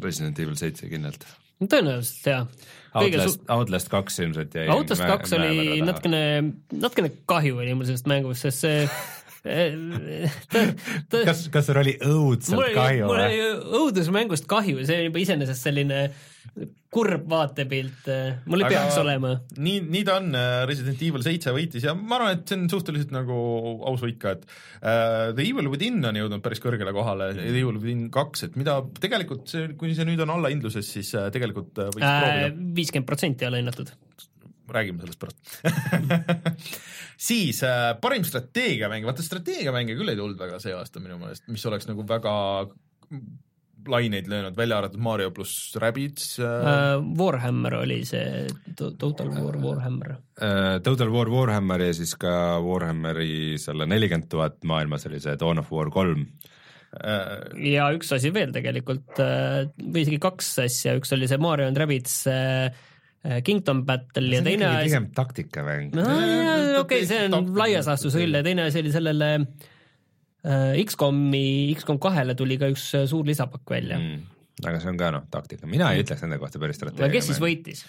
[0.00, 1.24] Resident Evil seitse kindlalt.
[1.64, 2.44] tõenäoliselt jaa.
[2.94, 4.66] Outlast, Outlast kaks ilmselt jäi.
[4.72, 6.22] Outlast kaks oli natukene,
[6.74, 8.88] natukene kahju oli mul sellest mängust, sest see
[11.28, 13.70] kas, kas sul oli õudselt mul kahju mul või oli?
[13.78, 16.02] õudusmängust kahju, see on juba iseenesest selline
[16.90, 18.08] kurb vaatepilt,
[18.50, 19.30] mul ei peaks olema.
[19.62, 20.34] nii, nii ta on,
[20.68, 23.36] Resident Evil seitse võitis ja ma arvan, et see on suhteliselt nagu
[23.88, 27.78] aus võit ka, et uh, The Evil Within on jõudnud päris kõrgele kohale, The Evil
[27.78, 32.18] Within kaks, et mida tegelikult see, kuni see nüüd on allahindluses, siis tegelikult võiks uh,
[32.24, 32.52] proovida.
[32.80, 33.94] viiskümmend protsenti allahinnatud.
[34.72, 35.38] Räägime sellest pärast
[37.28, 41.66] siis äh, parim strateegiamäng, vaata strateegiamänge küll ei tulnud väga see aasta minu meelest, mis
[41.68, 42.34] oleks nagu väga
[43.88, 47.00] laineid löönud, välja arvatud Mario pluss Rabbids äh,.
[47.18, 50.16] Warhammer oli see, Total War Warhammer.
[50.40, 55.62] Äh, Total War Warhammer ja siis ka Warhammeri selle nelikümmend tuhat maailmas oli see Dawn
[55.62, 56.26] of War kolm.
[56.92, 61.80] Äh, ja üks asi veel tegelikult või isegi kaks asja, üks oli see Mario and
[61.80, 62.68] Rabbids äh,
[63.44, 65.90] Kingdom Battle ja teine asi, pigem taktikamäng.
[65.92, 66.04] no
[66.80, 71.44] okei, see on laias laastus küll ja teine asi oli sellele äh, X-komi,
[71.76, 74.28] X-kom kahele tuli ka üks äh, suur lisapakk välja mm..
[74.60, 77.12] Aga see on ka noh, taktika, mina ei ütleks nende kohta päris strateegia.
[77.12, 77.38] kes siis?
[77.40, 77.84] võitis?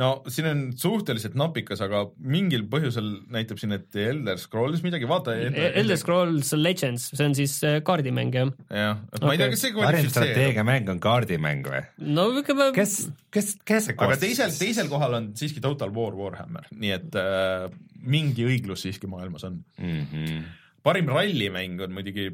[0.00, 5.34] No siin on suhteliselt napikas, aga mingil põhjusel näitab siin, et Elder Scrolls midagi, vaata.
[5.36, 8.52] Elder Scrolls Legends, see on siis äh, kaardimäng jah?
[8.68, 10.14] jah, ma ei tea, kas see parim kvalifitseerub.
[10.14, 11.82] strateegiamäng on kaardimäng või?
[12.16, 12.96] no ikka kes,
[13.34, 14.24] kes, kes see aga koostis?
[14.26, 17.68] teisel, teisel kohal on siiski Total War Warhammer, nii et äh,
[18.00, 19.60] mingi õiglus siiski maailmas on.
[19.78, 20.06] mm.
[20.12, 20.48] -hmm.
[20.86, 22.30] parim rallimäng on muidugi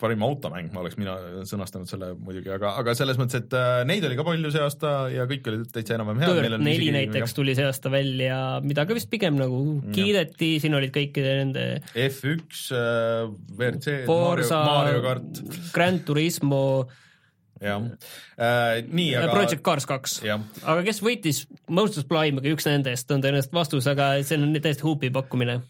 [0.00, 1.14] parim automäng, ma oleks mina
[1.48, 4.92] sõnastanud selle muidugi, aga, aga selles mõttes, et äh, neid oli ka palju see aasta
[5.12, 6.42] ja kõik olid täitsa enam-vähem head.
[6.46, 9.62] Dirt neli näiteks tuli see aasta välja, mida ka vist pigem nagu
[9.96, 15.42] kiideti, siin olid kõikide nende F1 äh,, WRC, Mario, Mario kart,
[15.72, 16.62] Grand Turismo
[17.60, 17.80] jah
[18.36, 18.82] äh,.
[18.84, 20.18] nii, aga Project Cars kaks.
[20.28, 25.10] aga kes võitis Most Sublime'iga, üks nendest on tõenäoliselt vastus, aga see on täiesti huupi
[25.14, 25.60] pakkumine.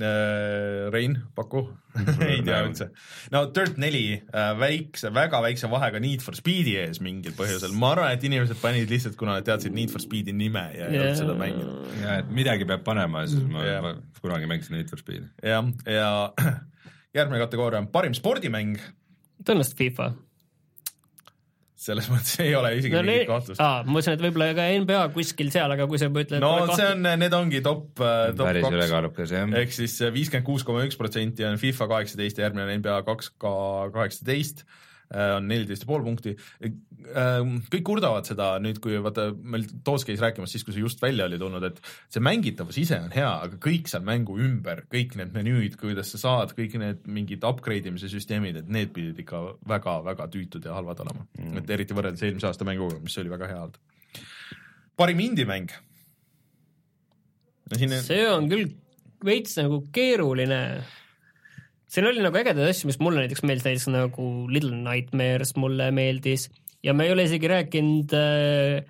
[0.00, 1.64] Äh, Rein, paku
[2.24, 2.88] ei tea üldse.
[3.34, 7.92] no Dirt neli äh, väikse, väga väikse vahega Need for Speedi ees mingil põhjusel, ma
[7.96, 11.20] arvan, et inimesed panid lihtsalt, kuna nad teadsid Need for Speedi nime ja ei olnud
[11.20, 11.94] seda mänginud.
[12.02, 13.92] ja et midagi peab panema, siis ma yeah.
[14.22, 15.28] kunagi mängisin Need for Speed'i.
[15.44, 16.10] jah, ja
[17.18, 18.78] järgmine kategooria on parim spordimäng,
[19.44, 20.12] tõenäoliselt FIFA.
[21.82, 23.62] Selles mõttes ei ole isegi no mingit, kahtlust.
[23.62, 26.44] aa, ma mõtlesin, et võib-olla ka NBA kuskil seal, aga kui sa juba ütled.
[26.44, 29.58] no see on, need ongi top, top päris kaks, ülekaalukas jah.
[29.62, 33.32] ehk siis viiskümmend kuus koma üks protsenti on FIFA kaheksateist ja järgmine on NBA kaks
[33.34, 33.52] K
[33.96, 34.64] kaheksateist
[35.12, 36.34] on neliteist ja pool punkti.
[37.72, 41.26] kõik kurdavad seda nüüd, kui vaata meil Toots käis rääkimas siis, kui see just välja
[41.28, 41.80] oli tulnud, et
[42.12, 46.22] see mängitavus ise on hea, aga kõik seal mängu ümber, kõik need menüüd, kuidas sa
[46.22, 51.02] saad, kõik need mingid upgrade imise süsteemid, et need pidid ikka väga-väga tüütud ja halvad
[51.04, 51.62] olema mm..
[51.62, 53.80] et eriti võrreldes eelmise aasta mänguga, mis oli väga hea olnud.
[54.96, 55.74] parim indie-mäng.
[57.72, 58.70] siin see on küll
[59.24, 60.60] veits nagu keeruline.
[61.92, 66.48] Siin oli nagu ägedaid asju, mis mulle näiteks meeldis, näiteks nagu Little Nightmares mulle meeldis
[66.84, 68.86] ja me ei ole isegi rääkinud äh,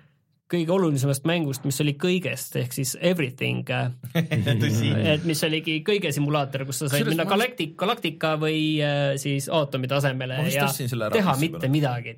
[0.53, 3.67] kõige olulisemast mängust, mis oli kõigest ehk siis Everything,
[5.13, 9.89] et mis oligi kõige simulaator, kus sa said minna galaktik-, galaktika või äh, siis aatomi
[9.91, 10.69] tasemele ja
[11.13, 11.73] teha mitte peale.
[11.73, 12.17] midagi.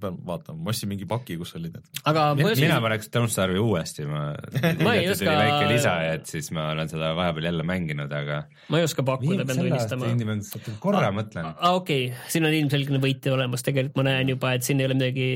[0.00, 1.88] Pean vaatama, ma ostsin mingi paki, kus olid need.
[2.08, 4.22] aga ma ei mina paneks Don't Starve'i uuesti, ma
[4.86, 8.42] Ma ei oska- väike lisa, et siis ma olen seda vahepeal jälle mänginud, aga
[8.72, 10.76] ma ei oska pakkuda, pean tunnistama.
[10.82, 14.66] korra mõtlen, aa okei okay., siin on ilmselgelt võitja olemas, tegelikult ma näen juba, et
[14.66, 15.28] siin ei ole midagi,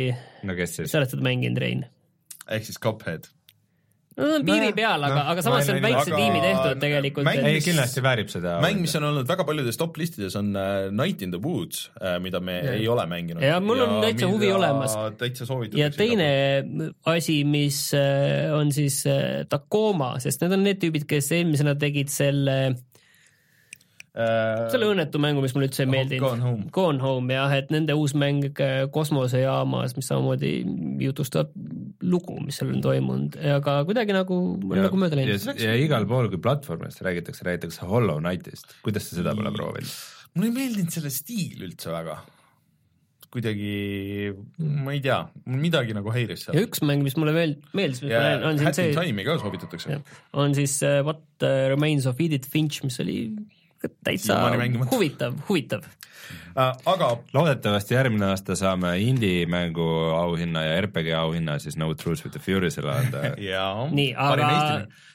[0.49, 1.85] no kes siis sa oled seda mänginud, Rein.
[2.49, 3.29] ehk siis Cuphead.
[4.19, 6.19] Nad on piiri peal, aga noh, no,, aga ma samas see on ei väikse näinud,
[6.19, 7.27] tiimi tehtud tegelikult.
[7.29, 8.57] mäng- ei, mis- kindlasti väärib seda.
[8.65, 11.87] mäng, mis on olnud väga paljudes top listides, on äh, Night in the Woods,
[12.21, 12.75] mida me ja.
[12.75, 13.45] ei ole mänginud.
[13.45, 14.97] Ja mul on täitsa huvi olemas.
[15.21, 15.79] täitsa soovitan.
[15.81, 16.29] ja teine
[17.15, 22.11] asi, mis äh, on siis äh, Tacoma, sest need on need tüübid, kes eelmisena tegid
[22.13, 22.79] selle, äh,
[24.11, 26.25] selle õnnetu mängu, mis mulle üldse ei meeldinud.
[26.25, 26.65] Gone Home.
[26.75, 30.55] Gone Home jah, et nende uus mäng äh, kosmosejaamas, mis samamoodi
[31.05, 31.53] jutustab
[32.03, 35.47] lugu, mis seal on toimunud, aga kuidagi nagu, nagu mööda läinud.
[35.55, 39.95] ja, ja igal pool, kui platvormidest räägitakse, räägitakse Hollow Knightist, kuidas sa seda pole proovinud?
[40.35, 42.21] mulle ei meeldinud selle stiil üldse väga.
[43.31, 43.71] kuidagi,
[44.59, 46.65] ma ei tea, midagi nagu häiris ja seal.
[46.67, 49.39] üks mäng, mis mulle veel meeldis, mis ja ma näen, on siin see, Time'i ka
[49.39, 50.01] soovitatakse.
[50.35, 53.21] on siis uh, What Remains of Edith Finch, mis oli
[54.05, 54.39] täitsa
[54.91, 55.83] huvitav, huvitav.
[56.59, 62.35] Äh, aga loodetavasti järgmine aasta saame indie-mängu auhinna ja RPG auhinna siis No Truth with
[62.37, 63.23] the Furious'ile anda.
[63.51, 63.87] jaa.
[63.91, 64.51] nii, aga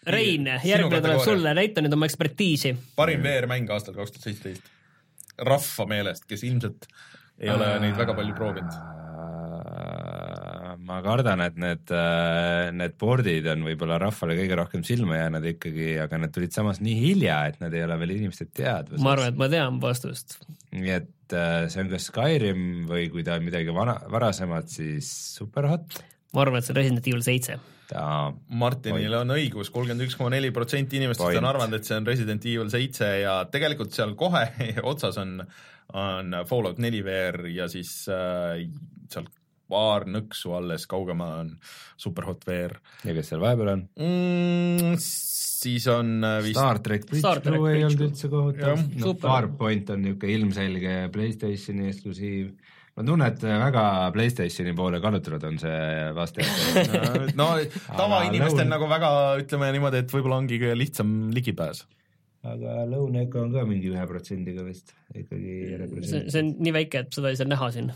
[0.08, 2.76] Rein, järgmine tuleb sulle, näita nüüd oma ekspertiisi.
[2.96, 4.72] parim VR-mäng aastal kaks tuhat seitseteist.
[5.38, 6.88] rahva meelest, kes ilmselt
[7.40, 8.80] ei ole neid väga palju proovinud.
[10.86, 11.94] Ma kardan, et need,
[12.78, 16.96] need board'id on võib-olla rahvale kõige rohkem silma jäänud ikkagi, aga need tulid samas nii
[17.02, 19.04] hilja, et nad ei ole veel inimeste teadvuses.
[19.04, 20.40] ma arvan, et ma tean vastust.
[20.76, 21.38] nii et
[21.74, 25.10] see on kas Skyrim või kui ta on midagi vana, varasemat, siis
[25.40, 26.02] Superhot.
[26.36, 27.58] ma arvan, et see on Resident Evil seitse
[27.94, 29.22] Martinil point.
[29.22, 32.70] on õigus, kolmkümmend üks koma neli protsenti inimestest on arvanud, et see on Resident Evil
[32.74, 34.46] seitse ja tegelikult seal kohe
[34.92, 35.38] otsas on,
[35.94, 38.66] on Fallout neli VR ja siis äh,
[39.12, 39.30] seal
[39.72, 41.54] paar nõksu alles kaugemal on
[41.98, 42.78] Superhot VR.
[43.06, 44.96] ja kes seal vahepeal on mm,?
[45.00, 50.06] siis on äh, vist Star track Bridge Crew ei olnud üldse kohutav, no Farpoint on
[50.06, 52.54] niisugune ilmselge Playstationi eksklusiiv
[52.96, 53.84] ma tunnen, et väga
[54.16, 55.84] Playstationi poole kallutatud on see
[56.16, 56.46] vaste
[57.40, 57.52] no
[57.90, 58.74] tavainimestel lõun...
[58.76, 59.12] nagu väga
[59.42, 61.84] ütleme niimoodi, et võib-olla ongi kõige lihtsam ligipääs.
[62.46, 62.84] aga
[63.24, 65.80] Echo on ka mingi ühe protsendiga vist ikkagi.
[66.06, 67.92] see, see on nii väike, et seda ei saa näha siin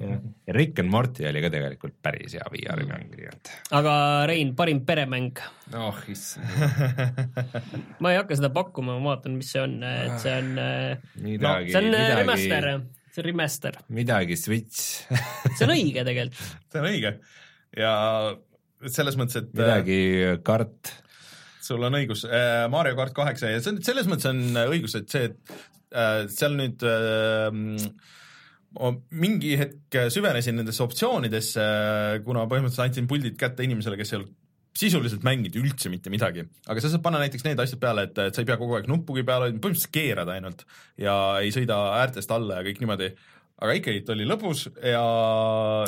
[0.00, 0.16] ja
[0.56, 3.52] Rick and Morty oli ka tegelikult päris hea VR-i mäng, nii et.
[3.76, 3.94] aga
[4.30, 5.42] Rein, parim peremäng?
[5.76, 6.48] oh issand
[8.02, 10.50] ma ei hakka seda pakkuma, ma vaatan, mis see on, et see on
[11.26, 12.18] midagi no,, see on midagi...
[12.22, 12.68] remaster
[13.14, 13.78] see on remaster.
[14.00, 14.80] midagi Switch
[15.56, 16.42] see on õige tegelikult
[16.72, 17.14] see on õige
[17.78, 17.94] ja
[18.92, 20.00] selles mõttes, et midagi
[20.46, 20.92] kart.
[21.64, 25.08] sul on õigus, äh, Mario kart kaheksa ja see on, selles mõttes on õigus, et
[25.12, 25.54] see, et
[25.94, 27.48] äh, seal nüüd äh,
[29.14, 31.66] mingi hetk süvenesin nendesse optsioonidesse,
[32.26, 34.32] kuna põhimõtteliselt andsin puldid kätte inimesele, kes ei olnud
[34.74, 38.34] sisuliselt mängida üldse mitte midagi, aga sa saad panna näiteks need asjad peale, et, et
[38.34, 40.64] sa ei pea kogu aeg nuppugi peal hoidma, põhimõtteliselt keerad ainult
[41.00, 43.12] ja ei sõida äärtest alla ja kõik niimoodi,
[43.64, 45.02] aga ikkagi ta oli lõbus ja,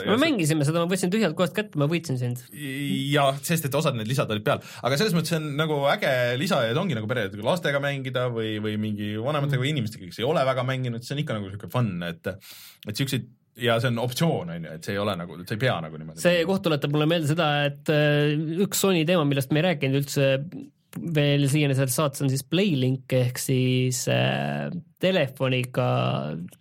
[0.02, 2.42] ja me mängisime seda, ma võtsin tühjalt kohast kätte, ma võitsin sind.
[2.50, 6.12] jah, sest et osad need lisad olid peal, aga selles mõttes see on nagu äge
[6.40, 10.22] lisa ja ta ongi nagu pere, lastega mängida või, või mingi vanematega või inimestega, kes
[10.22, 13.28] ei ole väga mänginud, see on ikka nagu niisugune fun, et et niisuguseid
[13.60, 16.00] ja see on optsioon, on ju, et see ei ole nagu, sa ei pea nagu
[16.00, 16.22] niimoodi.
[16.22, 18.34] see koht tuletab mulle meelde seda, et äh,
[18.64, 20.32] üks Sony teema, millest me ei rääkinud üldse
[21.16, 24.70] veel siiani selles saates on siis Playlink ehk siis äh,
[25.02, 25.88] telefoniga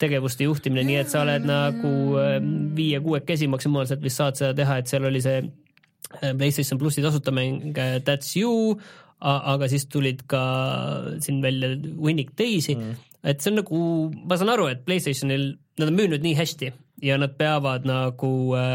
[0.02, 2.38] tegevuste juhtimine, nii et sa oled nagu äh,
[2.78, 7.76] viie-kuuekesi maksimaalselt vist saad seda teha, et seal oli see äh, PlayStation plussi tasuta mäng
[7.78, 8.78] äh, That's You,
[9.26, 10.42] aga siis tulid ka
[11.24, 13.78] siin välja hunnik teisi mm., et see on nagu,
[14.28, 16.70] ma saan aru, et Playstationil nad on müünud nii hästi
[17.04, 18.30] ja nad peavad nagu,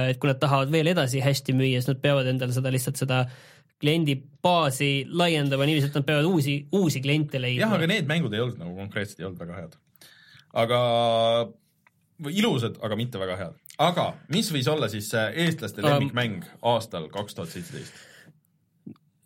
[0.09, 3.21] et kui nad tahavad veel edasi hästi müüa, siis nad peavad endale seda lihtsalt seda
[3.81, 7.65] kliendibaasi laiendama niiviisi, et nad peavad uusi, uusi kliente leidma.
[7.65, 9.79] jah, aga need mängud ei olnud nagu konkreetselt ei olnud väga head.
[10.65, 10.81] aga
[12.29, 13.57] ilusad, aga mitte väga head.
[13.81, 16.45] aga mis võis olla siis eestlaste lemmikmäng
[16.75, 18.07] aastal kaks tuhat seitseteist?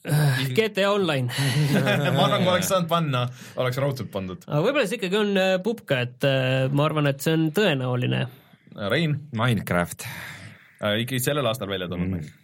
[0.04, 1.32] GTA Online
[2.12, 3.24] ma arvan, kui oleks saanud panna,
[3.56, 4.44] oleks raudselt pandud.
[4.46, 8.26] aga võib-olla see ikkagi on äh, pupka, et äh, ma arvan, et see on tõenäoline.
[8.92, 9.18] Rein?
[9.34, 11.00] Minecraft äh,.
[11.06, 12.40] ikkagi sellel aastal välja tulnud mäng mm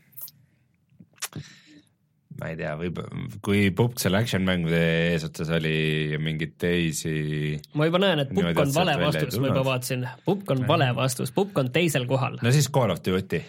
[2.41, 3.01] ma ei tea, võib,
[3.45, 4.81] kui Pupk seal action mängude
[5.13, 5.77] eesotsas oli
[6.15, 7.15] ja mingeid teisi.
[7.77, 11.35] ma juba näen, et Pupk on vale vastus, ma juba vaatasin, Pupk on vale vastus,
[11.37, 12.41] Pupk on teisel kohal.
[12.43, 13.45] no siis Call of Duty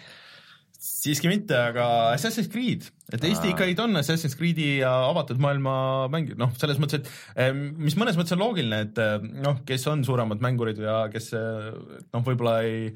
[1.02, 3.54] siiski mitte, aga Assassin's Creed, et Eesti Aa.
[3.56, 5.74] ikkagi on Assassin's Creed'i ja avatud maailma
[6.12, 7.02] mäng, noh, selles mõttes,
[7.34, 9.00] et mis mõnes mõttes on loogiline, et
[9.42, 12.92] noh, kes on suuremad mängurid ja kes noh, võib-olla ei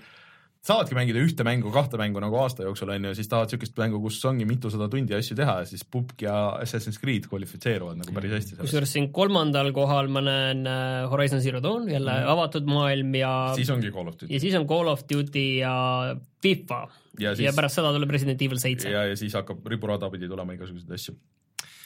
[0.67, 4.01] saavadki mängida ühte mängu, kahte mängu nagu aasta jooksul on ju, siis tahavad niisugust mängu,
[4.03, 8.35] kus ongi mitusada tundi asju teha ja siis Pupk ja Assassin's Creed kvalifitseeruvad nagu päris
[8.37, 8.59] hästi.
[8.61, 10.67] kusjuures siin kolmandal kohal ma näen
[11.13, 12.33] Horizon Zero Dawn, jälle mm.
[12.35, 14.33] avatud maailm ja siis ongi Call of Duty.
[14.35, 15.77] ja siis on Call of Duty ja
[16.43, 16.83] FIFA
[17.21, 18.91] ja, siis, ja pärast seda tuleb Resident Evil seitse.
[18.91, 21.17] ja, ja siis hakkab riburada pidi tulema igasuguseid asju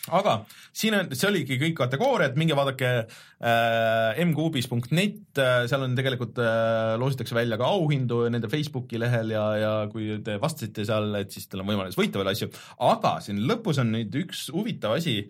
[0.08, 0.36] aga
[0.72, 6.94] siin on, see oligi kõik kategooriad, minge vaadake äh, mkuubis.net, äh, seal on tegelikult äh,
[7.00, 11.50] loositakse välja ka auhindu nende Facebooki lehel ja, ja kui te vastasite seal, et siis
[11.50, 12.48] teil on võimalus võita veel asju,
[12.88, 15.20] aga siin lõpus on nüüd üks huvitav asi,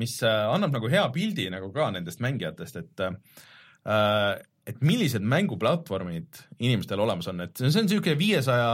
[0.00, 6.40] mis äh, annab nagu hea pildi nagu ka nendest mängijatest, et äh, et millised mänguplatvormid
[6.58, 8.68] inimestel olemas on, et see on niisugune viiesaja,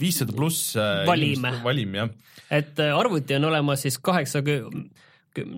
[0.00, 2.12] viissada pluss äh, valim, valim, jah.
[2.50, 4.88] et äh, arvuti on olemas siis kaheksakümne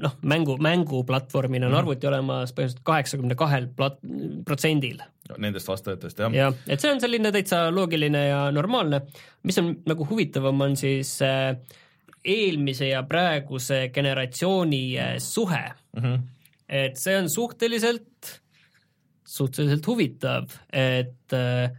[0.01, 1.79] noh, mängu, mänguplatvormil on mm.
[1.83, 3.99] arvuti olemas põhimõtteliselt kaheksakümne kahel plat-,
[4.49, 5.03] protsendil.
[5.43, 6.37] Nendest vastajatest, jah.
[6.37, 9.03] jah, et see on selline täitsa loogiline ja normaalne.
[9.43, 11.57] mis on nagu huvitavam, on siis äh,
[12.25, 15.65] eelmise ja praeguse generatsiooni suhe
[15.97, 16.03] mm.
[16.03, 16.19] -hmm.
[16.69, 18.41] et see on suhteliselt
[19.27, 21.75] suhteliselt huvitav, et äh,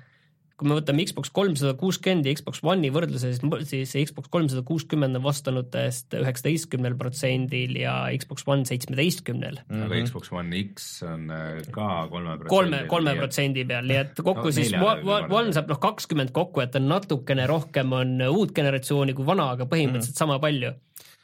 [0.58, 5.20] kui me võtame Xbox kolmsada kuuskümmend ja Xbox One'i võrdluse, siis, siis Xbox kolmsada kuuskümmend
[5.20, 9.62] on vastanutest üheksateistkümnel protsendil ja Xbox One seitsmeteistkümnel.
[9.70, 14.50] aga Xbox One X on äh, ka kolme kolme, kolme protsendi peal, nii et kokku
[14.50, 19.14] no, siis One, One saab noh, kakskümmend kokku, et on natukene rohkem on uut generatsiooni
[19.18, 20.24] kui vana, aga põhimõtteliselt mm.
[20.26, 20.74] sama palju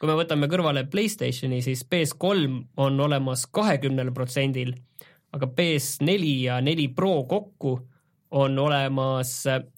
[0.04, 4.74] kui me võtame kõrvale Playstationi, siis PS3 on olemas kahekümnel protsendil,
[5.34, 7.74] aga PS4 ja neli Pro kokku
[8.34, 9.32] on olemas,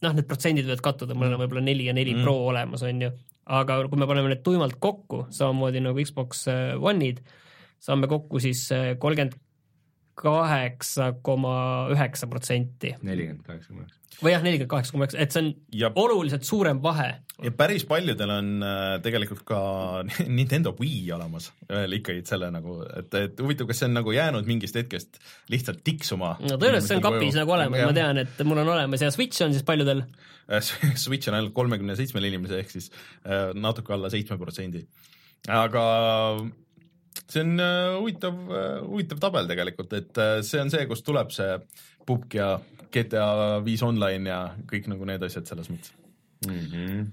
[0.05, 2.24] noh, need protsendid võivad kattuda, mul on võib-olla neli ja neli mm.
[2.24, 3.11] Pro olemas, on ju,
[3.53, 7.20] aga kui me paneme need tuimalt kokku, samamoodi nagu Xbox äh, One'id,
[7.83, 9.37] saame kokku siis äh, kolmkümmend
[10.16, 11.56] kaheksa koma
[11.93, 12.94] üheksa protsenti.
[13.02, 16.47] nelikümmend kaheksa koma üheksa või jah, nelikümmend kaheksa koma üheksa, et see on ja, oluliselt
[16.48, 17.09] suurem vahe.
[17.44, 19.60] ja päris paljudel on äh, tegelikult ka
[20.38, 24.48] Nintendo Wii olemas veel ikkagi selle nagu, et, et huvitav, kas see on nagu jäänud
[24.48, 25.20] mingist hetkest
[25.52, 26.36] lihtsalt tiksuma?
[26.40, 29.44] no tõenäoliselt see on kapis nagu olemas, ma tean, et mul on olemas ja Switch
[29.44, 30.06] on siis paljudel
[30.48, 30.64] äh,
[31.05, 32.88] Switch on ainult kolmekümne seitsmel inimesel ehk siis
[33.28, 34.86] äh, natuke alla seitsme protsendi.
[35.52, 35.84] aga
[37.24, 37.60] see on
[38.01, 38.40] huvitav,
[38.86, 41.59] huvitav tabel tegelikult, et see on see, kust tuleb see
[42.06, 42.56] pubg ja
[42.94, 44.40] GTA viis online ja
[44.70, 45.94] kõik nagu need asjad selles mõttes
[46.47, 46.66] mm.
[46.72, 47.06] -hmm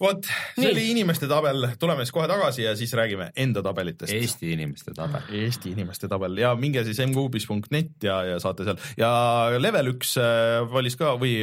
[0.00, 0.70] vot, see Nii.
[0.72, 4.12] oli inimeste tabel, tuleme siis kohe tagasi ja siis räägime enda tabelitest.
[4.12, 5.22] Eesti inimeste tabel.
[5.38, 9.12] Eesti inimeste tabel ja minge siis mkuubis.net ja, ja saate seal ja
[9.58, 11.36] level üks äh, valis ka või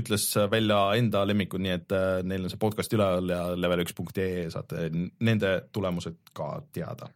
[0.00, 4.48] ütles välja enda lemmikud, nii et äh, neil on see podcast üleval ja level üks.ee
[4.54, 7.10] saate nende tulemused ka teada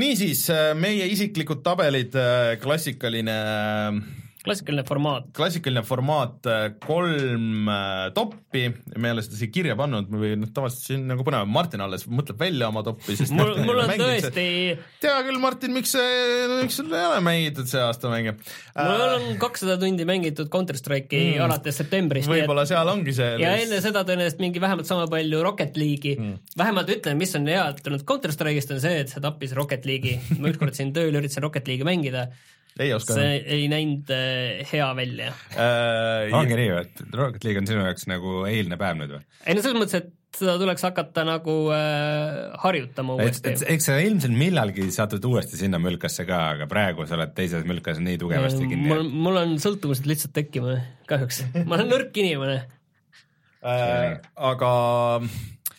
[0.00, 2.56] niisiis, äh, meie isiklikud tabelid, äh,
[4.44, 5.28] klassikaline formaat.
[5.36, 8.66] klassikaline formaat, äh, kolm äh, toppi,
[8.96, 12.04] me ei ole seda siia kirja pannud või noh, tavaliselt siin nagu põnev, Martin alles
[12.10, 14.46] mõtleb välja oma toppi, sest mul, mul on tõesti
[15.02, 15.94] tea küll, Martin, miks,
[16.60, 18.36] miks sul ei ole mängitud see aasta mänge?
[18.76, 21.44] mul on kakssada tundi mängitud Counter Strike'i mm.
[21.46, 22.30] alates septembrist.
[22.30, 26.56] võib-olla seal ongi see ja enne seda tõenäoliselt mingi vähemalt sama palju Rocket League'i mm..
[26.60, 30.18] vähemalt ütlen, mis on hea tulnud Counter Strike'ist on see, et see tappis Rocket League'i.
[30.36, 32.28] ma ükskord siin tööl üritasin Rocket League'i mängida
[32.82, 33.14] ei oska.
[33.14, 36.34] see ei näinud äh, hea välja äh,.
[36.34, 39.24] ongi nii või, et Rocket League on sinu jaoks nagu eilne päev nüüd või?
[39.46, 43.54] ei no selles mõttes, et seda tuleks hakata nagu äh, harjutama uuesti.
[43.70, 48.02] eks sa ilmselt millalgi satud uuesti sinna mülkasse ka, aga praegu sa oled teises mülkas
[48.02, 48.90] nii tugevasti kinni.
[48.90, 52.60] mul, mul on sõltuvused lihtsalt tekkinud, kahjuks ma olen nõrk inimene
[53.62, 54.18] äh,.
[54.50, 54.70] aga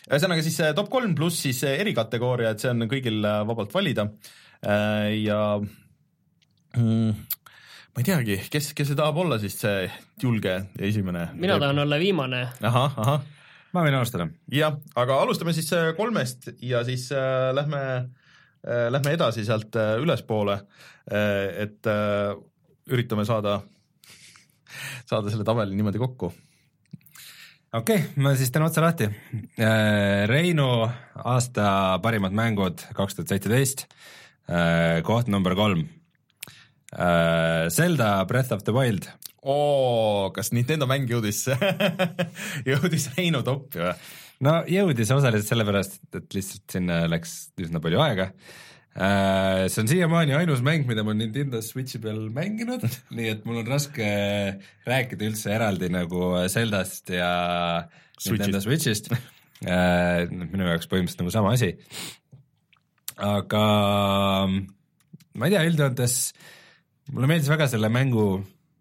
[0.06, 4.08] ühesõnaga siis top kolm pluss siis erikategooria, et see on kõigil vabalt valida
[4.64, 5.58] äh, ja
[6.76, 7.12] mm,
[7.96, 9.86] ma ei teagi, kes, kes see tahab olla siis see
[10.22, 11.30] julge esimene?
[11.40, 12.42] mina tahan olla viimane.
[12.60, 13.22] ahah, ahah.
[13.72, 14.28] ma võin alustada.
[14.52, 19.96] jah, aga alustame siis äh, kolmest ja siis äh, lähme äh,, lähme edasi sealt äh,
[20.02, 22.36] ülespoole äh,, et äh,
[22.92, 23.62] üritame saada,
[25.08, 26.30] saada selle tabeli niimoodi kokku
[27.76, 29.08] okei okay,, ma siis teen otsa lahti.
[29.56, 30.68] Äh, Reinu
[31.24, 33.86] aasta parimad mängud kaks tuhat seitseteist,
[34.52, 35.88] äh, koht number kolm
[36.96, 37.68] uh,.
[37.72, 39.08] Zelda Breath of the Wild.
[39.46, 41.44] oo, kas Nintendo mäng jõudis
[42.70, 43.92] jõudis Reinu toppi või?
[44.46, 49.66] no jõudis osaliselt sellepärast, et lihtsalt sinna läks üsna palju aega uh,.
[49.70, 52.84] see on siiamaani ainus mäng, mida ma Nintendo Switchi peal mänginud
[53.16, 54.10] nii et mul on raske
[54.88, 57.30] rääkida üldse eraldi nagu Zeldast ja
[58.16, 58.32] Switchist.
[58.32, 59.20] Nintendo Switchist uh,.
[60.32, 61.74] minu jaoks põhimõtteliselt nagu sama asi.
[63.16, 63.64] aga
[65.36, 66.52] ma ei tea, üldjoontes uh,
[67.12, 68.26] mulle meeldis väga selle mängu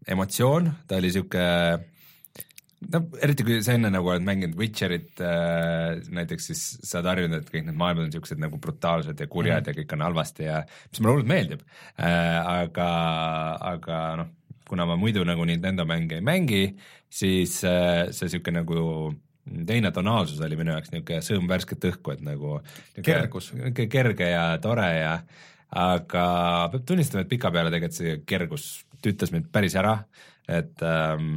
[0.07, 1.43] emotsioon, ta oli sihuke
[2.91, 7.43] no eriti kui sa enne nagu oled mänginud Witcherit äh, näiteks, siis sa oled harjunud,
[7.43, 9.72] et kõik need maailmad on siuksed nagu brutaalsed ja kurjad mm.
[9.72, 12.39] ja kõik on halvasti ja mis mulle hullult meeldib äh,.
[12.41, 12.89] aga,
[13.73, 14.34] aga noh,
[14.68, 16.64] kuna ma muidu nagu Nintendo mänge ei mängi,
[17.10, 19.14] siis äh, see sihuke nagu
[19.45, 22.60] teine tonaalsus oli minu jaoks niisugune sõõm värsket õhku, et nagu
[23.06, 25.19] kergus, kerge ja tore ja
[25.74, 26.26] aga
[26.72, 28.70] peab tunnistama, et pikapeale tegelikult see kergus
[29.04, 29.98] tüütas mind päris ära,
[30.50, 31.36] et ähm,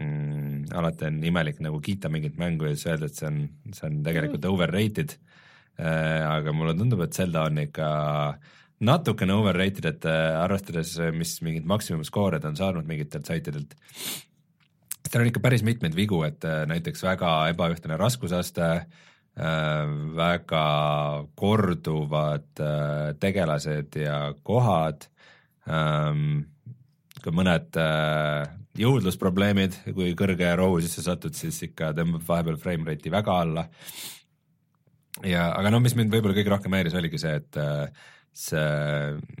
[0.00, 3.42] mm, alati on imelik nagu kiita mingit mängu ja siis öelda, et see on,
[3.72, 4.54] see on tegelikult mm.
[4.54, 5.16] overrated
[5.80, 6.24] äh,.
[6.28, 7.90] aga mulle tundub, et Zelda on ikka
[8.86, 13.76] natukene overrated, et äh, arvestades, mis mingid maksimumskoore ta on saanud mingitelt saitidelt.
[15.10, 20.64] tal on ikka päris mitmeid vigu, et äh, näiteks väga ebaühtlane raskusaste äh,, väga
[21.38, 25.06] korduvad äh, tegelased ja kohad,
[25.70, 26.42] ähm,
[27.22, 28.48] ka mõned äh,
[28.80, 33.66] jõudlusprobleemid, kui kõrge rohu sisse satud, siis ikka tõmbab vahepeal frame rate'i väga alla.
[35.24, 37.88] ja, aga no mis mind võib-olla kõige rohkem häiris, oligi see, et äh,
[38.32, 38.68] see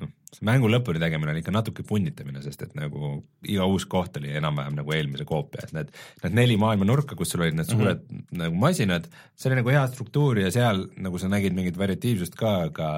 [0.00, 3.16] noh, see mängu lõpuni tegemine on ikka natuke punnitamine, sest et nagu
[3.50, 5.90] iga uus koht oli enam-vähem nagu eelmise koopia, et need,
[6.22, 8.38] need neli maailma nurka, kus sul olid need suured mm -hmm.
[8.44, 12.56] nagu masinad, see oli nagu hea struktuur ja seal nagu sa nägid mingit variatiivsust ka,
[12.70, 12.90] aga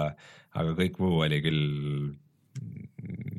[0.53, 2.13] aga kõik muu oli küll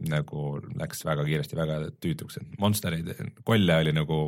[0.09, 0.43] nagu
[0.79, 3.13] läks väga kiiresti väga tüütuks, et monstereid,
[3.47, 4.19] kolle oli nagu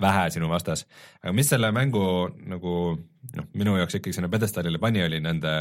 [0.00, 0.86] vähe sinu vastas.
[1.22, 2.02] aga mis selle mängu
[2.46, 2.74] nagu
[3.36, 5.54] noh, minu jaoks ikkagi sinna pjedestaalile pani, oli nende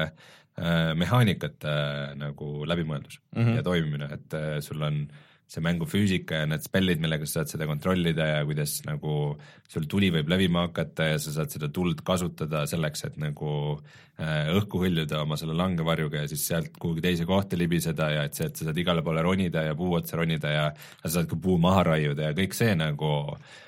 [0.97, 3.55] mehaanikate äh, nagu läbimõeldus mm -hmm.
[3.59, 5.07] ja toimimine, et äh, sul on
[5.47, 9.37] see mängu füüsika ja need spellid, millega sa saad seda kontrollida ja kuidas nagu
[9.71, 13.51] sul tuli võib levima hakata ja sa saad seda tuld kasutada selleks, et nagu
[14.19, 18.35] äh, õhku hõljuda oma selle langevarjuga ja siis sealt kuhugi teise kohta libiseda ja et
[18.35, 20.67] sealt sa saad igale poole ronida ja puu otsa ronida ja
[20.99, 23.13] sa saad ka puu maha raiuda ja kõik see nagu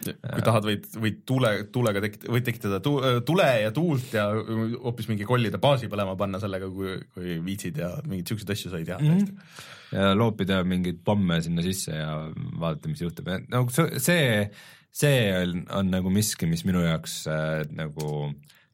[0.03, 2.97] kui tahad, võid, võid tule, tulega tekit-, võid tekitada tu,
[3.27, 7.95] tule ja tuult ja hoopis mingi kollide baasi põlema panna sellega, kui, kui viitsid ja
[8.03, 9.19] mingeid siukseid asju sai teha mm.
[9.19, 14.45] -hmm ja loopida mingeid pomme sinna sisse ja vaadata, mis juhtub, no see,
[14.91, 18.29] see on, on nagu miski, mis minu jaoks äh, nagu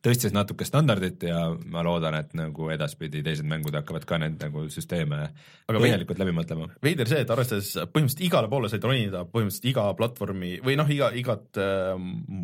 [0.05, 1.39] tõstis natuke standardit ja
[1.71, 5.21] ma loodan, et nagu edaspidi teised mängud hakkavad ka neid nagu süsteeme
[5.65, 6.69] Aga põhjalikult läbi mõtlema.
[6.85, 11.09] veider see, et arvestades põhimõtteliselt igale poole said ronida, põhimõtteliselt iga platvormi või noh, iga,
[11.17, 11.93] igat äh,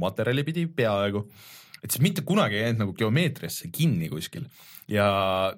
[0.01, 1.25] materjali pidi peaaegu,
[1.81, 4.45] et siis mitte kunagi ei jäänud nagu geomeetriasse kinni kuskil.
[4.91, 5.07] Ja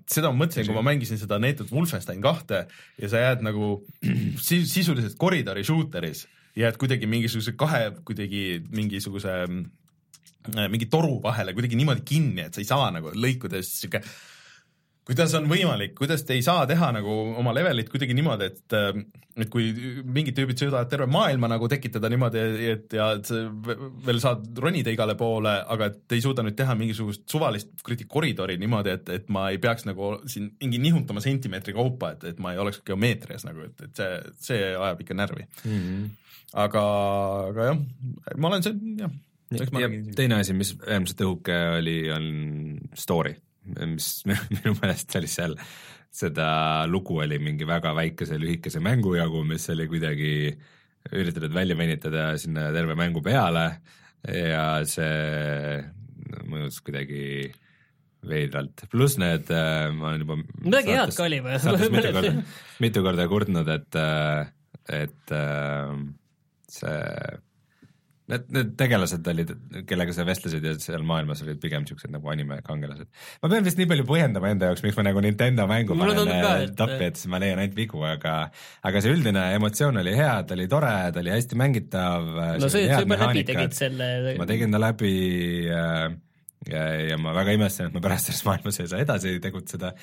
[0.10, 2.66] seda ma mõtlesin, kui ma mängisin seda neetud Wolfenstein kahte
[3.02, 3.76] ja sa jääd nagu
[4.48, 6.28] sisuliselt koridori shooteris,
[6.60, 12.62] jääd kuidagi mingisuguse kahe, kuidagi mingisuguse äh, mingi toru vahele kuidagi niimoodi kinni, et sa
[12.62, 14.04] ei saa nagu lõikudes sihuke
[15.08, 19.04] kuidas on võimalik, kuidas te ei saa teha nagu oma levelit kuidagi niimoodi, et äh,
[19.34, 19.72] et kui
[20.06, 23.40] mingid tüübid suudavad terve maailma nagu tekitada niimoodi, et ja et sa
[24.06, 28.60] veel saad ronida igale poole, aga et ei suuda nüüd teha mingisugust suvalist kuradi koridori
[28.62, 32.54] niimoodi, et, et ma ei peaks nagu siin mingi nihutama sentimeetri kaupa, et, et ma
[32.54, 34.20] ei oleks geomeetrias nagu, et, et see,
[34.52, 35.80] see ajab ikka närvi mm.
[35.80, 36.10] -hmm.
[36.66, 36.84] aga,
[37.50, 37.82] aga jah,
[38.38, 39.18] ma olen see, jah.
[39.58, 42.30] ja teine asi, mis äärmiselt õhuke oli, on
[42.94, 43.34] story
[43.66, 45.58] mis minu meelest oli seal,
[46.14, 46.48] seda
[46.90, 50.34] lugu oli mingi väga väikese lühikese mängu jagu, mis oli kuidagi
[51.12, 53.66] üritatud välja venitada sinna terve mängu peale
[54.24, 55.82] ja see
[56.48, 57.52] mõjus kuidagi
[58.24, 61.58] veidralt, pluss need, äh, ma olen juba midagi head ka oli või?
[61.92, 62.34] mitu korda,
[62.86, 64.54] mitu korda kurtnud, et, äh,
[65.02, 65.98] et äh,
[66.72, 67.02] see
[68.34, 69.54] Need, need tegelased olid,
[69.90, 73.10] kellega sa vestlesid ja seal maailmas olid pigem siuksed nagu anime kangelased.
[73.44, 76.66] ma pean vist nii palju põhjendama enda jaoks, miks ma nagu Nintendo mängu panen äh,
[76.80, 78.36] tappi, et siis ma leian ainult vigu, aga
[78.90, 82.30] aga see üldine emotsioon oli hea, ta oli tore, ta oli hästi mängitav.
[82.64, 84.38] no see, sa juba läbi tegid selle.
[84.40, 85.14] ma tegin ta läbi
[85.70, 86.14] äh,
[86.70, 89.94] ja, ja ma väga imestan, et ma pärast selles maailmas ei saa edasi tegutseda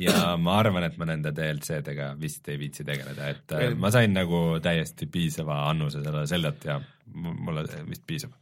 [0.00, 4.14] ja ma arvan, et ma nende DLC-dega vist ei viitsi tegeleda, et äh, ma sain
[4.14, 6.80] nagu täiesti piisava annuse selle Zeldat ja
[7.12, 8.34] mulle vist piisab.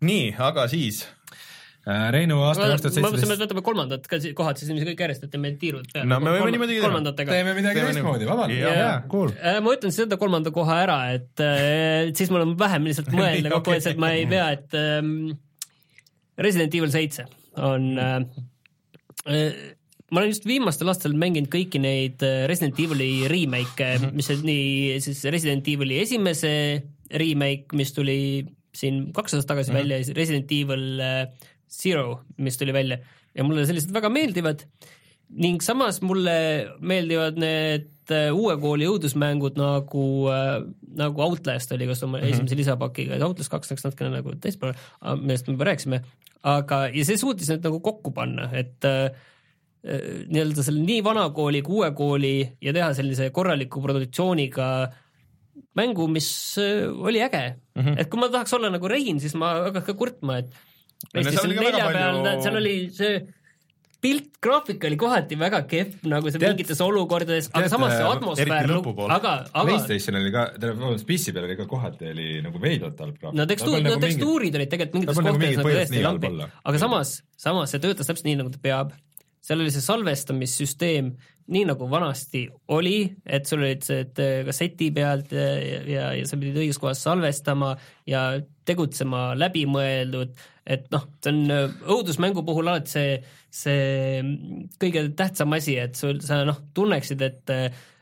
[0.00, 1.02] nii, aga siis
[1.86, 3.04] äh, Reinu aasta kaks tuhat seitseteist.
[3.04, 6.08] ma mõtlesin, et võtame kolmandad ka kohad, siis kõik järjest, et teeme tiirud peale.
[6.10, 7.32] no me võime niimoodi teha.
[7.32, 9.34] teeme midagi teistmoodi, vabandust, cool.
[9.38, 13.92] Äh, ma ütlen seda kolmanda koha ära, et siis mul on vähem lihtsalt mõelda kokkuvõttes,
[13.92, 15.36] et ma ei pea, et ähm,
[16.38, 17.26] Resident Evil seitse
[17.58, 18.20] on äh,
[19.26, 19.74] äh,
[20.10, 24.14] ma olen just viimastel aastatel mänginud kõiki neid äh, Resident Evil'i remake'e mm, -hmm.
[24.16, 26.52] mis on nii siis Resident Evil'i esimese
[27.10, 28.18] remake, mis tuli
[28.76, 29.80] siin kaks aastat tagasi mm -hmm.
[29.80, 31.28] välja ja siis Resident Evil äh,
[31.68, 32.98] Zero, mis tuli välja
[33.34, 34.64] ja mulle sellised väga meeldivad
[35.28, 36.34] ning samas mulle
[36.80, 40.62] meeldivad need uue kooli õudusmängud nagu äh,,
[40.96, 42.34] nagu Outlast oli, kas oma mm -hmm.
[42.34, 44.74] esimese lisapakiga, Outlast kaks läks natukene nagu teispoole,
[45.20, 46.00] millest me juba rääkisime,
[46.42, 49.10] aga, ja see suutis need nagu kokku panna, et äh,
[49.84, 54.88] äh, nii-öelda selle nii vana kooli kui uue kooli ja teha sellise korraliku produktsiooniga
[55.78, 56.30] mängu, mis
[56.60, 57.82] äh, oli äge mm.
[57.82, 57.98] -hmm.
[58.00, 60.54] et kui ma tahaks olla nagu Rein, siis ma hakkaks ka kurtma, et
[61.12, 63.18] PlayStation nelja peal palju..., seal oli see
[64.02, 68.70] pilt, graafik oli kohati väga kehv nagu see tead, mingites olukordades, aga samas see atmosfäär,
[69.16, 73.18] aga, aga PlayStation oli ka, vabandust, PC peal oli ka kohati oli nagu veidralt halb
[73.18, 73.38] graafik.
[73.40, 76.82] no tekstuur, no nagu tekstuurid mingi, olid tegelikult mingites nagu kohtades nagu tõesti lambid, aga
[76.84, 77.16] samas,
[77.48, 78.94] samas see töötas täpselt nii, nagu ta peab.
[79.48, 81.12] seal oli see salvestamissüsteem
[81.48, 82.44] nii nagu vanasti
[82.76, 84.04] oli, et sul olid see
[84.46, 85.48] kasseti pealt ja,
[85.88, 87.72] ja, ja sa pidid õiges kohas salvestama
[88.08, 88.28] ja
[88.68, 90.34] tegutsema läbimõeldud,
[90.68, 91.54] et noh, see on
[91.96, 93.12] õudusmängu puhul alati see
[93.48, 94.24] see
[94.80, 97.54] kõige tähtsam asi, et sul, sa noh, tunneksid, et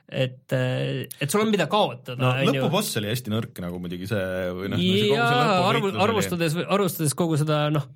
[0.06, 4.68] et, et sul on mida kaotada no lõpuboss oli hästi nõrk nagu muidugi see või
[4.70, 7.88] noh, jaa, arvu, arvustades, arvestades kogu seda noh,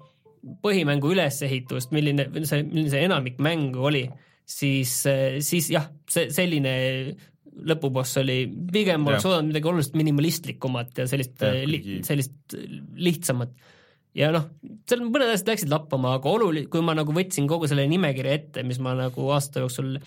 [0.64, 4.08] põhimängu ülesehitust, milline see, milline see enamik mängu oli,
[4.50, 4.94] siis,
[5.46, 6.72] siis jah, see selline
[7.70, 12.56] lõpuboss oli, pigem oleks oodanud midagi oluliselt minimalistlikumat ja sellist li, sellist
[13.00, 13.52] lihtsamat.
[14.16, 14.48] ja noh,
[14.88, 18.64] seal mõned asjad läksid lappama, aga oluli-, kui ma nagu võtsin kogu selle nimekirja ette,
[18.66, 19.98] mis ma nagu aasta jooksul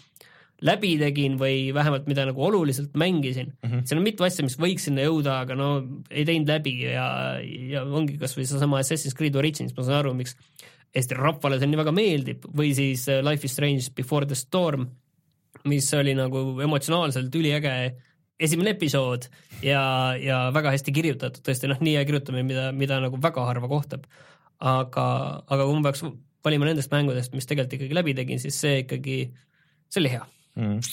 [0.64, 3.88] läbi tegin või vähemalt mida nagu oluliselt mängisin mm, -hmm.
[3.88, 5.70] seal on mitu asja, mis võiks sinna jõuda, aga no
[6.10, 7.08] ei teinud läbi ja,
[7.42, 10.38] ja ongi kasvõi seesama Assassin's Creed Origins, ma saan aru, miks
[10.94, 14.86] Eesti rahvale see nii väga meeldib või siis äh, Life is Strange Before the Storm,
[15.70, 17.74] mis oli nagu emotsionaalselt üliäge
[18.44, 19.28] esimene episood
[19.64, 19.82] ja,
[20.20, 24.06] ja väga hästi kirjutatud, tõesti noh, nii hea kirjutamine, mida, mida nagu väga harva kohtab.
[24.64, 25.06] aga,
[25.52, 26.04] aga kui ma peaks
[26.46, 29.18] valima nendest mängudest, mis tegelikult ikkagi läbi tegin, siis see ikkagi,
[29.92, 30.28] see oli hea.
[30.60, 30.84] mm..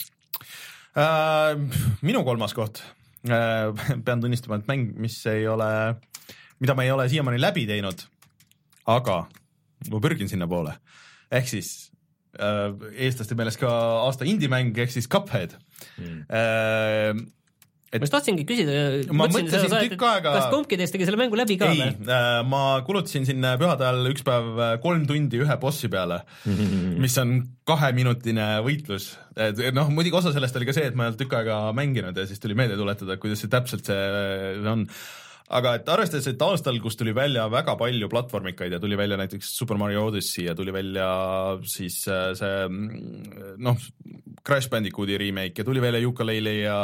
[0.91, 1.53] Äh,
[2.03, 2.81] minu kolmas koht
[3.29, 3.69] äh,,
[4.05, 5.69] pean tunnistama, et mäng, mis ei ole,
[6.59, 8.03] mida ma ei ole siiamaani läbi teinud,
[8.91, 9.21] aga
[9.89, 10.75] ma pürgin sinnapoole,
[11.33, 11.71] ehk siis
[12.37, 12.69] äh,
[13.07, 13.71] eestlaste meelest ka
[14.05, 15.57] aasta indie-mäng ehk siis Cuphead
[15.97, 16.19] Mm.
[16.29, 17.15] äh,.
[17.91, 18.73] ma just tahtsingi küsida,
[19.11, 22.11] Ma mõtlesin tükk aega- kas kumbki teist tegi selle mängu läbi ka ei või?,
[22.47, 26.21] ma kulutasin siin pühade ajal üks päev äh, kolm tundi ühe bossi peale,
[27.03, 27.33] mis on
[27.67, 29.09] kaheminutine võitlus.
[29.73, 32.27] noh, muidugi osa sellest oli ka see, et ma ei olnud tükk aega mänginud ja
[32.29, 34.85] siis tuli meelde tuletada, kuidas see täpselt see on
[35.51, 39.51] aga et arvestades, et aastal, kus tuli välja väga palju platvormikaid ja tuli välja näiteks
[39.57, 41.07] Super Mario Odyssey ja tuli välja
[41.67, 43.79] siis äh, see mm, noh,
[44.47, 46.77] Crash Bandicooti remake ja tuli välja Yooka-Laylee ja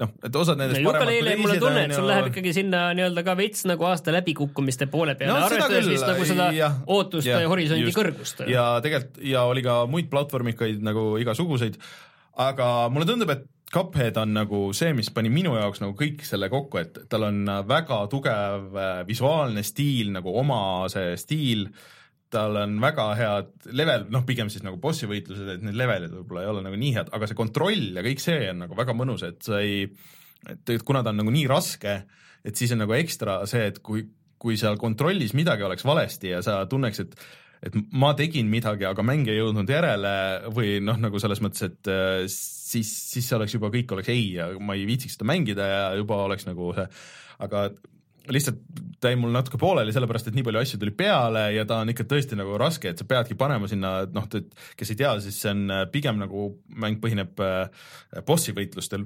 [0.00, 3.36] noh, et osad nendest Yooka-Laylee, mul on tunne, et sul läheb ikkagi sinna nii-öelda ka
[3.40, 7.42] veits nagu aasta läbikukkumiste poole peale No no,, arvestades vist nagu seda jah, ootust ja
[7.50, 7.98] horisondi just.
[7.98, 8.44] kõrgust.
[8.50, 11.80] ja tegelikult ja oli ka muid platvormikaid nagu igasuguseid,
[12.46, 16.48] aga mulle tundub, et Cuphead on nagu see, mis pani minu jaoks nagu kõik selle
[16.52, 20.60] kokku, et tal on väga tugev äh, visuaalne stiil nagu oma
[20.92, 21.68] see stiil,
[22.34, 26.44] tal on väga head level, noh pigem siis nagu bossi võitlused, et need levelid võib-olla
[26.44, 29.26] ei ole nagu nii head, aga see kontroll ja kõik see on nagu väga mõnus,
[29.26, 29.86] et sa ei,
[30.50, 31.96] et kuna ta on nagu nii raske,
[32.44, 34.06] et siis on nagu ekstra see, et kui,
[34.40, 37.18] kui seal kontrollis midagi oleks valesti ja sa tunneks, et
[37.64, 40.14] et ma tegin midagi, aga mäng ei jõudnud järele
[40.54, 44.28] või noh, nagu selles mõttes, et äh, siis, siis see oleks juba kõik oleks ei
[44.36, 46.86] ja ma ei viitsiks seda mängida ja juba oleks nagu see,
[47.44, 47.68] aga
[48.32, 48.60] lihtsalt
[49.00, 51.92] ta jäi mul natuke pooleli, sellepärast et nii palju asju tuli peale ja ta on
[51.92, 54.28] ikka tõesti nagu raske, et sa peadki panema sinna, noh,
[54.78, 56.48] kes ei tea, siis see on äh, pigem nagu
[56.80, 57.84] mäng põhineb äh,
[58.26, 59.04] bossi võitlustel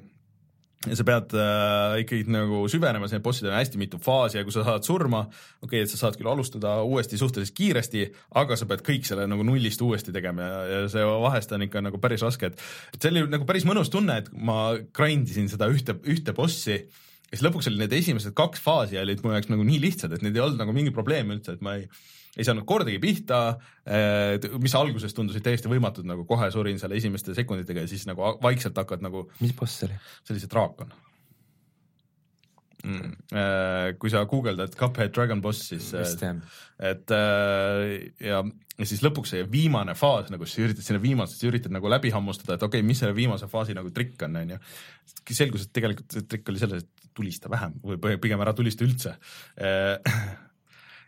[0.87, 4.55] ja sa pead äh, ikkagi nagu süvenema, sinna bossidel on hästi mitu faasi ja kui
[4.55, 8.05] sa saad surma, okei okay,, et sa saad küll alustada uuesti suhteliselt kiiresti,
[8.39, 11.83] aga sa pead kõik selle nagu nullist uuesti tegema ja, ja see vahest on ikka
[11.83, 12.63] nagu päris raske, et
[12.95, 16.79] et see oli nagu päris mõnus tunne, et ma grind isin seda ühte, ühte bossi
[16.79, 20.23] ja siis lõpuks olid need esimesed kaks faasi olid mu jaoks nagu nii lihtsad, et
[20.23, 21.89] need ei olnud nagu mingi probleem üldse, et ma ei
[22.39, 23.41] ei saanud kordagi pihta,
[24.63, 28.79] mis alguses tundusid täiesti võimatud, nagu kohe surin seal esimeste sekunditega ja siis nagu vaikselt
[28.79, 30.01] hakkad nagu mis boss see oli?
[30.23, 30.95] see oli see draakon
[32.85, 33.97] mm..
[33.99, 36.39] kui sa guugeldad Cuphead Dragon Boss, siis jah.
[36.79, 38.43] et äh, ja,
[38.79, 42.57] ja siis lõpuks see viimane faas nagu, sa üritad sinna viimasesse, üritad nagu läbi hammustada,
[42.57, 44.61] et okei okay,, mis selle viimase faasi nagu trikk on, onju.
[45.33, 49.17] selgus, et tegelikult see trikk oli selles, et tulista vähem või pigem ära tulista üldse.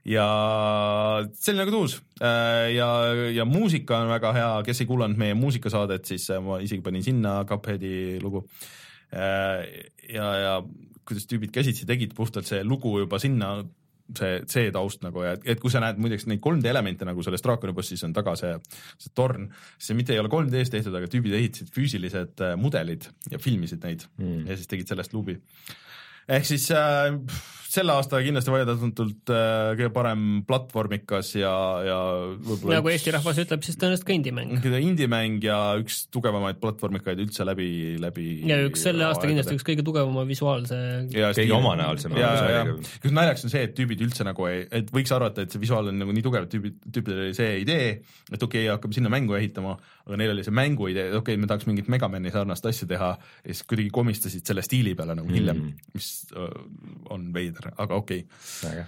[0.08, 0.26] Ja
[1.36, 2.88] see oli nagu tuus ja,
[3.34, 7.04] ja muusika on väga hea, kes ei kuulanud meie muusikasaadet, siis äh, ma isegi panin
[7.04, 8.46] sinna Cupheadi lugu.
[9.10, 10.54] ja, ja
[11.04, 13.56] kuidas tüübid käsitsi tegid puhtalt see lugu juba sinna
[14.16, 17.42] see, see taust nagu ja et kui sa näed muideks neid 3D elemente nagu selles
[17.44, 18.52] draakoni bossis on taga see,
[19.00, 19.48] see torn,
[19.78, 24.06] see mitte ei ole 3D-s tehtud, aga tüübid ehitasid füüsilised äh, mudelid ja filmisid neid
[24.18, 24.44] mm.
[24.50, 25.38] ja siis tegid sellest luubi.
[26.28, 27.10] ehk siis äh,
[27.70, 31.52] selle aasta kindlasti vaieldamatult äh, kõige parem platvormikas ja,
[31.86, 31.98] ja
[32.34, 34.66] võib-olla nagu Eesti rahvas ütleb, siis tõenäoliselt ka indie-mäng.
[34.80, 37.70] indie-mäng ja üks tugevamaid platvormikaid üldse läbi,
[38.02, 40.80] läbi ja üks selle aasta kindlasti üks kõige tugevama visuaalse
[41.14, 42.64] ja kõige omanäolisem ja, see ja.
[43.04, 45.92] kus naljakas on see, et tüübid üldse nagu ei, et võiks arvata, et see visuaal
[45.92, 47.90] on nagu nii tugev, et tüübid, tüüpidel oli see idee,
[48.32, 49.76] et okei okay,, hakkame sinna mängu ehitama,
[50.10, 53.12] aga neil oli see mängu idee, okei okay,, me tahaks mingit Megamani sarnast asja teha
[53.14, 56.48] ja siis kuidagi komistasid selle stiili peale nagu hiljem mm., mis öö,
[57.14, 58.82] on veider, aga okei okay..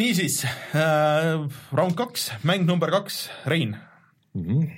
[0.00, 0.42] niisiis
[0.76, 1.40] äh,,
[1.72, 3.78] round kaks, mäng number kaks, Rein.
[4.36, 4.68] Mhm.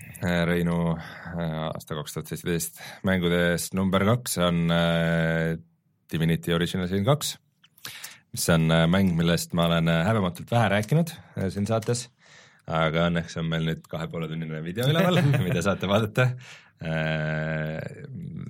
[0.49, 5.59] Reinu äh, aasta kaks tuhat seitseteist mängudest number kaks on äh,
[6.13, 7.37] Divinity Original Sin kaks,
[8.33, 12.07] mis on äh, mäng, millest ma olen äh, häbematult vähe rääkinud äh, siin saates,
[12.71, 16.29] aga õnneks on meil nüüd kahe poole tunnine video üleval mida saate vaadata
[16.83, 17.81] äh,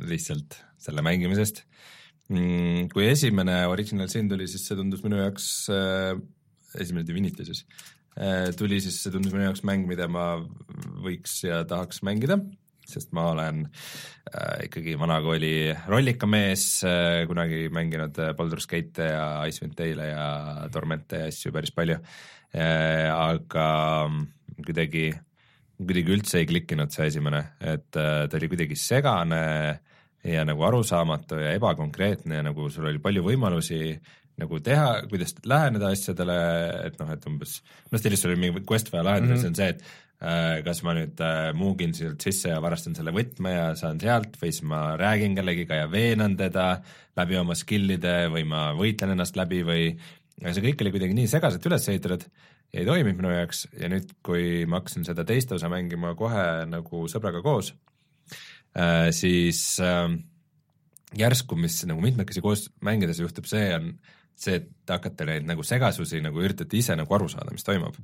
[0.09, 1.65] lihtsalt selle mängimisest
[2.29, 2.91] mm,.
[2.93, 6.17] kui esimene Original Sin tuli, siis see tundus minu jaoks äh,,
[6.81, 7.65] esimene Divinity siis
[8.19, 10.35] äh,, tuli siis, see tundus minu jaoks mäng, mida ma
[11.05, 12.41] võiks ja tahaks mängida
[12.89, 15.55] sest ma olen äh, ikkagi vanakooli
[15.89, 20.29] rollikamees äh,, kunagi mänginud äh, Baldur's Gate'e ja Icewind Dale'e ja
[20.73, 23.69] Tormente ja asju päris palju äh,, aga
[24.63, 25.11] kuidagi,
[25.81, 29.45] kuidagi üldse ei klikkinud see esimene, et äh, ta oli kuidagi segane
[30.23, 33.97] ja nagu arusaamatu ja ebakonkreetne ja nagu sul oli palju võimalusi
[34.41, 36.37] nagu teha, kuidas läheneda asjadele,
[36.89, 37.59] et noh, et umbes,
[37.91, 39.43] noh, stiilis sul oli mingi quest vaja lahendada mm, -hmm.
[39.43, 39.83] see on see, et
[40.63, 44.53] kas ma nüüd äh, muugin sealt sisse ja varastan selle võtme ja saan sealt või
[44.53, 46.67] siis ma räägin kellegiga ja veenan teda
[47.19, 49.89] läbi oma skill'ide või ma võitlen ennast läbi või
[50.43, 52.27] see kõik oli kuidagi nii segaselt üles ehitatud
[52.73, 53.67] ja ei toiminud minu jaoks.
[53.79, 57.75] Ja nüüd, kui ma hakkasin seda teist osa mängima kohe nagu sõbraga koos,
[58.79, 59.65] äh, siis
[61.19, 63.91] järsku, mis nagu mitmekesi koos mängides juhtub, see on
[64.43, 67.99] see, et te hakkate neid nagu segasusi nagu üritate ise nagu aru saada, mis toimub.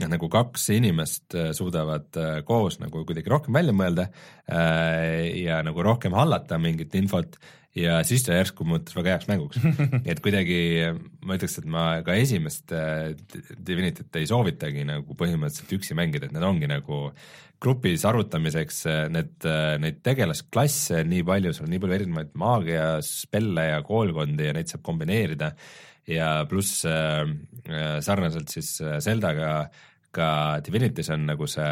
[0.00, 5.60] ja nagu kaks inimest äh, suudavad äh, koos nagu kuidagi rohkem välja mõelda äh, ja
[5.66, 7.36] nagu rohkem hallata mingit infot
[7.76, 9.60] ja siis ta järsku muutus väga heaks mänguks.
[10.10, 10.58] et kuidagi
[11.24, 16.44] ma ütleks, et ma ka esimest Divinityt ei soovitagi nagu põhimõtteliselt üksi mängida, et need
[16.44, 17.06] ongi nagu
[17.62, 18.82] grupis arutamiseks
[19.14, 19.46] need,
[19.82, 24.72] neid tegelasklasse nii palju, sul on nii palju erinevaid maagia, spelle ja koolkondi ja neid
[24.72, 25.52] saab kombineerida
[26.10, 27.22] ja pluss äh,
[28.02, 28.74] sarnaselt siis
[29.04, 29.54] Zeldaga
[30.12, 30.28] ka
[30.66, 31.70] Divinity's on nagu see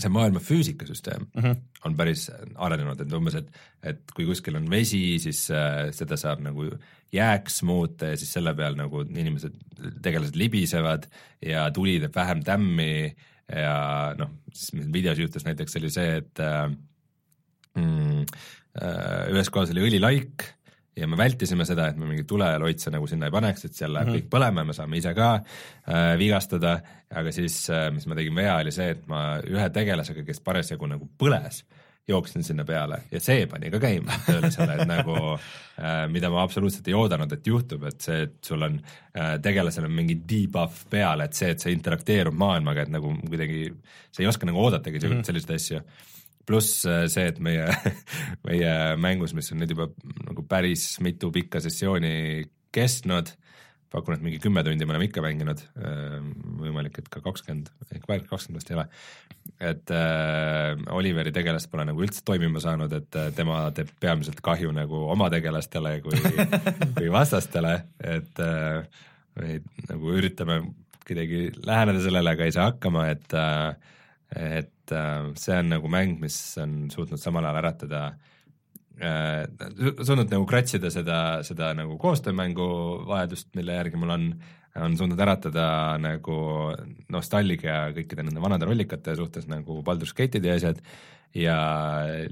[0.00, 1.56] see maailma füüsikasüsteem mm -hmm.
[1.84, 3.48] on päris arenenud, et umbes, et,
[3.82, 6.70] et kui kuskil on vesi, siis äh, seda saab nagu
[7.12, 9.56] jääks muuta ja siis selle peal nagu inimesed,
[10.02, 11.08] tegelased libisevad
[11.42, 13.16] ja tuli teeb vähem tämmi
[13.50, 13.74] ja
[14.18, 16.64] noh, siis mis videos juhtus näiteks oli see, et äh,
[17.76, 18.24] mm,
[18.80, 20.46] äh, ühes kohas oli õlilaik
[21.00, 24.08] ja me vältisime seda, et me mingi tuleloitse nagu sinna ei paneks, et seal läheb
[24.08, 24.24] mm -hmm.
[24.24, 28.56] kõik põlema, me saame ise ka äh, vigastada, aga siis äh,, mis ma tegin vea,
[28.60, 31.64] oli see, et ma ühe tegelasega, kes parasjagu nagu põles,
[32.10, 36.44] jooksin sinna peale ja see pani ka käima tööle selle, et nagu äh, mida ma
[36.44, 40.86] absoluutselt ei oodanud, et juhtub, et see, et sul on äh, tegelasel on mingi debuff
[40.90, 43.68] peal, et see, et see interakteerub maailmaga, et nagu kuidagi
[44.10, 45.26] sa ei oska nagu oodatagi mm -hmm.
[45.26, 45.84] selliseid asju
[46.50, 47.68] pluss äh, see, et meie,
[48.48, 49.90] meie mängus, mis on nüüd juba
[50.26, 53.30] nagu päris mitu pikka sessiooni kestnud,
[53.90, 56.16] pakun, et mingi kümme tundi me oleme ikka mänginud, äh,
[56.62, 58.86] võimalik, et ka kakskümmend, ehk kakskümmend vist ei ole.
[59.70, 64.72] et äh, Oliveri tegelast pole nagu üldse toimima saanud, et äh, tema teeb peamiselt kahju
[64.76, 66.20] nagu oma tegelastele kui
[66.98, 68.84] kui vastastele, et äh,
[69.40, 70.62] me nagu üritame
[71.06, 73.74] kuidagi läheneda sellele, aga ei saa hakkama, et äh,
[74.30, 78.29] et äh, see on nagu mäng, mis on suutnud samal ajal äratada äh,,
[79.00, 82.66] suutnud nagu kratsida seda, seda nagu koostöömängu
[83.08, 84.26] vajadust, mille järgi mul on,
[84.80, 85.68] on suutnud äratada
[86.02, 86.40] nagu
[87.12, 90.82] nostalgia kõikide nende vanade rollikate suhtes nagu Baldur's Gate'id ja asjad
[91.36, 91.56] ja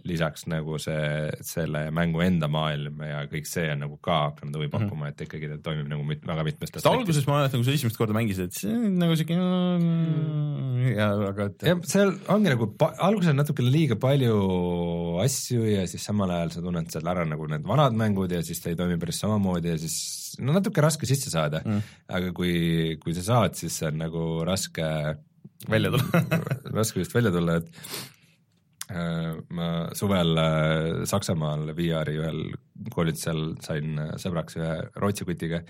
[0.08, 4.66] lisaks nagu see, selle mängu enda maailm ja kõik see on nagu ka hakanud huvi
[4.66, 4.72] mhm.
[4.74, 5.14] pakkuma mm, -hmm.
[5.14, 6.90] et ikkagi ta toimib nagu mit, väga mitmest aspektist.
[6.90, 9.38] alguses ma mäletan, kui sa esimest korda mängisid, et see on nagu siuke
[10.96, 14.34] ja aga et ja seal ongi nagu, alguses on natukene liiga palju
[15.22, 18.60] asju ja siis samal ajal sa tunned seal ära nagu need vanad mängud ja siis
[18.64, 22.98] ta ei toimi päris samamoodi ja siis no natuke raske sisse saada mm., aga kui,
[22.98, 24.86] kui sa saad, siis see on nagu raske
[25.70, 26.22] välja tulla
[26.78, 28.16] raske just välja tulla, et
[28.89, 32.40] ma suvel äh, Saksamaal VR-i ühel
[32.94, 35.60] koolitusel sain äh, sõbraks ühe Rootsi kutiga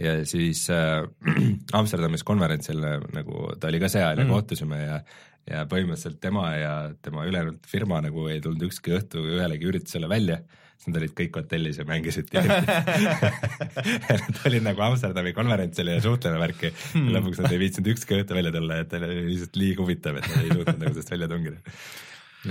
[0.00, 1.04] ja siis äh,
[1.78, 2.80] Amsterdamis konverentsil
[3.12, 4.32] nagu ta oli ka seal ja mm.
[4.32, 4.98] kohtusime ja
[5.44, 6.74] ja põhimõtteliselt tema ja
[7.04, 10.38] tema ülejäänud firma nagu ei tulnud ükski õhtu ühelegi üritusele välja,
[10.78, 12.32] siis nad olid kõik hotellis ja mängisid
[14.08, 17.10] Nad olid nagu Amsterdami konverentsil ja suhtleme värki mm.
[17.10, 20.32] ja lõpuks nad ei viitsinud ükski õhtu välja tulla, et oli lihtsalt liiga huvitav, et
[20.32, 21.76] nad ei suutnud nagu sellest välja tungida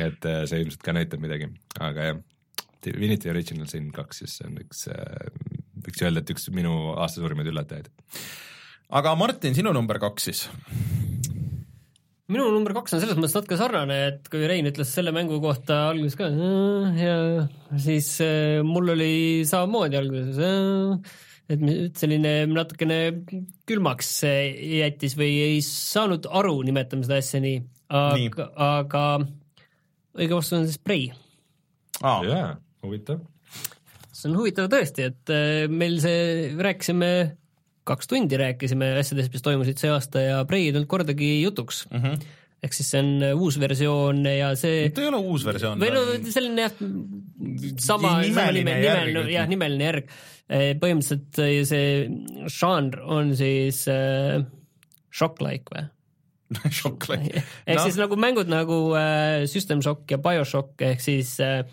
[0.01, 1.49] et äh, see ilmselt ka näitab midagi,
[1.79, 2.21] aga jah,
[2.83, 5.27] Divinity Original Sin kaks, siis see on üks, äh,
[5.85, 7.91] võiks öelda, et üks minu aasta suurimaid üllatajaid.
[8.99, 10.45] aga Martin, sinu number kaks siis?
[12.33, 15.89] minu number kaks on selles mõttes natuke sarnane, et kui Rein ütles selle mängu kohta
[15.91, 16.31] alguses ka
[16.97, 17.17] ja
[17.77, 19.13] siis äh, mul oli
[19.47, 20.41] samamoodi alguses
[21.53, 22.99] et selline natukene
[23.67, 27.59] külmaks jättis või ei saanud aru, nimetame seda asja nii,
[27.99, 29.03] aga, aga
[30.17, 31.07] õige vastus on siis Prei
[32.01, 32.23] ah..
[32.25, 32.49] jaa,
[32.85, 33.23] huvitav.
[34.11, 37.09] see on huvitav tõesti, et äh, meil see, rääkisime
[37.87, 42.03] kaks tundi rääkisime asjadest, mis toimusid see aasta ja Prey ei tulnud kordagi jutuks mm.
[42.03, 42.27] -hmm.
[42.63, 45.81] ehk siis see on äh, uus versioon ja see ta ei ole uus versioon.
[45.81, 46.77] või no selline jah,
[47.77, 48.47] sama, sama nime,
[48.79, 50.13] nimeline, jah, nimeline järg.
[50.79, 54.43] põhimõtteliselt äh, see žanr on siis äh,
[55.13, 55.89] shock-like või?
[56.79, 57.43] Shock-like.
[57.65, 57.83] ehk no.
[57.83, 61.63] siis nagu mängud nagu äh, System Shock ja BioShock ehk siis äh,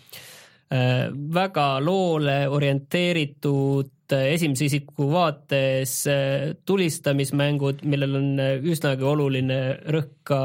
[0.71, 9.59] äh, väga loole orienteeritud äh, esimese isiku vaates äh, tulistamismängud, millel on äh, üsnagi oluline
[9.97, 10.41] rõhk ka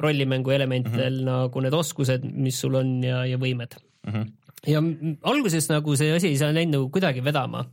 [0.00, 1.30] rollimängu elementidel mm -hmm.
[1.30, 4.12] nagu need oskused, mis sul on ja, ja võimed mm.
[4.12, 4.30] -hmm.
[4.66, 4.82] ja
[5.22, 7.66] alguses nagu see asi ei saa läinud nagu kuidagi vedama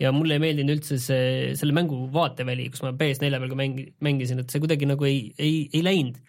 [0.00, 3.88] ja mulle ei meeldinud üldse see, selle mängu vaateväli, kus ma PS4 peal ka mängi-,
[4.04, 6.20] mängisin, et see kuidagi nagu ei, ei, ei läinud.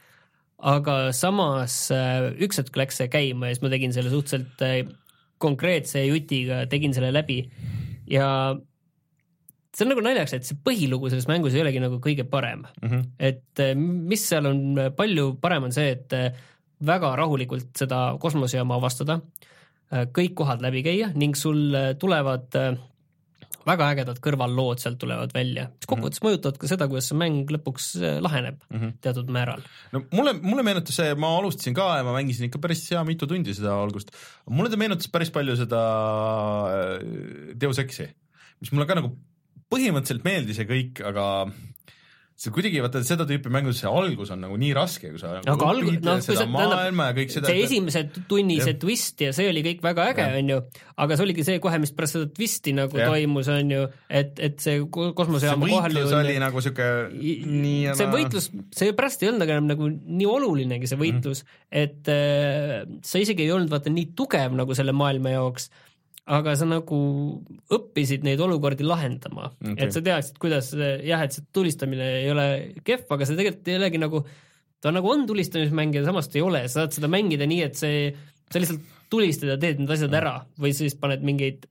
[0.71, 4.83] aga samas äh, üks hetk läks see käima ja siis ma tegin selle suhteliselt äh,
[5.41, 7.39] konkreetse jutiga, tegin selle läbi
[8.11, 8.27] ja
[9.73, 12.91] see on nagu naljakas, et see põhilugu selles mängus ei olegi nagu kõige parem mm.
[12.91, 13.07] -hmm.
[13.17, 16.13] et äh, mis seal on palju parem, on see, et
[16.81, 19.19] väga rahulikult seda kosmosejaama avastada,
[19.91, 22.55] kõik kohad läbi käia ning sul tulevad
[23.67, 26.37] väga ägedad kõrvallood sealt tulevad välja, mis kokkuvõttes mm -hmm.
[26.37, 28.93] mõjutavad ka seda, kuidas see mäng lõpuks äh, laheneb mm -hmm.
[29.01, 29.65] teatud määral.
[29.91, 33.27] no mulle, mulle meenutas see, ma alustasin ka ja ma mängisin ikka päris hea mitu
[33.27, 34.11] tundi seda algust,
[34.49, 35.81] mulle ta meenutas päris palju seda
[36.71, 38.09] äh, Deus Exi,
[38.61, 39.15] mis mulle ka nagu
[39.71, 41.25] põhimõtteliselt meeldis ja kõik, aga
[42.41, 45.43] see kuidagi vaata seda tüüpi mängudes see algus on nagu nii raske, kui sa aga
[45.45, 47.51] nagu alg-, noh, ja kõik seda.
[47.51, 50.57] see esimese tunni see twist ja see oli kõik väga äge, onju,
[51.05, 53.11] aga see oligi see kohe, mis pärast seda twisti nagu ja.
[53.11, 53.83] toimus, onju,
[54.21, 56.89] et, et see kosmosejaama kohal võitlus oli nagu siuke
[57.19, 58.49] nii see võitlus,
[58.79, 61.85] see pärast ei olnud enam nagu nii olulinegi, see võitlus mm, -hmm.
[61.85, 65.69] et äh, sa isegi ei olnud vaata nii tugev nagu selle maailma jaoks
[66.29, 66.99] aga sa nagu
[67.73, 72.47] õppisid neid olukordi lahendama okay., et sa teadsid, kuidas jah, et see tulistamine ei ole
[72.85, 74.21] kehv, aga see tegelikult ei olegi nagu,
[74.83, 77.79] ta nagu on tulistamismäng ja samas ta ei ole, sa saad seda mängida nii, et
[77.79, 78.11] see,
[78.53, 81.65] sa lihtsalt tulistad ja teed need asjad ära või siis paned mingeid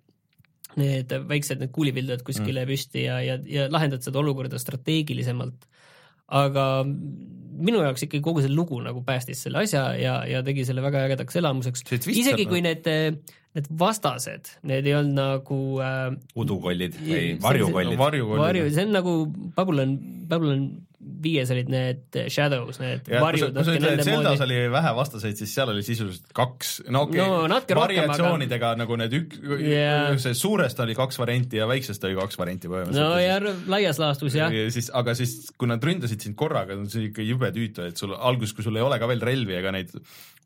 [0.78, 2.70] need väiksed need kuulipildujad kuskile mm.
[2.70, 5.66] püsti ja, ja, ja lahendad seda olukorda strateegilisemalt.
[6.30, 6.66] Aga
[7.60, 11.04] minu jaoks ikkagi kogu see lugu nagu päästis selle asja ja, ja tegi selle väga
[11.08, 11.84] ägedaks elamuseks.
[12.08, 12.86] isegi kui need,
[13.56, 16.06] need vastased, need ei olnud nagu äh,
[16.40, 17.98] udukollid või varjukollid.
[18.00, 19.16] varju, see on nagu
[19.58, 19.98] Babylon,
[20.30, 20.64] Babylon
[21.00, 23.54] viies olid need shadows, need ja, varjud.
[23.56, 27.22] kui sa ütled, et Zeldas oli vähe vastaseid, siis seal oli sisuliselt kaks, no okei
[27.24, 28.80] okay, no, variatsioonidega aga...
[28.82, 33.00] nagu need ük- yeah., see suurest oli kaks varianti ja väiksest oli kaks varianti põhimõtteliselt.
[33.00, 34.52] no ja laias laastus jah.
[34.52, 38.00] ja siis, aga siis, kui nad ründasid sind korraga, see oli ikka jube tüütu, et
[38.00, 39.96] sul alguses, kui sul ei ole ka veel relvi ega neid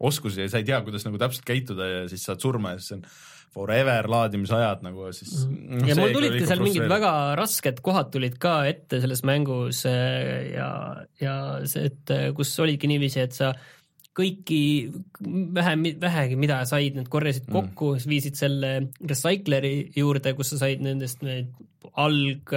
[0.06, 3.00] oskusi ja sa ei tea, kuidas nagu täpselt käituda ja siis saad surma ja siis
[3.00, 3.08] on
[3.54, 5.84] forever laadimisajad nagu siis mm.
[5.88, 10.70] ja mul tulidki seal mingid väga rasked kohad tulid ka ette selles mängus äh, ja,
[11.22, 11.36] ja
[11.70, 13.54] see, et äh, kus olidki niiviisi, et sa
[14.14, 14.60] kõiki
[15.54, 17.54] vähe, vähegi, mida said, need korjasid mm.
[17.56, 18.72] kokku mm., viisid selle
[19.02, 21.50] recycleri juurde, kus sa said nendest need
[22.00, 22.54] alg,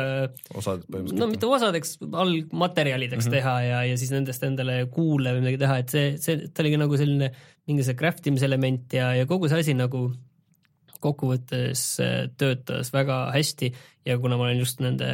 [1.17, 3.35] no mitte osadeks, algmaterjalideks mm -hmm.
[3.35, 6.79] teha ja, ja siis nendest endale kuule või midagi teha, et see, see, ta oligi
[6.81, 7.31] nagu selline
[7.67, 10.07] mingi see craft imise element ja, ja kogu see asi nagu
[11.03, 13.71] kokkuvõttes äh, töötas väga hästi
[14.07, 15.11] ja kuna ma olen just nende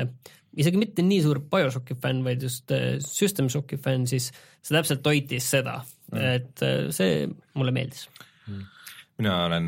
[0.58, 4.32] isegi mitte nii suur BioShocki fänn, vaid just äh, System Shocki fänn, siis
[4.64, 5.80] see täpselt toitis seda
[6.12, 8.08] mm., et äh, see mulle meeldis
[8.48, 8.70] mm
[9.18, 9.68] mina olen,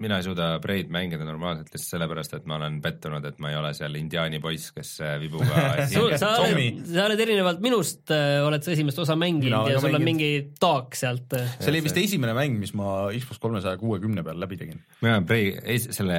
[0.00, 3.58] mina ei suuda Preid mängida normaalselt lihtsalt sellepärast, et ma olen pettunud, et ma ei
[3.58, 5.50] ole seal indiaani poiss, kes vibuga
[5.90, 8.12] sa, oled, sa oled erinevalt minust,
[8.46, 11.36] oled sa esimest osa mänginud mina ja sul on mingi taak sealt.
[11.58, 14.80] see oli vist esimene mäng, mis ma Xbox kolmesaja kuuekümne peal läbi tegin.
[15.00, 16.18] mina olen Prei, selle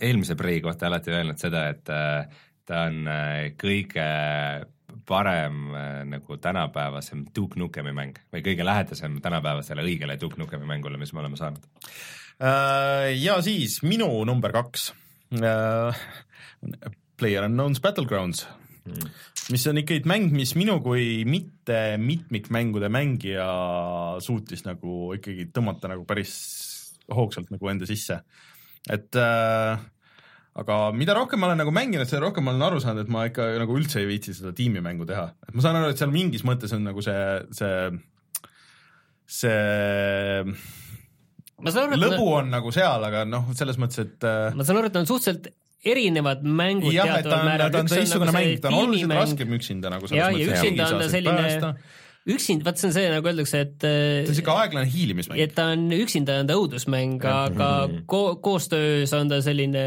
[0.00, 4.06] eelmise Prei kohta alati öelnud seda, et äh, ta on äh, kõige
[5.08, 11.00] parem äh, nagu tänapäevasem Duke Nukemi mäng või kõige lähedasem tänapäevasele õigele Duke Nukemi mängule,
[11.00, 11.64] mis me oleme saanud.
[12.38, 14.92] Ja siis minu number kaks.
[15.34, 15.94] Uh,,
[17.18, 18.46] Player Unknown's Battlegrounds
[18.86, 19.10] mm.,
[19.52, 23.46] mis on ikkagi mäng, mis minu kui mitte mitmikmängude mängija
[24.24, 26.34] suutis nagu ikkagi tõmmata nagu päris
[27.08, 28.18] hoogsalt nagu enda sisse,
[28.92, 29.78] et uh,
[30.60, 33.24] aga mida rohkem ma olen nagu mänginud, seda rohkem ma olen aru saanud, et ma
[33.30, 36.44] ikka nagu üldse ei viitsi seda tiimimängu teha, et ma saan aru, et seal mingis
[36.48, 37.22] mõttes on nagu see,
[37.56, 37.78] see,
[39.40, 40.52] see
[41.66, 45.00] aru, lõbu on nagu seal, aga noh, selles mõttes, et äh, ma saan aru, et
[45.00, 45.50] on suhteliselt
[45.88, 47.72] erinevad mängud jah, teataval määral.
[47.72, 50.44] ta on teistsugune nagu mäng, ta on oluliselt raskem üksinda nagu selles ja, mõttes.
[50.44, 51.74] ja üksinda on ta selline
[52.28, 53.92] üksinda, vaat see on see, nagu öeldakse, et ta
[54.32, 55.42] on siuke aeglane hiilimismäng.
[55.42, 57.70] et ta on üksinda on ta õudusmäng, aga
[58.10, 59.84] ko koostöös on ta selline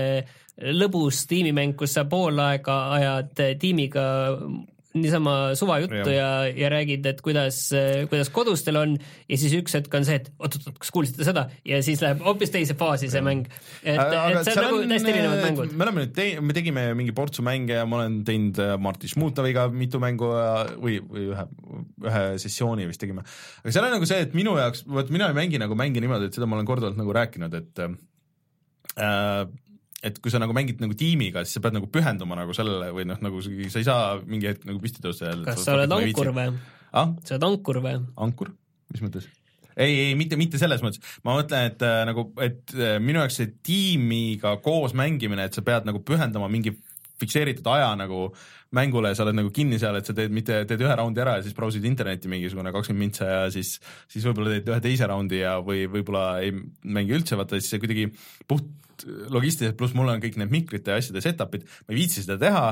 [0.61, 4.05] lõbus tiimimäng, kus sa pool aega ajad äh, tiimiga
[4.97, 7.59] niisama suvajuttu ja, ja räägid, et kuidas,
[8.11, 11.45] kuidas kodus teil on ja siis üks hetk on see, et oot-oot-oot, kas kuulsite seda
[11.67, 13.47] ja siis läheb hoopis teise faasi see mäng.
[13.83, 15.75] et, et see on nagu täiesti erinevad mängud.
[15.77, 19.13] me oleme nüüd tei-, me tegime mingi portsu mänge ja ma olen teinud äh, Martin
[19.13, 21.47] Šmutoviga mitu mängu ja, või, või ühe,
[22.11, 23.23] ühe sessiooni vist tegime.
[23.63, 26.27] aga seal on nagu see, et minu jaoks, vot mina ei mängi nagu mänge niimoodi,
[26.27, 27.85] et seda ma olen korduvalt nagu rääkinud, et
[28.99, 29.45] äh,
[30.01, 33.05] et kui sa nagu mängid nagu tiimiga, siis sa pead nagu pühenduma nagu sellele või
[33.09, 33.51] noh, nagu sa
[33.81, 36.49] ei saa mingi hetk nagu püsti tõusta ja kas sa oled ankur või?
[36.91, 37.13] ah??
[37.21, 37.99] sa oled ankur või?
[38.25, 38.53] ankur,
[38.93, 39.29] mis mõttes?
[39.75, 43.37] ei, ei mitte, mitte selles mõttes, ma mõtlen, et äh, nagu, et äh, minu jaoks
[43.41, 46.73] see tiimiga koos mängimine, et sa pead nagu pühendama mingi
[47.21, 48.31] fikseeritud aja nagu
[48.73, 51.37] mängule ja sa oled nagu kinni seal, et sa teed mitte, teed ühe raundi ära
[51.37, 53.75] ja siis brausid internetti mingisugune kakskümmend mintsa ja siis,
[54.09, 57.83] siis võib-olla teed ühe teise raundi ja, või võib-olla ei mängi üldse, vaata siis see
[57.83, 58.07] kuidagi
[58.49, 58.71] puht
[59.05, 62.65] logistiliselt, pluss mul on kõik need mikrite ja asjade setup'id, ma ei viitsi seda teha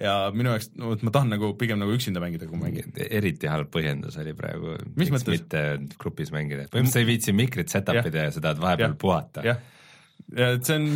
[0.00, 2.90] ja minu jaoks, no vot ma tahan nagu pigem nagu üksinda mängida, kui mängin.
[3.04, 5.36] eriti halb põhjendus oli praegu, miks mõttes?
[5.36, 5.62] mitte
[6.00, 8.98] grupis mängida, põhimõtteliselt sa ei viitsi mikrit set up ida ja sa tahad vahepeal Jah.
[9.04, 9.44] puhata.
[9.46, 9.60] jah,
[10.34, 10.88] ja et see on,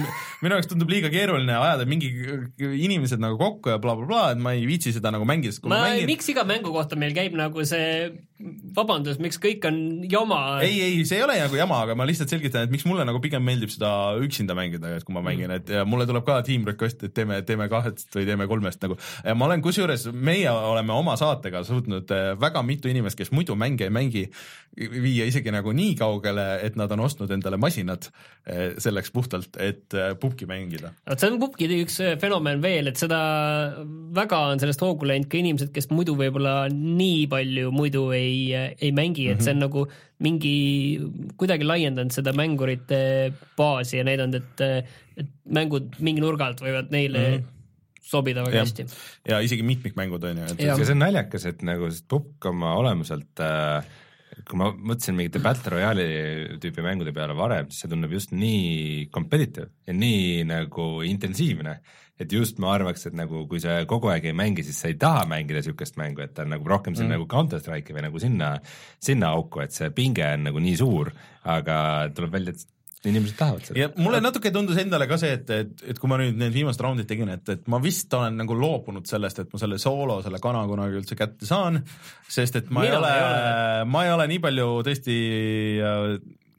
[0.43, 2.10] minu jaoks tundub liiga keeruline ajada mingi
[2.59, 5.70] inimesed nagu kokku ja blablabla bla,, et ma ei viitsi seda nagu mängida, sest kui
[5.70, 9.65] ma, ma ma, mängin miks iga mängu kohta meil käib nagu see vabandus, miks kõik
[9.66, 10.39] on jama?
[10.62, 13.19] ei, ei, see ei ole nagu jama, aga ma lihtsalt selgitan, et miks mulle nagu
[13.23, 13.90] pigem meeldib seda
[14.23, 17.40] üksinda mängida, et kui ma mängin, et ja mulle tuleb ka team request, et teeme,
[17.48, 18.98] teeme kahest või teeme kolmest nagu.
[19.35, 23.89] ma olen kusjuures, meie oleme oma saatega suutnud eh, väga mitu inimest, kes muidu mänge
[23.89, 24.24] ei mängi,
[24.78, 28.06] viia isegi nagu nii kaugele, et nad on ostnud endale masinad
[28.47, 30.93] eh, selleks puhtalt, et eh, pubgi mängida.
[31.10, 33.19] vot see on pubgi üks fenomen veel, et seda
[34.15, 38.90] väga on sellest hoogu läinud ka inimesed, kes muidu võib-olla nii palju muidu ei, ei
[38.96, 39.84] mängi, et see on nagu
[40.24, 40.55] mingi,
[41.38, 42.98] kuidagi laiendanud seda mängurite
[43.59, 44.90] baasi ja näidanud, et,
[45.22, 48.02] et mängud mingi nurga alt võivad neile mm -hmm.
[48.10, 48.66] sobida väga Jah.
[48.66, 48.86] hästi.
[49.28, 53.40] ja isegi mitmikmängud on ju, et aga see on naljakas, et nagu pukk oma olemuselt
[53.40, 53.84] äh,
[54.46, 59.09] kui ma mõtlesin mingite Battle Royale'i tüüpi mängude peale varem, siis see tundub just nii
[59.14, 61.78] competitive ja nii nagu intensiivne,
[62.19, 64.97] et just ma arvaks, et nagu kui sa kogu aeg ei mängi, siis sa ei
[65.01, 67.16] taha mängida niisugust mängu, et ta on nagu rohkem siin mm.
[67.16, 68.55] nagu Counter Strike'i või nagu sinna,
[69.03, 71.12] sinna auku, et see pinge on nagu nii suur,
[71.49, 71.78] aga
[72.16, 72.66] tuleb välja, et
[73.07, 73.78] inimesed tahavad seda.
[73.78, 76.82] ja mulle natuke tundus endale ka see, et, et, et kui ma nüüd need viimased
[76.82, 80.40] raundid tegin, et, et ma vist olen nagu loobunud sellest, et ma selle soolo, selle
[80.43, 81.78] kana kunagi üldse kätte saan,
[82.27, 83.86] sest et ma Mina ei ole, ole.
[83.95, 85.19] ma ei ole nii palju tõesti
[85.78, 86.12] äh,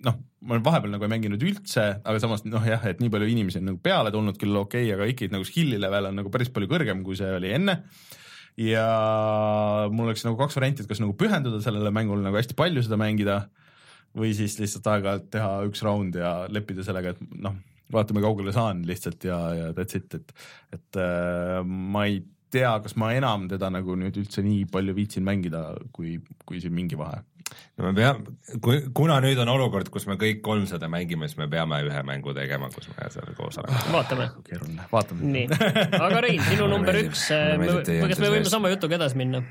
[0.05, 0.15] noh,
[0.45, 3.59] ma olen vahepeal nagu ei mänginud üldse, aga samas noh jah, et nii palju inimesi
[3.61, 6.51] on nagu peale tulnud küll okei okay,, aga ikkagi nagu skill'i level on nagu päris
[6.53, 7.80] palju kõrgem, kui see oli enne
[8.59, 8.85] ja
[9.91, 12.99] mul oleks nagu kaks varianti, et kas nagu pühenduda sellele mängule nagu hästi palju seda
[12.99, 13.41] mängida
[14.17, 17.55] või siis lihtsalt aeg-ajalt teha üks round ja leppida sellega, et noh,
[17.93, 20.34] vaatame kaugele saan lihtsalt ja, ja that's it, et
[20.76, 22.21] et äh, ma ei
[22.53, 25.63] tea, kas ma enam teda nagu nüüd üldse nii palju viitsin mängida,
[25.93, 26.17] kui,
[26.49, 27.21] kui siin mingi vahe.
[27.77, 31.47] No me peame, kui, kuna nüüd on olukord, kus me kõik kolmsada mängime, siis me
[31.51, 33.81] peame ühe mängu tegema, kus me seal koos oleme.
[33.95, 34.30] vaatame.
[34.47, 35.34] keeruline, vaatame.
[35.35, 35.45] nii,
[35.99, 39.43] aga Rein, sinu number üks, kas me võime sama jutuga edasi minna?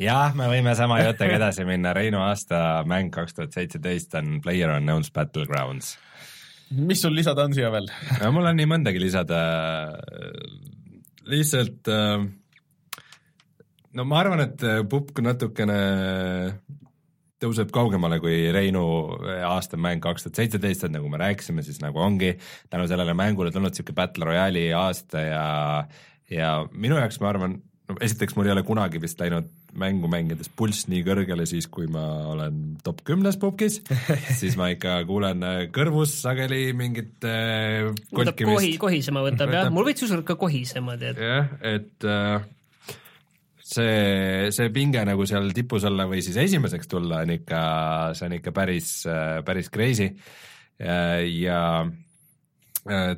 [0.00, 4.74] jah, me võime sama jutuga edasi minna, Reinu aasta mäng kaks tuhat seitseteist on Player
[4.76, 5.96] Unknown's Battlegrounds.
[6.74, 7.90] mis sul lisada on siia veel?
[8.22, 9.42] no mul on nii mõndagi lisada,
[11.30, 12.24] lihtsalt äh,
[13.94, 15.78] no ma arvan, et äh, Pupk natukene
[17.42, 18.84] tõuseb kaugemale kui Reinu
[19.48, 22.34] aasta mäng kaks tuhat seitseteist, et nagu me rääkisime, siis nagu ongi
[22.70, 25.46] tänu sellele mängule tulnud niisugune Battle Royale'i aasta ja
[26.30, 27.58] ja minu jaoks ma arvan,
[27.88, 31.88] no esiteks mul ei ole kunagi vist läinud mängu mängides pulss nii kõrgele siis, kui
[31.90, 33.80] ma olen top kümnes pubgis,
[34.40, 38.82] siis ma ikka kuulen äh, kõrvus sageli mingit äh, võtab kohi, kolkimist.
[38.86, 39.76] kohisema võtab jah, Võtab.
[39.76, 41.20] mul võiks ükskord ka kohisema tead.
[41.20, 42.46] jah, et äh,
[43.74, 47.60] see, see pinge nagu seal tipus olla või siis esimeseks tulla on ikka,
[48.18, 48.94] see on ikka päris,
[49.46, 50.10] päris crazy.
[50.78, 51.58] ja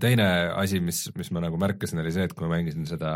[0.03, 3.13] teine asi, mis, mis ma nagu märkasin, oli see, et kui ma mängisin seda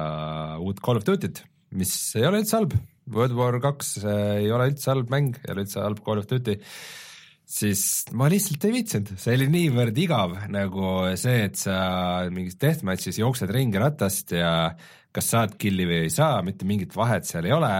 [0.62, 1.44] uut Call of Duty't,
[1.78, 2.74] mis ei ole üldse halb,
[3.10, 6.56] World War kaks ei ole üldse halb mäng, ei ole üldse halb Call of Duty,
[7.50, 7.84] siis
[8.14, 11.76] ma lihtsalt ei viitsinud, see oli niivõrd igav nagu see, et sa
[12.34, 14.52] mingis deathmatch'is jooksed ringi ratast ja
[15.12, 17.72] kas saad killi või ei saa, mitte mingit vahet seal ei ole,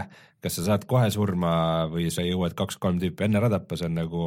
[0.42, 1.52] kas sa saad kohe surma
[1.92, 4.24] või sa jõuad kaks-kolm tüüpi enne radappa, see on nagu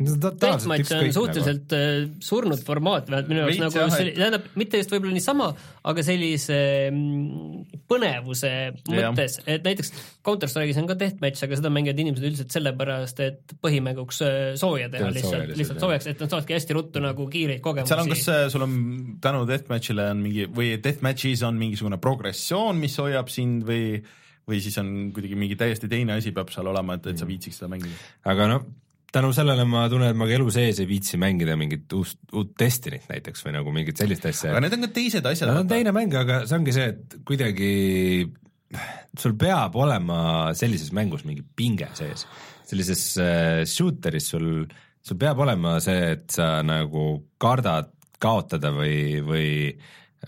[0.00, 1.12] Deathmatch on nagu.
[1.12, 5.48] suhteliselt äh, surnud formaat, vähemalt minu jaoks nagu tähendab mitte just võib-olla niisama,
[5.90, 6.56] aga sellise
[6.88, 8.52] mm, põnevuse
[8.86, 9.92] mõttes, et näiteks
[10.24, 14.88] Counter Strike'is on ka deathmatch, aga seda mängivad inimesed üldiselt sellepärast, et põhimänguks äh, sooja
[14.94, 17.92] teha lihtsalt, lihtsalt, soojaks, et nad saavadki hästi ruttu nagu kiireid kogemusi.
[17.92, 18.80] seal on, kas äh, sul on
[19.20, 23.98] tänu deathmatch'ile on mingi või deathmatch'is on mingisugune progressioon, mis hoiab sind või
[24.48, 27.60] või siis on kuidagi mingi täiesti teine asi peab seal olema, et, et sa viitsiks
[27.60, 27.92] seda mängida?
[28.30, 28.64] aga noh,
[29.14, 32.52] tänu sellele ma tunnen, et ma ka elu sees ei viitsi mängida mingit uust, uut
[32.60, 35.50] Destiny't näiteks või nagu mingit sellist asja aga need on ka teised asjad.
[35.50, 37.72] no on teine mäng, aga see ongi see, et kuidagi
[39.18, 40.20] sul peab olema
[40.58, 42.26] sellises mängus mingi pinge sees.
[42.70, 44.50] sellises äh, shooter'is sul,
[45.02, 49.48] sul peab olema see, et sa nagu kardad kaotada või, või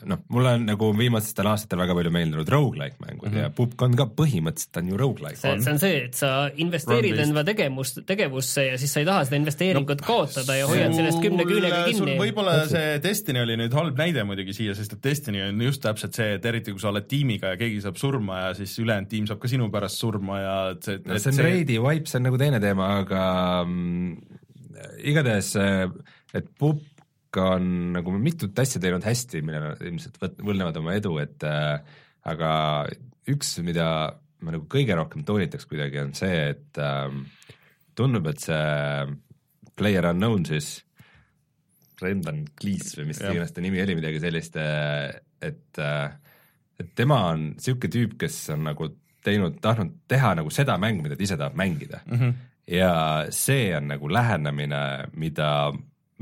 [0.08, 3.42] noh, mulle on nagu viimastel aastatel väga palju meeldinud rogu-like mängud mm -hmm.
[3.42, 5.36] ja Pupk on ka põhimõtteliselt on ju rogu-like.
[5.36, 6.30] see, see on see, et sa
[6.64, 10.96] investeerid enda tegevust, tegevusse ja siis sa ei taha seda investeeringut no, kaotada ja hoiad
[10.96, 12.16] sellest kümne küünega kinni.
[12.20, 16.16] võib-olla see Destiny oli nüüd halb näide muidugi siia, sest et Destiny on just täpselt
[16.16, 19.28] see, et eriti kui sa oled tiimiga ja keegi saab surma ja siis ülejäänud tiim
[19.28, 22.30] saab ka sinu pärast surma ja et see, no see on raidi wipe, see on
[22.30, 23.24] nagu teine teema, aga
[23.66, 24.16] mm,
[25.12, 25.52] igatahes,
[26.32, 26.48] et
[27.32, 31.80] Pupk on nagu mitut asja teinud hästi, millele nad ilmselt võlgnevad oma edu, et äh,
[32.28, 32.50] aga
[33.32, 33.86] üks, mida
[34.42, 37.08] ma nagu kõige rohkem toonitaks kuidagi, on see, et äh,
[37.96, 39.14] tundub, et see
[39.78, 40.82] Player Unknown siis,
[41.96, 46.18] Brendan Cleese või mis iganes ta nimi oli, midagi sellist, et äh,
[46.82, 48.90] et tema on niisugune tüüp, kes on nagu
[49.24, 52.18] teinud, tahtnud teha nagu seda mängu, mida ta ise tahab mängida mm.
[52.18, 52.32] -hmm.
[52.74, 52.92] ja
[53.30, 54.82] see on nagu lähenemine,
[55.16, 55.72] mida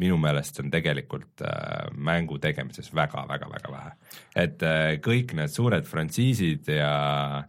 [0.00, 3.92] minu meelest on tegelikult äh, mängu tegemises väga-väga-väga vähe.
[4.36, 7.44] et äh, kõik need suured frantsiisid ja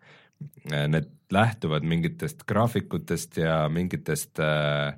[0.72, 4.94] äh, need lähtuvad mingitest graafikutest ja mingitest äh,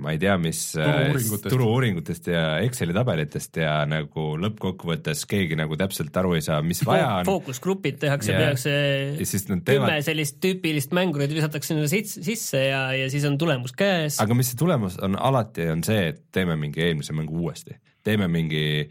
[0.00, 1.48] ma ei tea, mis äh, Turu-uuringutest.
[1.52, 7.10] turu-uuringutest ja Exceli tabelitest ja nagu lõppkokkuvõttes keegi nagu täpselt aru ei saa, mis vaja
[7.20, 7.28] on.
[7.28, 8.74] fookusgrupid tehakse Ja- yeah., tehakse
[9.20, 13.38] ja siis nad kümme teevad, sellist tüüpilist mängurit visatakse sinna sisse ja, ja siis on
[13.38, 14.20] tulemus käes.
[14.24, 17.76] aga mis see tulemus on alati, on see, et teeme mingi eelmise mängu uuesti.
[18.04, 18.84] Teeme mingi,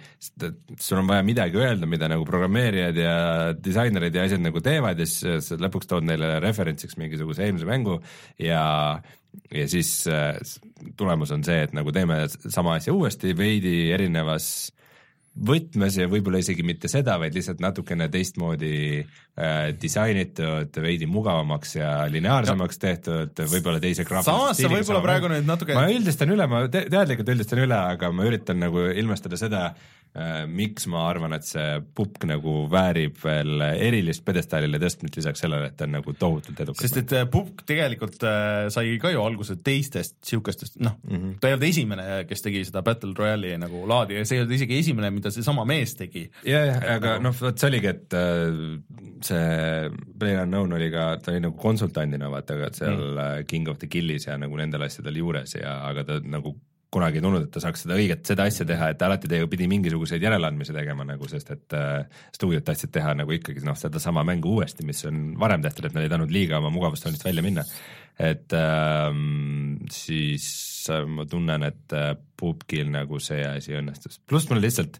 [0.81, 3.17] sul on vaja midagi öelda, mida nagu programmeerijad ja
[3.53, 7.99] disainerid ja asjad nagu teevad ja siis sa lõpuks tood neile referentsiks mingisuguse eelmise mängu
[8.41, 8.63] ja
[9.53, 10.35] ja siis äh,
[10.97, 14.47] tulemus on see, et nagu teeme sama asja uuesti veidi erinevas
[15.33, 21.93] võtmes ja võib-olla isegi mitte seda, vaid lihtsalt natukene teistmoodi äh, disainitud, veidi mugavamaks ja
[22.13, 26.85] lineaarsemaks tehtud, võib-olla teise graafilise sa võib-olla praegu nüüd natuke ma üldistan üle, ma te
[26.85, 29.65] teadlikult üldistan üle, aga ma üritan nagu ilmestada seda
[30.47, 35.77] miks ma arvan, et see pupk nagu väärib veel erilist pjedestaalile tõstmist lisaks sellele, et
[35.79, 36.83] ta on nagu tohutult edukas.
[36.85, 41.23] sest et äh, Pupk tegelikult äh, sai ka ju alguse teistest siukestest, noh mm, Mhm.
[41.23, 41.39] -hmm.
[41.39, 44.53] ta ei olnud esimene, kes tegi seda Battle Royale'i nagu laadi ja see ei olnud
[44.55, 46.29] isegi esimene, mida seesama mees tegi.
[46.45, 48.79] ja, ja, aga nagu- noh, vot see oligi, et äh,
[49.21, 53.45] see PlayerUnknown oli ka, ta oli nagu konsultandina vaata ka seal mm.
[53.47, 56.53] King of the Killis ja nagu nendel asjadel juures ja, aga ta nagu
[56.93, 59.67] kunagi tulnud, et ta saaks seda õiget, seda asja teha, et ta alati tegi, pidi
[59.71, 64.53] mingisuguseid järeleandmisi tegema nagu, sest et äh, stuudiod tahtsid teha nagu ikkagi noh, sedasama mängu
[64.57, 67.65] uuesti, mis on varem tehtud, et nad ei tahtnud liiga oma mugavustsoonist välja minna.
[68.19, 74.67] et ähm, siis äh, ma tunnen, et äh, Pupkil nagu see asi õnnestus, pluss mulle
[74.67, 74.99] lihtsalt,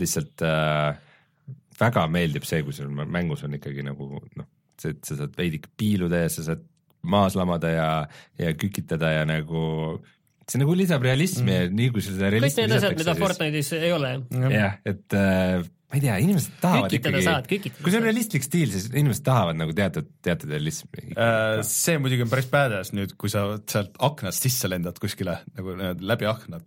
[0.00, 0.90] lihtsalt äh,
[1.80, 4.50] väga meeldib see, kui sul mängus on ikkagi nagu noh,
[4.80, 6.66] see, et sa saad veidike piiluda ja sa saad
[7.08, 7.90] maas lamada ja,
[8.38, 9.62] ja kükitada ja nagu
[10.50, 11.56] see nagu lisab realismi mm.
[11.56, 14.14] ja nii kui seda kõik realismi need asjad, mida Fortnite'is ei ole.
[14.54, 15.60] jah, et äh,
[15.90, 19.58] ma ei tea, inimesed tahavad Kükitada ikkagi kui see on realistlik stiil, siis inimesed tahavad
[19.58, 24.46] nagu teatud, teatud realismi Äh, see muidugi on päris badass nüüd, kui sa sealt aknast
[24.46, 26.60] sisse lendad kuskile nagu läbi akna,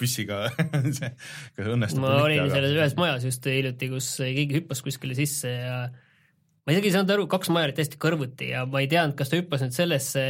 [0.00, 0.44] püssiga
[0.98, 1.12] see,
[1.56, 5.78] kas õnnestub ma olin selles ühes majas just hiljuti, kus keegi hüppas kuskile sisse ja
[5.88, 9.32] ma isegi ei saanud aru, kaks maja olid täiesti kõrvuti ja ma ei teadnud, kas
[9.32, 10.26] ta hüppas nüüd sellesse,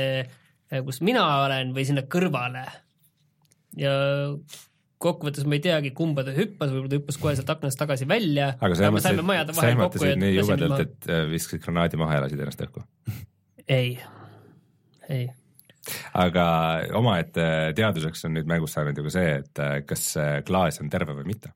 [0.86, 2.64] kus mina olen või sinna kõrvale.
[3.76, 3.92] ja
[5.02, 8.52] kokkuvõttes ma ei teagi, kumba ta hüppas, võib-olla ta hüppas kohe sealt aknast tagasi välja.
[8.60, 9.22] aga sa ehmatasid,
[9.58, 10.88] sa ehmatasid nii jubedalt, maha.
[10.88, 12.84] et äh, viskasid granaadi maha ja lasid ennast õhku.
[13.66, 13.96] ei,
[15.08, 15.26] ei
[16.14, 16.44] aga
[16.94, 17.44] omaette
[17.76, 20.12] teaduseks on nüüd mängus saanud ju ka see, et äh, kas
[20.46, 21.50] klaas on terve või mitte.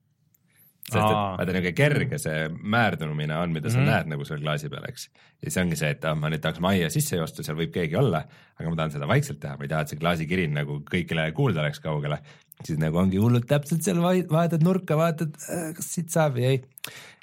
[0.86, 1.34] Sest et Aa.
[1.34, 5.08] vaata niisugune kerge see määrdumine on, mida sa mm näed nagu seal klaasi peal, eks.
[5.42, 7.98] ja see ongi see, et ah, ma nüüd tahaks majja sisse joosta, seal võib keegi
[7.98, 8.22] olla,
[8.56, 11.62] aga ma tahan seda vaikselt teha, ma ei taha, et see klaasikirin nagu kõigile kuulda
[11.64, 12.20] oleks kaugele.
[12.64, 15.34] siis nagu ongi hullult täpselt seal vaatad nurka, vaatad,
[15.76, 16.62] kas siit saab või ei.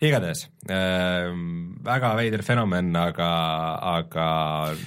[0.07, 1.29] Igatahes äh,
[1.83, 3.29] väga veider fenomen, aga,
[3.93, 4.27] aga.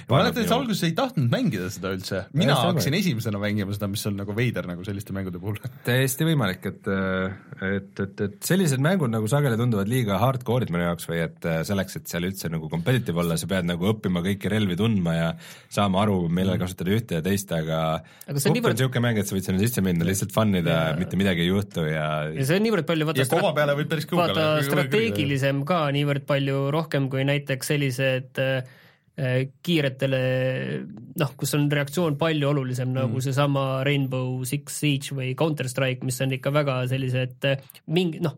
[0.09, 3.75] ma mäletan, et sa alguses ei tahtnud mängida seda üldse, mina ja, hakkasin esimesena mängima
[3.75, 5.59] seda, mis on nagu veider nagu selliste mängude puhul.
[5.87, 6.89] täiesti võimalik, et,
[7.69, 11.99] et, et, et sellised mängud nagu sageli tunduvad liiga hardcore'id minu jaoks või et selleks,
[12.01, 15.29] et seal üldse nagu competitive olla, sa pead nagu õppima kõiki relvi tundma ja
[15.73, 18.01] saama aru, millal kasutada ühte ja teist, aga.
[18.27, 18.77] aga see on niivõrd.
[18.77, 21.85] niisugune mäng, et sa võid sinna sisse minna, lihtsalt fun ida, mitte midagi ei juhtu
[21.89, 22.07] ja.
[22.33, 23.09] ja see on niivõrd palju.
[23.17, 24.66] ja kova peale võib päris kaugele.
[24.67, 28.75] Strateegilisem ka niivõrd palju rohkem kui näiteks sellised äh,
[29.65, 30.17] kiiretele,
[31.17, 32.97] noh, kus on reaktsioon palju olulisem mm.
[32.99, 38.21] nagu seesama Rainbow Six Siege või Counter Strike, mis on ikka väga sellised äh, mingi
[38.21, 38.37] noh,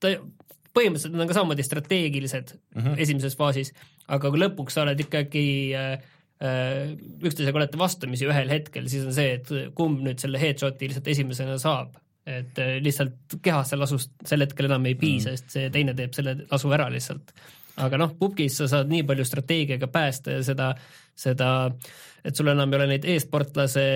[0.00, 3.02] põhimõtteliselt nad on ka samamoodi strateegilised mm -hmm.
[3.04, 3.74] esimeses faasis,
[4.08, 5.46] aga kui lõpuks sa oled ikkagi
[5.76, 5.92] äh,
[6.40, 11.12] äh, üksteisega olete vastamisi ühel hetkel, siis on see, et kumb nüüd selle headshot'i lihtsalt
[11.12, 11.98] esimesena saab
[12.30, 16.14] et äh, lihtsalt kehasse lasust sel hetkel enam ei piisa mm., sest see teine teeb
[16.16, 17.32] selle lasu ära lihtsalt.
[17.80, 20.70] aga noh, pubgis sa saad nii palju strateegiaga päästa ja seda,
[21.16, 21.50] seda,
[22.24, 23.86] et sul enam ei ole neid e-sportlase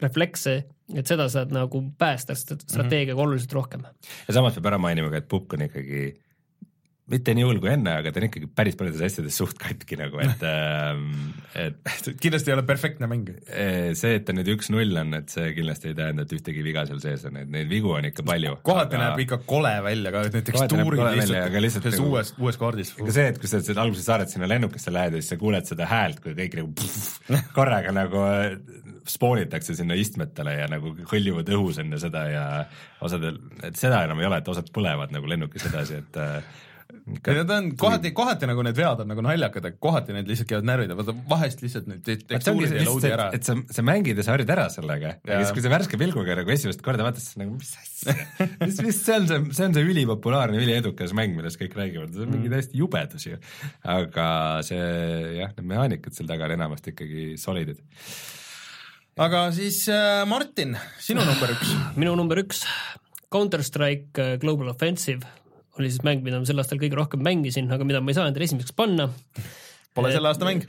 [0.00, 0.54] reflekse,
[0.94, 3.26] et seda saad nagu päästa strateegiaga mm -hmm.
[3.26, 3.84] oluliselt rohkem.
[4.28, 6.02] ja samas peab ära mainima ka, et pubg on ikkagi
[7.08, 10.20] mitte nii hull kui enne, aga ta on ikkagi päris paljudes asjades suht katki nagu,
[10.20, 11.06] et ähm,
[11.56, 11.88] et
[12.22, 13.30] kindlasti ei ole perfektne mäng.
[13.48, 16.84] Eh, see, et ta nüüd üks-null on, et see kindlasti ei tähenda, et ühtegi viga
[16.88, 18.58] seal sees on, et neid vigu on ikka palju.
[18.66, 19.06] kohati aga...
[19.06, 22.92] näeb ikka kole välja ka, et need tekstuurid lihtsalt, lihtsalt nagu, uues, uues kaardis.
[23.00, 25.88] ega see, et kui sa alguses saared sinna lennukisse lähed ja siis sa kuuled seda
[25.88, 27.18] häält, kui kõik nagu pff,
[27.56, 28.28] korraga nagu
[29.08, 32.46] spoonitakse sinna istmetele ja nagu hõljuvad õhus enne seda ja
[33.04, 36.18] osadel, et seda enam ei ole, et osad põlevad nagu lennukis edasi, et
[36.88, 40.68] Need on kohati, kohati nagu need vead on nagu naljakad, aga kohati need lihtsalt käivad
[40.68, 43.26] närvida, vaata vahest lihtsalt need tekstuurid ei load'i ära.
[43.36, 45.10] et sa, sa mängid ja sa harjud ära sellega.
[45.20, 48.16] Ja, ja siis, kui sa värske pilguga nagu esimest korda vaatad, siis nagu mis asja?
[48.62, 52.24] Mis, mis see on see, see on see ülipopulaarne, üliedukas mäng, millest kõik räägivad, see
[52.24, 52.56] on mingi mm.
[52.56, 53.40] täiesti jubedus ju.
[53.96, 54.28] aga
[54.68, 54.84] see
[55.42, 57.84] jah, need mehaanikad seal taga on enamasti ikkagi solidid.
[59.18, 61.74] Aga siis äh, Martin, sinu number üks.
[61.98, 62.62] Minu number üks,
[63.28, 65.26] Counter Strike äh, Global Offensive
[65.82, 68.28] oli siis mäng, mida ma sel aastal kõige rohkem mängisin, aga mida ma ei saa
[68.30, 69.08] endale esimeseks panna.
[69.96, 70.64] Pole selle aasta mäng.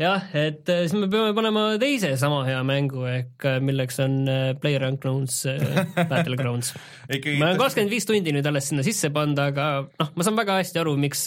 [0.00, 4.14] jah, et äh, siis me peame panema teise sama hea mängu ehk äh, milleks on
[4.30, 5.42] äh, PlayerUnknown's
[5.98, 6.70] Battlegrounds
[7.10, 10.56] ma olen kakskümmend viis tundi nüüd alles sinna sisse pannud, aga noh, ma saan väga
[10.62, 11.26] hästi aru, miks,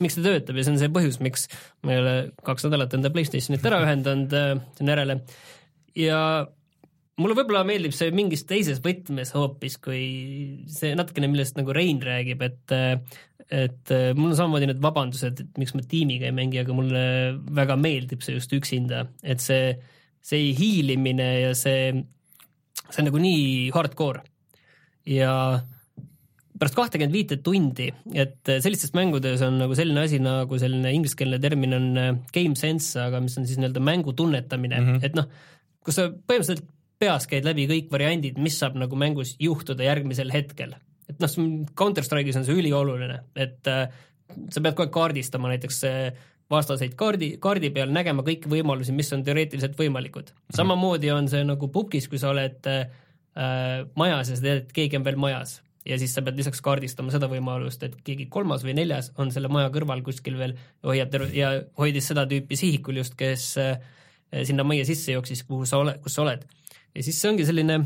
[0.00, 1.50] miks ta töötab ja see on see põhjus, miks
[1.84, 2.16] ma ei ole
[2.48, 4.38] kaks nädalat enda Playstationit ära ühendanud
[4.78, 5.18] sinna järele
[5.98, 6.20] ja
[7.20, 10.02] mulle võib-olla meeldib see mingis teises võtmes hoopis kui
[10.70, 12.74] see natukene, millest nagu Rein räägib, et
[13.54, 17.04] et mul on samamoodi need vabandused, et miks ma tiimiga ei mängi, aga mulle
[17.54, 19.74] väga meeldib see just üksinda, et see,
[20.24, 21.92] see hiilimine ja see,
[22.88, 24.24] see on nagu nii hardcore.
[25.12, 25.60] Ja
[26.58, 31.76] pärast kahtekümmet viite tundi, et sellistes mängudes on nagu selline asi nagu selline ingliskeelne termin
[31.76, 31.88] on
[32.34, 34.80] game sense, aga mis on siis nii-öelda mängu tunnetamine.
[34.80, 35.04] Mm, -hmm.
[35.04, 35.28] et noh,
[35.84, 36.64] kus sa põhimõtteliselt
[37.04, 40.74] peas käid läbi kõik variandid, mis saab nagu mängus juhtuda järgmisel hetkel.
[41.08, 41.32] et noh,
[41.76, 43.90] Counter Strike'is on see ülioluline, et äh,
[44.48, 49.12] sa pead kogu aeg kaardistama näiteks äh, vastaseid kaardi, kaardi peal, nägema kõiki võimalusi, mis
[49.16, 50.32] on teoreetiliselt võimalikud.
[50.32, 50.56] Mhm.
[50.56, 52.88] samamoodi on see nagu pubgis, kui sa oled äh,
[53.98, 57.12] majas ja sa tead, et keegi on veel majas ja siis sa pead lisaks kaardistama
[57.12, 61.12] seda võimalust, et keegi kolmas või neljas on selle maja kõrval kuskil veel ja hoiab
[61.12, 61.50] terve ja
[61.80, 63.76] hoidis seda tüüpi sihikul just, kes äh,
[64.48, 66.46] sinna majja sisse jooksis, kuhu sa oled, kus sa oled
[66.94, 67.80] ja siis see ongi selline,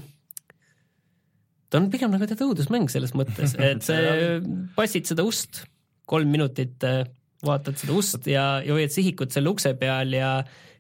[1.68, 4.39] ta on pigem nagu tead õudusmäng selles mõttes, et see
[4.76, 5.64] passid seda ust,
[6.09, 7.05] kolm minutit äh,
[7.44, 10.32] vaatad seda ust ja, ja hoiad sihikut selle ukse peal ja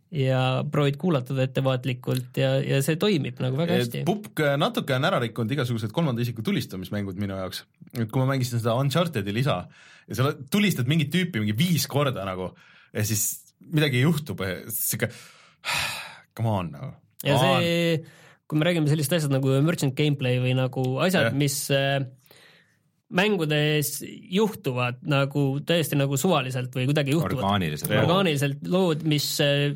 [0.08, 4.06] ja proovid kuulata teda ettevaatlikult ja, ja see toimib nagu väga hästi.
[4.08, 8.62] Pupk natuke on ära rikkunud igasugused kolmanda isiku tulistamismängud minu jaoks, et kui ma mängisin
[8.62, 9.58] seda Uncharted'i lisa
[10.08, 12.54] ja sa tulistad mingit tüüpi mingi viis korda nagu
[12.94, 13.26] ja siis
[13.68, 15.10] midagi juhtub ja sihuke
[16.32, 16.94] come on nagu
[17.26, 17.98] ja see,
[18.48, 21.98] kui me räägime sellist asjad nagu merchant gameplay või nagu asjad, mis äh,
[23.18, 27.42] mängudes juhtuvad nagu täiesti nagu suvaliselt või kuidagi juhtuvad.
[27.42, 27.94] orgaaniliselt.
[28.02, 29.70] orgaaniliselt lood, mis äh,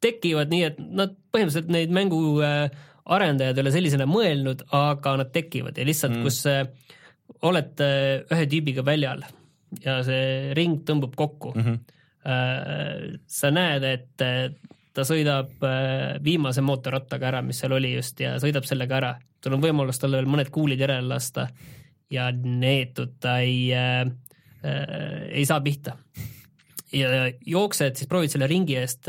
[0.00, 2.64] tekivad nii, et nad põhimõtteliselt neid mängu äh,
[3.10, 7.86] arendajad ei ole sellisena mõelnud, aga nad tekivad ja lihtsalt mm., kus olete
[8.26, 9.22] ühe tüübiga väljal
[9.84, 11.62] ja see ring tõmbub kokku mm.
[11.64, 13.18] -hmm.
[13.30, 14.24] sa näed, et
[14.94, 19.12] ta sõidab äh, viimase mootorrattaga ära, mis seal oli just ja sõidab sellega ära.
[19.42, 21.48] sul on võimalus talle veel mõned kuulid järele lasta
[22.10, 24.02] ja neetud ta ei äh,,
[24.64, 25.96] äh, ei saa pihta.
[26.92, 29.06] ja jooksed, siis proovid selle ringi eest,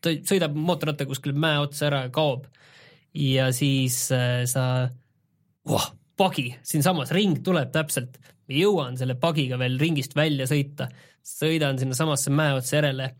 [0.00, 2.46] ta sõidab mootorrattaga kuskile mäe otsa ära kaob.
[3.14, 4.88] ja siis äh, sa
[5.64, 8.18] oh, pagi, siinsamas ring tuleb täpselt,
[8.50, 10.90] jõuan selle pagiga veel ringist välja sõita,
[11.24, 13.14] sõidan sinnasamasse mäe otsa järele.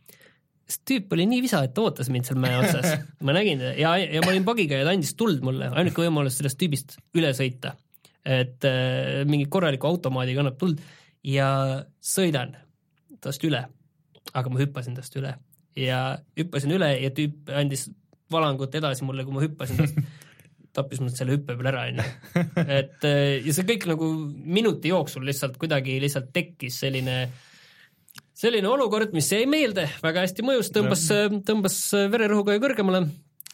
[0.64, 3.94] See tüüp oli nii visa, et ootas mind seal mäe otsas, ma nägin teda ja,
[4.00, 7.74] ja ma olin pagiga ja ta andis tuld mulle, ainuke võimalus sellest tüübist üle sõita.
[8.24, 10.80] et äh, mingi korraliku automaadiga annab tuld
[11.24, 11.48] ja
[12.00, 12.56] sõidan
[13.20, 13.66] tast üle.
[14.32, 15.34] aga ma hüppasin tast üle
[15.76, 17.88] ja hüppasin üle ja tüüp andis
[18.32, 19.98] valangut edasi mulle, kui ma hüppasin tast
[20.74, 22.04] tappis mul selle hüppe peal ära, onju.
[22.80, 23.04] et
[23.46, 24.10] ja see kõik nagu
[24.58, 27.18] minuti jooksul lihtsalt kuidagi lihtsalt tekkis selline,
[28.34, 31.06] selline olukord, mis jäi meelde, väga hästi mõjus, tõmbas,
[31.46, 31.78] tõmbas
[32.12, 33.04] vererõhuga kõrgemale.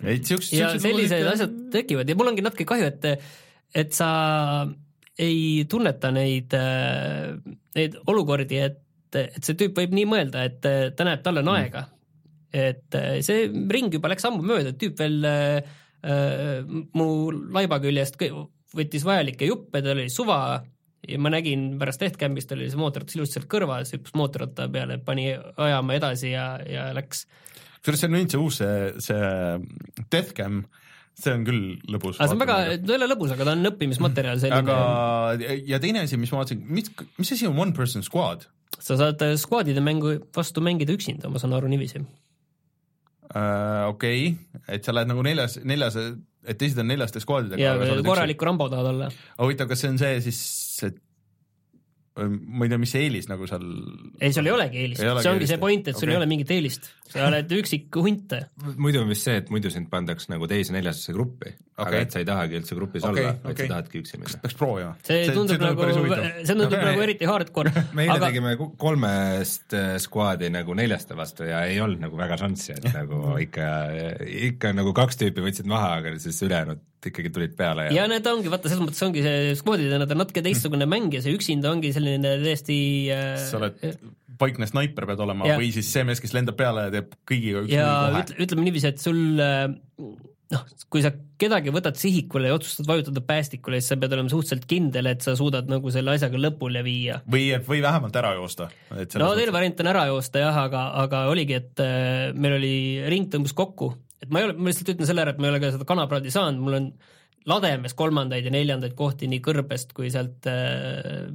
[0.02, 0.56] et siuksed.
[0.56, 3.26] ja sellised asjad tekivad ja mul ongi natuke kahju, et,
[3.74, 4.10] et sa
[5.20, 6.56] ei tunneta neid,
[7.76, 8.80] neid olukordi, et,
[9.20, 11.84] et see tüüp võib nii mõelda, et ta näeb, tal on aega.
[12.50, 12.96] et
[13.26, 16.64] see ring juba läks ammu mööda, tüüp veel äh, Äh,
[16.96, 18.16] mu laiba küljest
[18.72, 20.62] võttis vajalikke juppe, tal oli suva
[21.08, 25.30] ja ma nägin pärast Deathcampist oli see mootorratas ilusti seal kõrvas, hüppas mootorratta peale, pani
[25.32, 27.24] ajama edasi ja, ja läks.
[27.80, 30.62] kusjuures see on nüüd see uus, see, see Deathcam,
[31.20, 32.20] see on küll lõbus.
[32.20, 34.78] see on väga, ta ei ole lõbus, aga ta on õppimismaterjal selline.
[34.78, 36.90] aga, ja teine asi, mis ma vaatasin, mis,
[37.20, 38.48] mis asi on one person squad?
[38.80, 42.00] sa saad squad'ide mängu vastu mängida üksinda, ma saan aru niiviisi
[43.34, 43.88] äh,.
[43.88, 47.60] okei okay., et sa lähed nagu neljas, neljas, et teised on neljaste skuadidega.
[47.60, 49.10] ja korraliku Rambo tahad olla.
[49.42, 50.40] huvitav, kas see on see siis,
[50.88, 50.98] et
[52.18, 53.64] ma ei tea, mis see eelis nagu seal.
[54.18, 55.52] ei, sul ei olegi eelist, see ongi eelist.
[55.52, 56.16] see point, et sul okay.
[56.16, 58.34] ei ole mingit eelist, sa oled üksik hunt.
[58.82, 62.16] muidu on vist see, et muidu sind pandaks nagu teise neljasse gruppi okay., aga et
[62.16, 63.68] sa ei tahagi üldse grupis okay, olla, vaid okay.
[63.68, 64.42] sa tahadki üksi minna.
[64.42, 64.92] peaks proovima.
[65.06, 66.90] see tundub see, nagu, see tundub okay.
[66.90, 67.74] nagu eriti hardcore.
[67.96, 68.26] me eile aga...
[68.26, 73.38] tegime kolmest äh, skuaadi nagu neljaste vastu ja ei olnud nagu väga šanssi, et nagu
[73.46, 73.70] ikka,
[74.50, 78.02] ikka nagu kaks tüüpi võtsid maha, aga siis ülejäänud ikkagi tulid peale ja.
[78.02, 81.22] ja need ongi, vaata selles mõttes ongi see skuadidena ta on natuke teistsugune mäng ja
[81.24, 82.80] see üksinda ongi selline täiesti
[83.14, 83.78] äh, sa oled
[84.40, 85.60] paikne snaiper pead olema ja.
[85.60, 87.88] või siis see mees, kes lendab peale ja teeb kõigiga üks ja
[88.22, 89.66] ütle, ütleme niiviisi, et sul äh,
[90.50, 94.66] noh, kui sa kedagi võtad sihikule ja otsustad vajutada päästikule, siis sa pead olema suhteliselt
[94.70, 97.20] kindel, et sa suudad nagu selle asjaga lõpule viia.
[97.30, 98.70] või, või vähemalt ära joosta.
[98.90, 102.74] no teine variant on ära joosta jah, aga, aga oligi, et äh, meil oli,
[103.12, 105.54] ring tõmbas kokku, et ma ei ole, ma lihtsalt ütlen selle ära, et ma ei
[105.54, 106.88] ole ka seda kanapraadi saanud, mul on
[107.48, 111.30] lademes kolmandaid ja neljandaid kohti nii kõrbest kui sealt äh,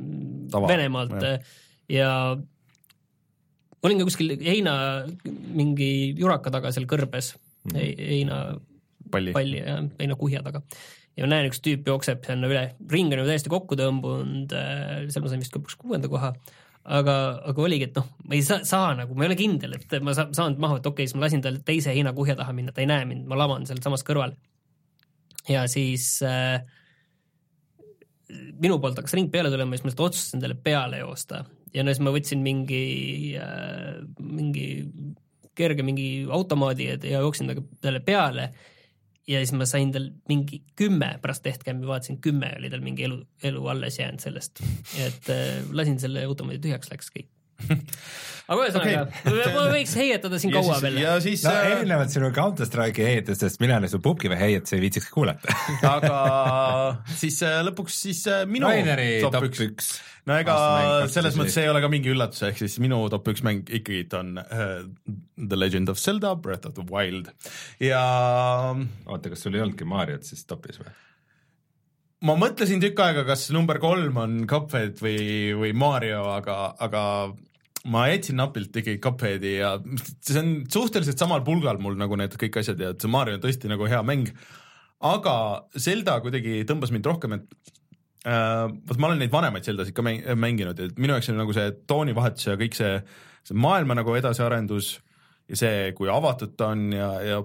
[0.52, 1.16] Tava, Venemaalt.
[1.18, 1.56] Jah.
[1.90, 2.12] ja
[3.86, 4.76] olin ka kuskil heina
[5.26, 7.34] mingi juraka taga seal kõrbes.
[7.66, 8.44] Mm, heina
[9.12, 10.62] palli, palli ja heinakuhja taga.
[11.16, 15.08] ja ma näen, üks tüüp jookseb sinna üle, ring on ju täiesti kokku tõmbunud, äh,
[15.10, 16.34] seal ma sain vist lõpuks kuuenda koha,
[16.86, 17.16] aga,
[17.50, 20.14] aga oligi, et noh, ma ei saa, saa nagu, ma ei ole kindel, et ma
[20.18, 22.84] saan, saan maha, et okei okay,, siis ma lasin tal teise heinakuhja taha minna, ta
[22.84, 24.36] ei näe mind, ma laman sealsamas kõrval.
[25.50, 26.62] ja siis äh,
[28.62, 31.44] minu poolt hakkas ring peale tulema, siis ma lihtsalt otsustasin talle peale joosta
[31.76, 32.86] ja no siis ma võtsin mingi
[33.42, 34.68] äh,, mingi
[35.56, 38.50] kerge mingi automaadi ja, ja jooksin talle peale
[39.28, 43.22] ja siis ma sain tal mingi kümme pärast Deathcampi vaatasin, kümme oli tal mingi elu,
[43.44, 44.62] elu alles jäänud sellest,
[45.02, 47.32] et äh, lasin selle automaadi tühjaks, läks kõik
[48.50, 50.98] aga ühesõnaga okay., ma võiks heietada siin ja kaua siis, veel.
[51.02, 51.70] ja siis no, äh...
[51.76, 55.56] erinevalt sinu Counter Strike'i heietustest, mina su Pupkive heietusi ei viitsiks kuulata
[55.96, 56.18] aga
[57.18, 59.96] siis äh, lõpuks siis äh, minu Raineri top, top üks.
[60.30, 60.58] no ega
[61.12, 64.36] selles mõttes ei ole ka mingi üllatus, ehk siis minu top üks mäng ikkagi on
[64.44, 64.78] uh,
[65.40, 67.32] The Legend of Zelda Breath of the Wild
[67.84, 68.04] ja.
[68.76, 70.94] oota, kas sul ei olnudki Mariot siis topis või?
[72.24, 77.04] Ma mõtlesin tükk aega, kas number kolm on Cuphead või, või Mario, aga, aga
[77.92, 79.76] ma jätsin napilt ikkagi Cupheadi ja
[80.26, 83.44] see on suhteliselt samal pulgal mul nagu need kõik asjad ja et see Mario on
[83.44, 84.32] tõesti nagu hea mäng.
[85.06, 85.36] aga
[85.78, 87.74] Zelda kuidagi tõmbas mind rohkem, et
[88.26, 91.74] äh, vot ma olen neid vanemaid Zeldasid ka mänginud ja minu jaoks oli nagu see
[91.88, 92.98] toonivahetus ja kõik see,
[93.46, 94.96] see maailma nagu edasiarendus
[95.50, 97.42] ja see, kui avatud ta on ja, ja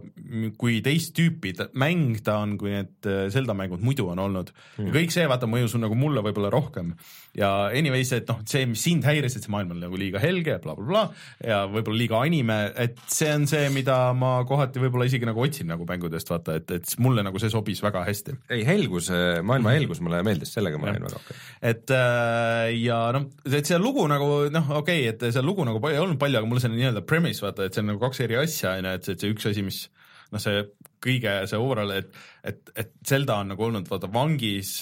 [0.61, 4.53] kui teist tüüpi ta, mäng ta on, kui need äh, Zelda mängud muidu on olnud.
[4.79, 4.91] Mm..
[4.91, 6.95] ja kõik see, vaata, mõjus nagu mulle võib-olla rohkem.
[7.37, 10.59] ja anyways, et noh, see, mis sind häiris, et see maailm on nagu liiga helge
[10.63, 15.07] bla, bla, blablabla ja võib-olla liiga anime, et see on see, mida ma kohati võib-olla
[15.09, 18.37] isegi nagu otsin nagu mängudest, vaata, et, et mulle nagu see sobis väga hästi.
[18.51, 19.11] ei, helgus,
[19.47, 21.37] maailma helgus mulle meeldis, sellega ma olin väga okei.
[21.37, 21.71] Okay..
[21.73, 25.83] et äh, ja noh, et see lugu nagu noh, okei okay,, et see lugu nagu
[25.91, 28.39] ei olnud palju, aga mulle see nii-öelda premise, vaata, et see on nagu kaks eri
[28.41, 29.83] asja, on ju, et see, see üks asi, mis
[30.31, 30.63] noh, see
[31.03, 32.11] kõige see overall, et,
[32.47, 34.79] et, et Zelda on nagu olnud vaata vangis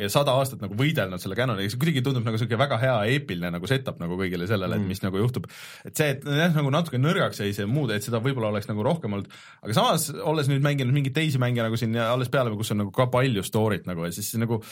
[0.00, 3.50] ja sada aastat nagu võidelnud selle Canoniga, see kuidagi tundub nagu siuke väga hea eepiline
[3.52, 5.48] nagu setup nagu kõigile sellele, et mis nagu juhtub.
[5.84, 8.84] et see, et jah, nagu natuke nõrgaks jäi see muud, et seda võib-olla oleks nagu
[8.86, 12.72] rohkem olnud, aga samas, olles nüüd mänginud mingeid teisi mänge nagu siin alles peale, kus
[12.74, 14.62] on nagu ka palju story't nagu ja siis nagu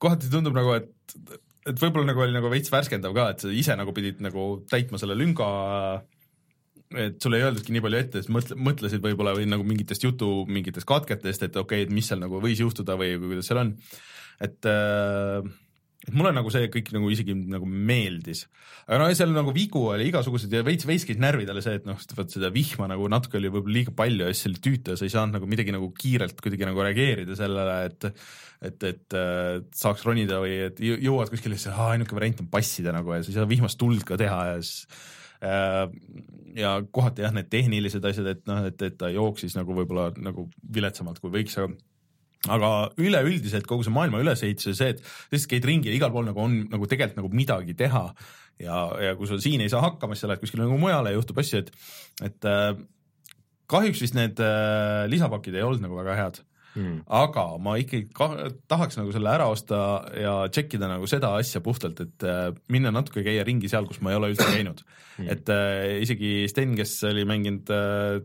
[0.00, 1.38] kohati tundub nagu, et
[1.70, 4.98] et võib-olla nagu oli nagu veits värskendav ka, et sa ise nagu pidid nagu täitma
[5.00, 5.48] selle lünga
[6.98, 10.44] et sulle ei öeldudki nii palju ette, siis mõtle, mõtlesid võib-olla või nagu mingitest jutu
[10.50, 13.74] mingitest katketest, et okei okay,, et mis seal nagu võis juhtuda või kuidas seal on.
[14.42, 15.50] et äh,
[16.00, 18.46] et mulle nagu see kõik nagu isegi nagu meeldis.
[18.86, 22.00] aga no seal nagu vigu oli igasuguseid ja veits, veits käis närvidele see, et noh,
[22.16, 25.12] vot seda vihma nagu natuke oli võib-olla liiga palju ja siis tüütu ja sa ei
[25.12, 28.10] saanud nagu midagi nagu kiirelt kuidagi nagu reageerida sellele, et
[28.60, 29.18] et, et
[29.76, 33.38] saaks ronida või et jõuad kuskile, siis ainuke variant on passida nagu ja sa ei
[33.38, 34.86] saa vihmast tuld ka teha ja siis
[35.40, 40.48] ja kohati jah, need tehnilised asjad, et noh, et, et ta jooksis nagu võib-olla nagu
[40.74, 41.72] viletsamalt kui võiks, aga
[42.48, 42.68] aga
[43.00, 46.24] üleüldiselt kogu see maailma ülesehitus ja see, et sa lihtsalt käid ringi ja igal pool
[46.24, 48.06] nagu on nagu tegelikult nagu midagi teha.
[48.60, 51.16] Ja, ja kui sa siin ei saa hakkama, siis sa lähed kuskile nagu mujale ja
[51.16, 51.70] juhtub asju, et,
[52.26, 52.74] et äh,
[53.72, 56.40] kahjuks vist need äh, lisapakid ei olnud nagu väga head
[56.74, 57.02] mm..
[57.20, 58.28] aga ma ikkagi ka,
[58.70, 59.82] tahaks nagu selle ära osta
[60.18, 64.14] ja tšekkida nagu seda asja puhtalt, et äh, minna natuke käia ringi seal, kus ma
[64.14, 64.82] ei ole üldse käinud.
[65.18, 65.30] Mm..
[65.36, 68.18] et äh, isegi Sten, kes oli mänginud äh,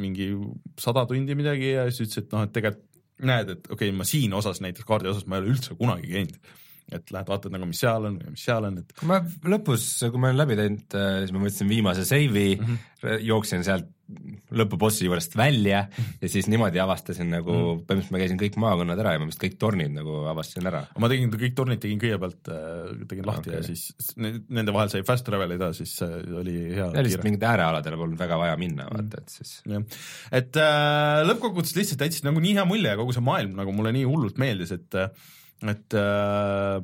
[0.00, 0.32] mingi
[0.80, 2.90] sada tundi midagi ja siis ütles, et noh, et tegelikult
[3.24, 6.08] näed, et okei okay,, ma siin osas näiteks kaardi osas ma ei ole üldse kunagi
[6.10, 6.54] käinud
[6.92, 9.20] et lähed vaatad nagu, mis seal on või mis seal on, et kui ma
[9.54, 13.20] lõpus, kui ma olen läbi teinud, äh, siis ma võtsin viimase seivi mm, -hmm.
[13.24, 13.90] jooksin sealt
[14.52, 16.16] lõpubossi juurest välja -hmm.
[16.20, 17.84] ja siis niimoodi avastasin nagu mm, -hmm.
[17.88, 20.82] põhimõtteliselt ma käisin kõik maakonnad ära ja ma vist kõik tornid nagu avastasin ära.
[20.98, 23.60] ma tegin kõik tornid tegin kõigepealt, äh, tegin lahti okay.
[23.60, 26.90] ja siis nende vahel sai fast travel ida, siis äh, oli hea.
[26.92, 29.62] ja lihtsalt mingite äärealadele polnud väga vaja minna, vaata, et siis.
[29.64, 33.94] et äh, lõppkokkuvõttes lihtsalt jätsid nagu nii hea mulje ja kogu see maailm nagu mulle
[33.96, 35.08] nii hullult meeldis, et äh,
[35.62, 36.82] et äh,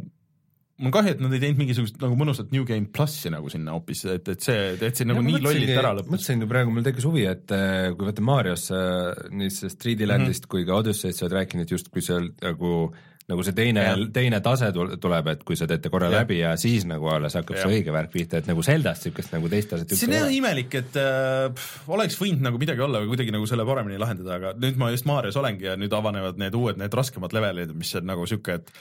[0.80, 3.74] mul on kahju, et nad ei teinud mingisugust nagu mõnusat New Game plussi nagu sinna
[3.76, 6.12] hoopis, et, et see, jätsid nagu nii lollid ära lõpus.
[6.14, 10.08] mõtlesin ju praegu, mul tekkis huvi, et äh, kui vaata Marios äh, nii sellest 3D
[10.08, 10.52] Landist mm -hmm.
[10.54, 12.92] kui ka Odyssey'st sa oled rääkinud justkui seal nagu
[13.30, 13.84] nagu see teine,
[14.14, 16.20] teine tase tuleb, et kui sa teete korra ja.
[16.20, 17.64] läbi ja siis nagu alles hakkab ja.
[17.64, 21.00] see õige värk pihta, et nagu Zeldast niisugust nagu teist taset see on imelik, et
[21.00, 24.92] äh, oleks võinud nagu midagi olla või kuidagi nagu selle paremini lahendada, aga nüüd ma
[24.94, 28.60] just Marios olengi ja nüüd avanevad need uued, need raskemad levelid, mis on nagu niisugune,
[28.60, 28.72] et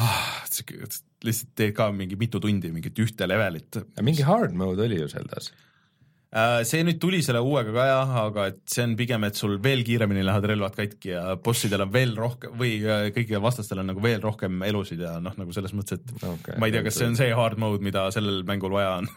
[0.00, 0.40] ah,
[1.24, 3.82] lihtsalt teed ka mingi mitu tundi mingit ühte levelit.
[4.02, 5.52] mingi hard mode oli ju Zeldas
[6.66, 9.84] see nüüd tuli selle uuega ka jah, aga et see on pigem, et sul veel
[9.86, 14.02] kiiremini lähevad relvad katki ja bossidel on veel rohkem või äh, kõigil vastastel on nagu
[14.02, 17.08] veel rohkem elusid ja noh, nagu selles mõttes, et okay, ma ei tea, kas see
[17.12, 19.10] on see hard mode, mida sellel mängul vaja on.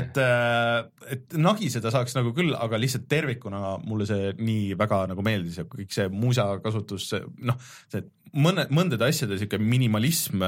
[0.00, 5.24] Et, äh, et nagiseda saaks nagu küll, aga lihtsalt tervikuna mulle see nii väga nagu
[5.24, 7.08] meeldis ja kõik see muusika kasutus,
[7.40, 7.56] noh,
[7.92, 8.04] see
[8.36, 10.44] mõne, mõndade asjade sihuke minimalism,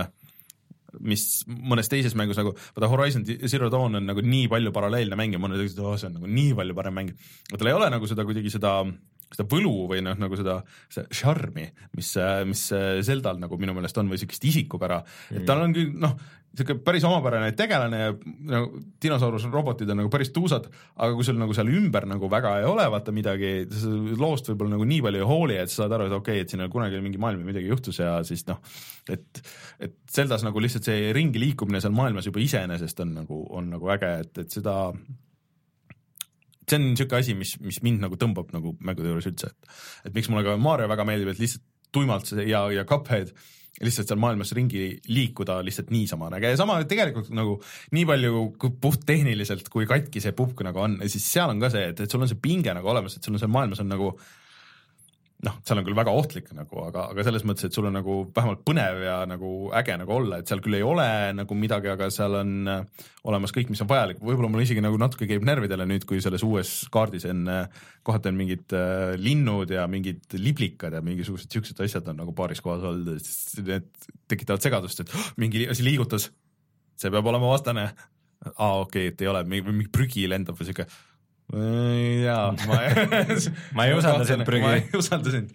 [1.01, 5.37] mis mõnes teises mängus nagu, vaata Horizon Zero Dawn on nagu nii palju paralleelne mäng
[5.37, 7.17] ja mõned ütlesid, et oh, see on nagu nii palju parem mäng.
[7.55, 8.81] tal ei ole nagu seda kuidagi seda
[9.33, 10.59] seda võlu või noh, nagu seda,
[10.93, 11.65] seda šarmi,
[11.97, 12.11] mis,
[12.49, 12.67] mis
[13.07, 16.19] Zeldal nagu minu meelest on või siukest isikupära mm., et tal on küll noh,
[16.53, 18.13] sihuke päris omapärane tegelane ja
[18.51, 20.67] nagu dinosaurusrobotid on nagu päris tuusad,
[20.97, 23.53] aga kui sul nagu seal ümber nagu väga ei ole vaata midagi,
[24.21, 26.53] loost võib-olla nagu nii palju ei hooli, et sa saad aru, et okei okay,, et
[26.53, 28.61] siin kunagi mingi maailm midagi juhtus ja siis noh,
[29.13, 29.43] et,
[29.81, 33.93] et Zeldas nagu lihtsalt see ringi liikumine seal maailmas juba iseenesest on nagu, on nagu
[33.97, 34.77] äge, et, et seda
[36.69, 40.15] see on niisugune asi, mis, mis mind nagu tõmbab nagu mängude juures üldse, et et
[40.17, 43.33] miks mulle ka Mario väga meeldib, et lihtsalt tuimalt see ja, ja Cuphead
[43.83, 47.59] lihtsalt seal maailmas ringi liikuda lihtsalt niisama äge ja sama tegelikult nagu
[47.97, 48.45] nii palju
[48.83, 52.23] puhttehniliselt, kui katki see puhk nagu on, siis seal on ka see, et, et sul
[52.23, 54.15] on see pinge nagu olemas, et sul on seal maailmas on nagu
[55.43, 58.19] noh, seal on küll väga ohtlik nagu, aga, aga selles mõttes, et sul on nagu
[58.35, 62.07] vähemalt põnev ja nagu äge nagu olla, et seal küll ei ole nagu midagi, aga
[62.15, 65.87] seal on äh, olemas kõik, mis on vajalik, võib-olla mul isegi nagu natuke käib närvidele
[65.91, 70.95] nüüd, kui selles uues kaardis on äh, kohati on mingid äh, linnud ja mingid liblikad
[70.95, 73.19] ja mingisugused siuksed asjad on nagu paaris kohas olnud,
[73.67, 73.91] need
[74.31, 76.31] tekitavad segadust, et oh, mingi asi liigutas,
[76.95, 77.91] see peab olema vastane.
[78.53, 80.87] aa, okei okay,, et ei ole, mingi prügi lendab või siuke
[81.53, 82.81] jaa, ma
[83.77, 84.65] ma ei usalda sind, Prügi.
[84.65, 85.53] ma ei usalda sind.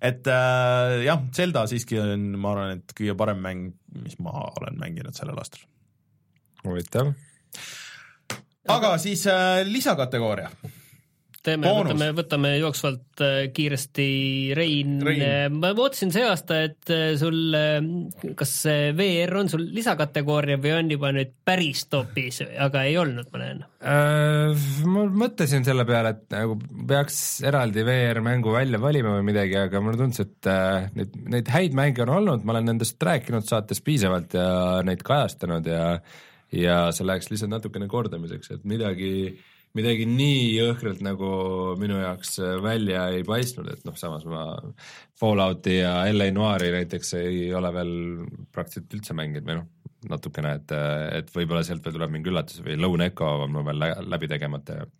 [0.00, 3.74] et äh, jah, Zelda siiski on, ma arvan, et kõige parem mäng,
[4.04, 5.66] mis ma olen mänginud sellel aastal.
[6.64, 7.12] huvitav.
[8.70, 10.50] aga siis äh, lisakategooria
[11.44, 14.06] teeme, võtame, võtame jooksvalt äh, kiiresti
[14.56, 15.58] Rein, Rein.
[15.60, 17.54] ma ootasin see aasta, et äh, sul,
[18.38, 23.30] kas see VR on sul lisakategooria või on juba nüüd päris topis, aga ei olnud,
[23.32, 23.64] ma näen.
[23.84, 26.58] Äh, ma mõtlesin selle peale, et nagu
[26.88, 31.76] peaks eraldi VR-mängu välja valima või midagi, aga mulle tundus, et äh, neid, neid häid
[31.76, 34.46] mänge on olnud, ma olen nendest rääkinud saates piisavalt ja
[34.86, 35.88] neid kajastanud ja
[36.54, 39.10] ja see läheks lihtsalt natukene kordamiseks, et midagi,
[39.74, 41.28] midagi nii jõhkralt nagu
[41.80, 44.44] minu jaoks välja ei paistnud, et noh, samas ma
[45.18, 47.94] Fallouti ja LA Noiri näiteks ei ole veel
[48.54, 49.70] praktiliselt üldse mänginud või noh,
[50.10, 50.74] natukene, et,
[51.20, 54.28] et võib-olla sealt veel tuleb mingi üllatus või Lone Echo on mul veel lä- läbi
[54.30, 54.80] tegemata.
[54.82, 54.90] Ja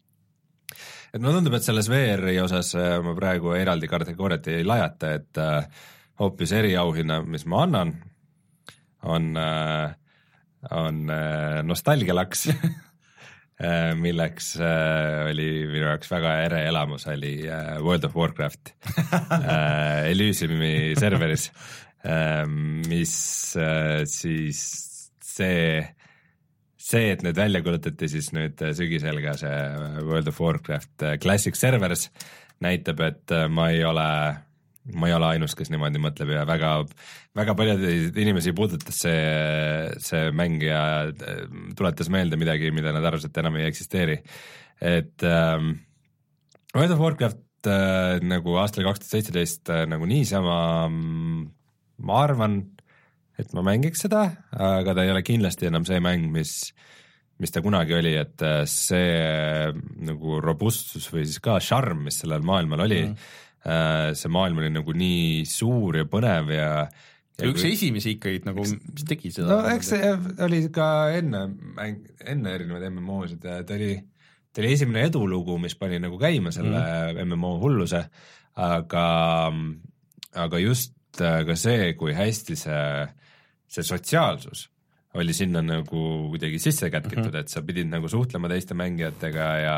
[1.15, 5.43] et mulle tundub, et selles VR-i osas äh, ma praegu eraldi kategooriat ei lajata, et
[5.43, 5.85] äh,
[6.19, 7.95] hoopis eriauhinna, mis ma annan,
[9.05, 9.95] on äh,,
[10.71, 12.49] on äh, nostalgialaks.
[12.49, 12.65] äh,
[13.95, 18.75] milleks äh, oli minu jaoks väga ere elamus, oli äh, World of Warcraft.
[19.35, 21.51] Äh, Elysiumi serveris.
[22.05, 24.65] Äh,, mis äh, siis
[25.35, 25.85] see,
[26.77, 31.07] see, et need välja kuulutati siis nüüd äh, sügisel ka see äh, World of Warcraft
[31.07, 32.11] äh, Classic Servers
[32.65, 34.09] näitab, et äh, ma ei ole
[34.93, 36.75] ma ei ole ainus, kes niimoodi mõtleb ja väga,
[37.37, 39.23] väga paljusid inimesi puudutas see,
[40.05, 41.41] see mäng ja äh,
[41.79, 44.21] tuletas meelde midagi, mida nad arvasid, et enam ei eksisteeri.
[44.81, 45.79] et ähm,
[46.75, 50.59] World of Warcraft äh, nagu aastal kaks tuhat seitseteist äh, nagu niisama
[50.91, 51.45] mm,
[52.05, 52.61] ma arvan,
[53.41, 56.75] et ma mängiks seda, aga ta ei ole kindlasti enam see mäng, mis
[57.43, 59.73] mis ta kunagi oli, et äh, see
[60.07, 63.33] nagu robustsus või siis ka šarm, mis sellel maailmal oli mm.,
[63.65, 66.71] see maailm oli nagu nii suur ja põnev ja
[67.39, 69.49] ja üks kui- esimesi ikkagi nagu, mis tegi seda.
[69.51, 70.11] no eks see
[70.47, 71.47] oli ka enne
[71.79, 73.97] mäng, enne erinevaid MMO-sid ja ta oli,
[74.53, 77.33] ta oli esimene edulugu, mis pani nagu käima selle mm.
[77.33, 78.05] MMO hulluse,
[78.69, 79.07] aga,
[80.45, 82.87] aga just äh, ka see, kui hästi see,
[83.67, 84.69] see sotsiaalsus
[85.15, 87.41] oli sinna nagu kuidagi sisse kätkitud mm, -hmm.
[87.41, 89.77] et sa pidid nagu suhtlema teiste mängijatega ja,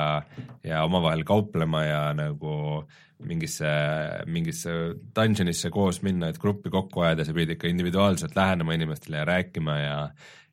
[0.65, 2.85] ja omavahel kauplema ja nagu
[3.25, 3.69] mingisse,
[4.27, 4.73] mingisse
[5.17, 9.79] dungeonisse koos minna, et gruppi kokku ajada, sa pidid ikka individuaalselt lähenema inimestele ja rääkima
[9.79, 10.01] ja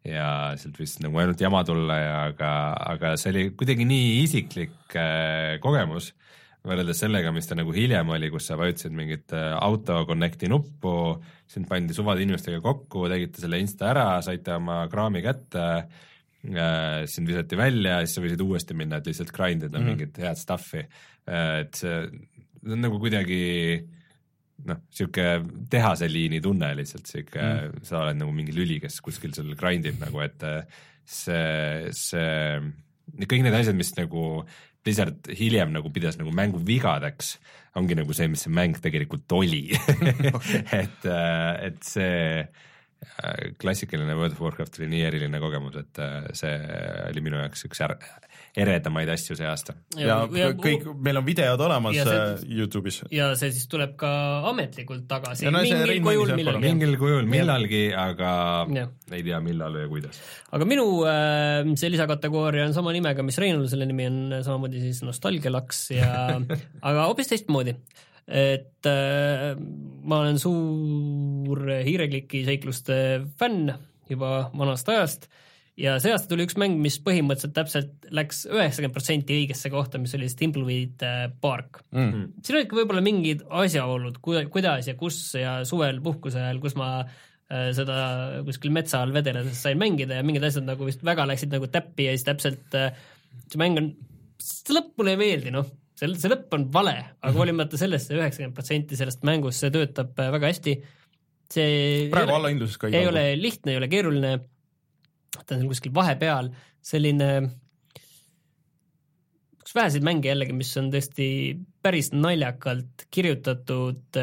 [0.04, 0.28] ja
[0.60, 2.52] sealt võis nagu ainult jama tulla ja aga,
[2.92, 6.12] aga see oli kuidagi nii isiklik äh, kogemus
[6.64, 10.96] võrreldes sellega, mis ta nagu hiljem oli, kus sa vajutasid mingit äh, auto connect'i nuppu,
[11.52, 17.30] sind pandi suvade inimestega kokku, tegite selle insta ära, saite oma kraami kätte äh,, sind
[17.32, 19.92] visati välja ja siis sa võisid uuesti minna, et lihtsalt grind ida mm.
[19.92, 21.66] mingit head stuff'i äh,.
[21.66, 21.98] et see
[22.64, 23.42] see on nagu kuidagi
[24.70, 25.28] noh, sihuke
[25.72, 30.00] tehaseliini tunne lihtsalt sihuke mm., sa oled nagu mingi lüli, kes kuskil seal grind ib
[30.04, 30.46] nagu, et
[31.04, 32.62] see, see,
[33.28, 34.46] kõik need asjad, mis nagu
[34.84, 37.38] Blizzard hiljem nagu pidas nagu mängu vigadeks,
[37.80, 39.66] ongi nagu see, mis see mäng tegelikult oli.
[40.82, 46.54] Et, et see äh, klassikaline World of Warcraft oli nii eriline kogemus, et äh, see
[47.10, 47.98] oli minu jaoks üks är-
[48.54, 49.74] eredamaid asju see aasta.
[49.98, 50.20] ja
[50.62, 52.52] kõik, meil on videod olemas Ja see...
[52.60, 53.00] Youtube'is.
[53.14, 54.12] ja see siis tuleb ka
[54.52, 56.62] ametlikult tagasi Ja no see mingil kujul millalgi.
[56.68, 58.32] mingil kujul millalgi, aga
[58.74, 58.92] Jah.
[59.12, 60.22] ei tea, millal ja kuidas.
[60.54, 65.02] aga minu äh, see lisakategooria on sama nimega, mis Reinul, selle nimi on samamoodi siis
[65.08, 66.12] nostalgialaks ja
[66.90, 67.74] aga hoopis teistmoodi.
[68.30, 69.50] et äh,
[70.06, 73.00] ma olen suur hiirekliki seikluste
[73.40, 73.74] fänn
[74.12, 75.26] juba vanast ajast
[75.80, 80.14] ja see aasta tuli üks mäng, mis põhimõtteliselt täpselt läks üheksakümmend protsenti õigesse kohta, mis
[80.18, 81.82] oli siis Thimbleweed äh, Park.
[81.96, 82.32] Mm.
[82.46, 86.92] siin olid ka võib-olla mingid asjaolud, kuidas ja kus ja suvel puhkuse ajal, kus ma
[87.02, 87.98] äh, seda
[88.46, 92.10] kuskil metsa all vedeledes sain mängida ja mingid asjad nagu vist väga läksid nagu täppi
[92.10, 92.94] ja siis täpselt äh,
[93.50, 93.94] see mäng on,
[94.42, 95.66] see lõpp mulle ei meeldi, noh,
[95.98, 100.14] see, see lõpp on vale, aga hoolimata sellest see üheksakümmend protsenti sellest mängust, see töötab
[100.18, 100.78] väga hästi.
[101.54, 104.38] see praegu allahindluses ka ei ole lihtne, ei ole keeruline,
[105.42, 106.52] ta on seal kuskil vahepeal,
[106.84, 107.30] selline
[109.64, 111.28] üks väheseid mänge jällegi, mis on tõesti
[111.84, 114.20] päris naljakalt kirjutatud,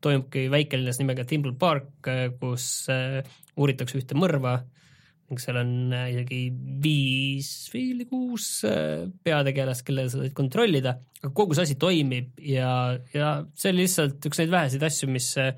[0.00, 2.08] toimubki väikelinnas nimega Timble Park,
[2.40, 3.20] kus äh,
[3.60, 4.60] uuritakse ühte mõrva
[5.30, 6.40] ning seal on äh, isegi
[6.82, 12.72] viis või kuus äh, peategelast, kellele sa saad kontrollida, aga kogu see asi toimib ja,
[13.14, 15.52] ja see oli lihtsalt üks neid väheseid asju, mis äh,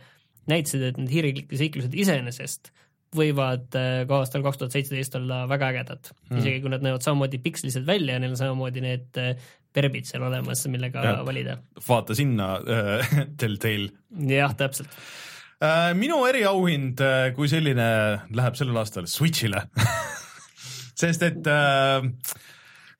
[0.50, 2.72] näitasid, et need hiiriklikud seiklused iseenesest
[3.16, 7.05] võivad äh, ka aastal kaks tuhat seitseteist olla väga ägedad mm., isegi kui nad näevad
[7.05, 9.34] samamoodi pikslised välja ja neil on samamoodi need äh,
[9.76, 11.18] verbid seal olemas, millega ja.
[11.26, 11.59] Valida.
[11.89, 13.90] vaata sinna äh, Telltale
[14.28, 14.89] jah, täpselt.
[15.60, 15.93] äh,.
[15.98, 17.90] minu eriauhind äh, kui selline
[18.32, 19.66] läheb sellel aastal Switch'ile
[21.02, 22.09] sest et äh,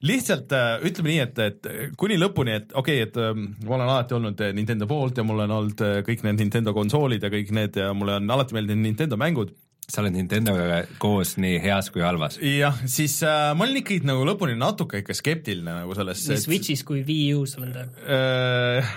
[0.03, 0.53] lihtsalt
[0.83, 3.35] ütleme nii, et, et kuni lõpuni, et okei okay,, et äh,
[3.65, 7.33] ma olen alati olnud Nintendo poolt ja mul on olnud kõik need Nintendo konsoolid ja
[7.33, 9.57] kõik need ja mulle on alati meeldinud Nintendo mängud
[9.91, 12.39] sa oled Nintendoga koos nii heas kui halvas.
[12.43, 16.23] jah, siis äh, ma olin ikkagi nagu lõpuni natuke ikka skeptiline nagu selles.
[16.31, 18.93] nii Switch'is kui Wii U-s on ta äh,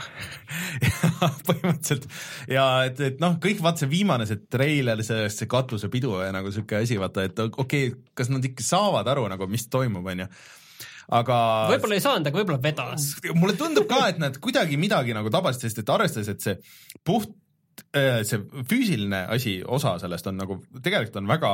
[1.47, 2.05] põhimõtteliselt
[2.51, 6.53] ja et, et noh, kõik vaata see viimane see treiler, see, see katusepidu ja nagu
[6.53, 10.29] siuke asi, vaata, et okei okay,, kas nad ikka saavad aru nagu, mis toimub, onju
[11.13, 11.37] aga
[11.69, 13.09] võib-olla ei saanud, aga võib-olla vedas.
[13.37, 17.33] mulle tundub ka, et nad kuidagi midagi nagu tabasid, sest et arvestades, et see puht
[17.95, 21.51] see füüsiline asi, osa sellest on nagu, tegelikult on väga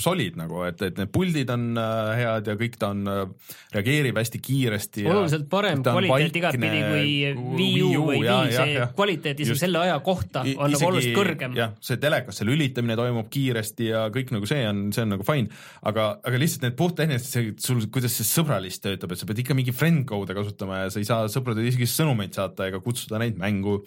[0.00, 4.18] solid nagu, et, et need puldid on äh, head ja kõik ta on, äh, reageerib
[4.20, 5.04] hästi kiiresti.
[5.08, 10.44] oluliselt parem kvaliteet igatpidi kui Wii U või Wii, see kvaliteet isegi selle aja kohta
[10.44, 11.56] on isegi, nagu oluliselt kõrgem.
[11.58, 15.28] jah, see telekas, see lülitamine toimub kiiresti ja kõik nagu see on, see on nagu
[15.28, 15.52] fine,
[15.88, 19.56] aga, aga lihtsalt need puhttehniliselt, see, sul, kuidas see sõbralist töötab, et sa pead ikka
[19.58, 23.36] mingi friend code'e kasutama ja sa ei saa sõpradele isegi sõnumeid saata ega kutsuda neid
[23.40, 23.82] mängu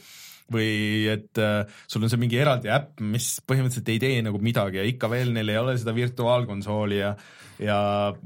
[0.52, 0.72] või
[1.12, 4.88] et äh, sul on see mingi eraldi äpp, mis põhimõtteliselt ei tee nagu midagi ja
[4.88, 7.16] ikka veel neil ei ole seda virtuaalkonsooli ja
[7.62, 7.78] ja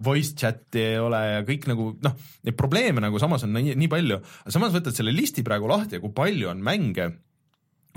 [0.04, 3.92] voice chat'i ei ole ja kõik nagu noh, neid probleeme nagu samas on nii, nii
[3.92, 7.10] palju, aga samas võtad selle listi praegu lahti ja kui palju on mänge,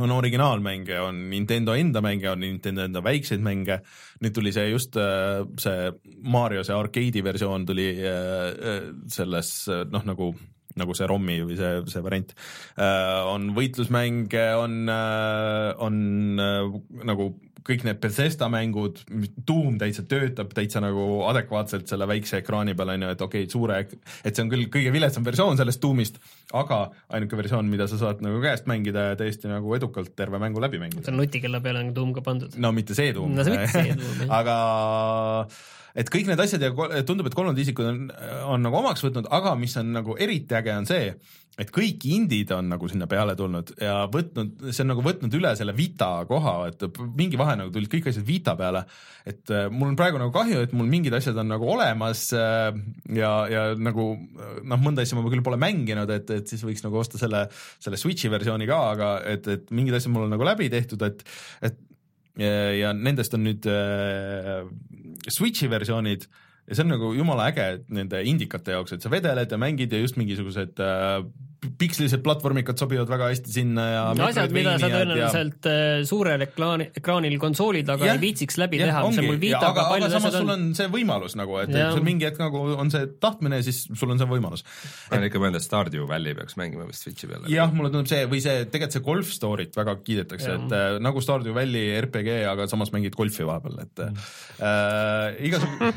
[0.02, 3.80] on originaalmänge, on Nintendo enda mänge, on Nintendo enda väikseid mänge,
[4.22, 5.90] nüüd tuli see just äh, see
[6.26, 9.52] Mario see arkeedi versioon tuli äh, selles
[9.94, 10.32] noh, nagu
[10.78, 12.34] nagu see ROM-i või see, see variant
[12.76, 13.26] äh,.
[13.28, 16.00] on võitlusmänge, on äh,, on
[16.42, 17.32] äh, nagu
[17.66, 19.00] kõik need Bethesda mängud,
[19.48, 23.52] Doom täitsa töötab täitsa nagu adekvaatselt selle väikse ekraani peal on ju, et okei okay,,
[23.52, 23.78] suure,
[24.24, 26.20] et see on küll kõige viletsam versioon sellest Doomist,
[26.56, 30.62] aga ainuke versioon, mida sa saad nagu käest mängida ja täiesti nagu edukalt terve mängu
[30.62, 31.06] läbi mängida.
[31.08, 32.54] seal nutikella peale on Doom ka pandud.
[32.56, 33.34] no mitte see Doom.
[33.38, 33.98] no see see
[34.40, 34.56] aga
[35.98, 38.06] et kõik need asjad ja tundub, et kolmandad isikud on,
[38.54, 41.12] on nagu omaks võtnud, aga mis on nagu eriti äge, on see,
[41.58, 45.50] et kõik indid on nagu sinna peale tulnud ja võtnud, see on nagu võtnud üle
[45.58, 46.84] selle Vita koha, et
[47.18, 48.84] mingi vahe nagu tulid kõik asjad Vita peale.
[49.28, 52.70] et äh, mul on praegu nagu kahju, et mul mingid asjad on nagu olemas äh,
[53.16, 57.00] ja, ja nagu noh, mõnda asja ma küll pole mänginud, et, et siis võiks nagu
[57.00, 57.46] osta selle,
[57.82, 61.26] selle Switch'i versiooni ka, aga et, et mingid asjad mul on nagu läbi tehtud, et,
[61.66, 61.82] et
[62.38, 62.52] ja,
[62.86, 64.62] ja nendest on nüüd äh,
[65.26, 66.28] Switch'i versioonid
[66.68, 70.00] ja see on nagu jumala äge nende indikate jaoks, et sa vedeled ja mängid ja
[70.02, 71.22] just mingisugused äh,
[71.58, 75.72] pikslised platvormikad sobivad väga hästi sinna ja asjad, mida sa tõenäoliselt ja...
[75.98, 79.40] Äh, suurel ekraani, ekraanil konsooli taga ja, ei viitsiks läbi ja, teha, mis on mul
[79.42, 82.62] Vitaga aga, aga samas sul on see võimalus nagu, et, et sul mingi hetk nagu
[82.78, 84.62] on see tahtmine, siis sul on see võimalus.
[85.08, 87.48] ma olen ikka mõelnud, et Stardew Valley peaks mängima vist Switchi peal.
[87.50, 91.22] jah, mulle tundub see või see, tegelikult see Golf Story't väga kiidetakse, et äh, nagu
[91.24, 94.30] Stardew Valley RPG, aga samas mängid golfi vahepeal, et mm.
[94.62, 95.90] äh, igasugu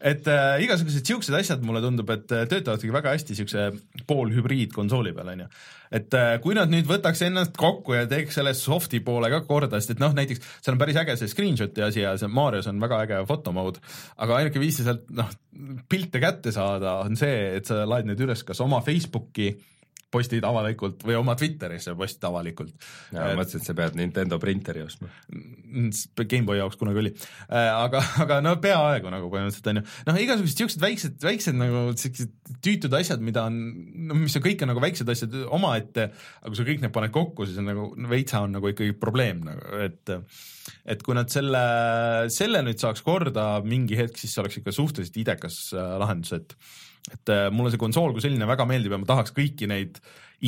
[0.12, 3.68] et äh, igasugused siuksed asjad mulle tundub, et äh, töötavadki väga hästi siukse
[4.08, 5.48] pool pool hübriidkonsooli peal, on ju.
[5.98, 9.80] et äh, kui nad nüüd võtaks ennast kokku ja teeks selle soft'i poole ka korda,
[9.80, 12.80] sest et noh, näiteks seal on päris äge see screenshot'i asi ja see Marios on
[12.82, 13.82] väga äge fotomode,
[14.18, 15.30] aga ainuke viis sealt noh,
[15.90, 19.52] pilte kätte saada on see, et sa laed need üles kas oma Facebooki
[20.10, 22.72] postid avalikult või oma Twitterisse postid avalikult.
[23.14, 25.10] ma mõtlesin, et sa pead Nintendo printeri ostma.
[26.20, 27.12] GameBoy jaoks kunagi oli,
[27.48, 31.84] äh, aga, aga no peaaegu nagu põhimõtteliselt on ju, noh, igasugused siuksed väiksed, väiksed nagu
[32.00, 32.34] siuksed
[32.64, 33.60] tüütud asjad, mida on,
[34.10, 36.10] no mis on kõik on nagu väiksed asjad omaette,
[36.40, 39.44] aga kui sa kõik need paned kokku, siis on nagu veitsa on nagu ikkagi probleem
[39.46, 40.16] nagu, et
[40.90, 41.62] et kui nad selle,
[42.32, 46.56] selle nüüd saaks korda mingi hetk, siis see oleks ikka suhteliselt idekas äh, lahendus, et
[47.08, 50.00] et äh, mulle see konsool kui selline väga meeldib ja ma tahaks kõiki neid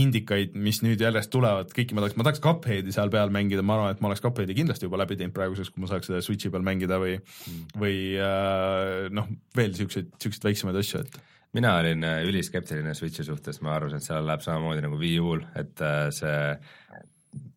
[0.02, 3.76] indikaid, mis nüüd järjest tulevad, kõiki ma tahaks, ma tahaks Cupheadi seal peal mängida, ma
[3.76, 6.52] arvan, et ma oleks Cupheadi kindlasti juba läbi teinud praeguseks, kui ma saaks seda Switchi
[6.52, 11.18] peal mängida või mm., või äh, noh, veel siukseid, siukseid väiksemaid asju, et
[11.58, 15.44] mina olin äh, üliskeptiline Switchi suhtes, ma arvasin, et seal läheb samamoodi nagu Wii U-l,
[15.60, 15.84] et
[16.16, 16.38] see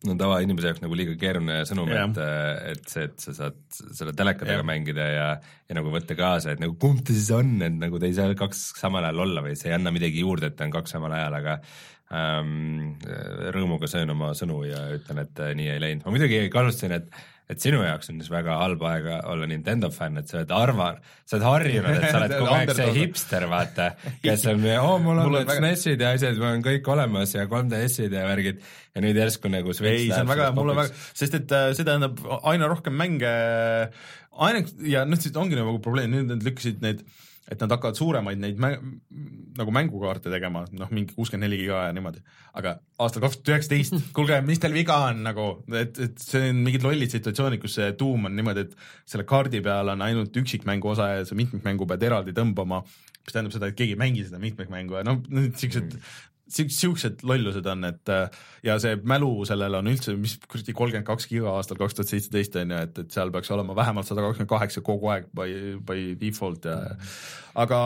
[0.06, 2.20] no tavainimese jaoks nagu liiga keeruline sõnum et,
[2.72, 4.68] et see, et sa saad selle telekadega yeah.
[4.68, 5.26] mängida ja,
[5.68, 8.36] ja nagu võtta kaasa, et nagu kumb ta siis on, et nagu te ei saa
[8.38, 11.16] kaks samal ajal olla või see ei anna midagi juurde, et ta on kaks samal
[11.16, 11.58] ajal, aga
[12.16, 12.96] ähm,
[13.56, 16.06] rõõmuga söön oma sõnu ja ütlen, et äh, nii ei läinud.
[16.06, 17.10] ma muidugi kahtlustasin, et
[17.46, 20.88] et sinu jaoks on siis väga halb aega olla Nintendo fänn, et sa oled arva,
[21.22, 23.90] sa oled harjunud, et sa oled kogu aeg see hipster, vaata,
[24.24, 28.16] kes on, oo, mul on need SNESid ja asjad, mul on kõik olemas ja 3DS-id
[28.18, 28.64] ja värgid.
[28.96, 31.84] Ja nüüd järsku nagu ei, see on väga, mul on väga, sest et äh, see
[31.86, 33.32] tähendab aina rohkem mänge,
[34.32, 37.04] aina, ja noh, ongi nagu probleem, nüüd nad lükkasid need
[37.50, 38.72] et nad hakkavad suuremaid neid mä
[39.56, 42.20] nagu mängukaarte tegema, noh, mingi kuuskümmend neli giga ja niimoodi.
[42.58, 46.62] aga aastal kaks tuhat üheksateist, kuulge, mis teil viga on nagu, et, et see on
[46.66, 48.76] mingid lollid situatsioonid, kus see tuum on niimoodi, et
[49.08, 52.82] selle kaardi peal on ainult üksikmängu osa ja sa mitmikmängu pead eraldi tõmbama,
[53.22, 55.22] mis tähendab seda, et keegi ei mängi seda mitmikmängu ja noh,
[55.60, 55.98] siuksed
[56.48, 58.12] siuksed lollused on, et
[58.66, 62.58] ja see mälu sellel on üldse, mis kuradi kolmkümmend kaks giga aastal kaks tuhat seitseteist
[62.60, 66.06] on ju, et, et seal peaks olema vähemalt sada kakskümmend kaheksa kogu aeg by, by
[66.20, 66.78] default ja
[67.58, 67.80] aga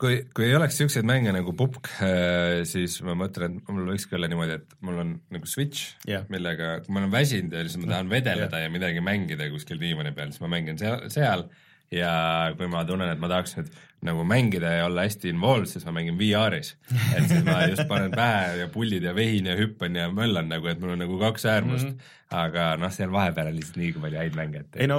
[0.00, 4.18] kui, kui ei oleks siukseid mänge nagu Pupk, äh, siis ma mõtlen, et mul võikski
[4.18, 7.78] olla niimoodi, et mul on nagu Switch yeah., millega, kui ma olen väsinud ja siis
[7.82, 8.68] ma tahan vedeleda yeah.
[8.68, 11.46] ja midagi mängida kuskil diivani peal, siis ma mängin seal, seal
[11.92, 12.12] ja
[12.56, 13.72] kui ma tunnen, et ma tahaks nüüd
[14.02, 16.72] nagu mängida ja olla hästi involved, siis ma mängin VR-is.
[17.14, 20.66] et siis ma just panen pähe ja pullid ja vehin ja hüppan ja möllan nagu,
[20.70, 21.92] et mul on nagu kaks äärmust mm.
[21.92, 22.34] -hmm.
[22.42, 24.98] aga noh, seal vahepeal on lihtsalt nii palju häid mänge, et ei no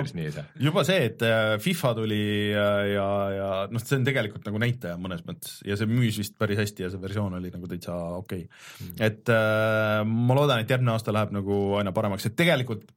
[0.59, 2.21] juba see, et äh, FIFA tuli
[2.53, 6.39] ja, ja, ja noh, see on tegelikult nagu näitaja mõnes mõttes ja see müüs vist
[6.39, 8.47] päris hästi ja see versioon oli nagu täitsa okei okay.
[8.47, 8.87] mm.
[8.87, 9.05] -hmm.
[9.11, 12.87] et äh, ma loodan, et järgmine aasta läheb nagu aina paremaks, et tegelikult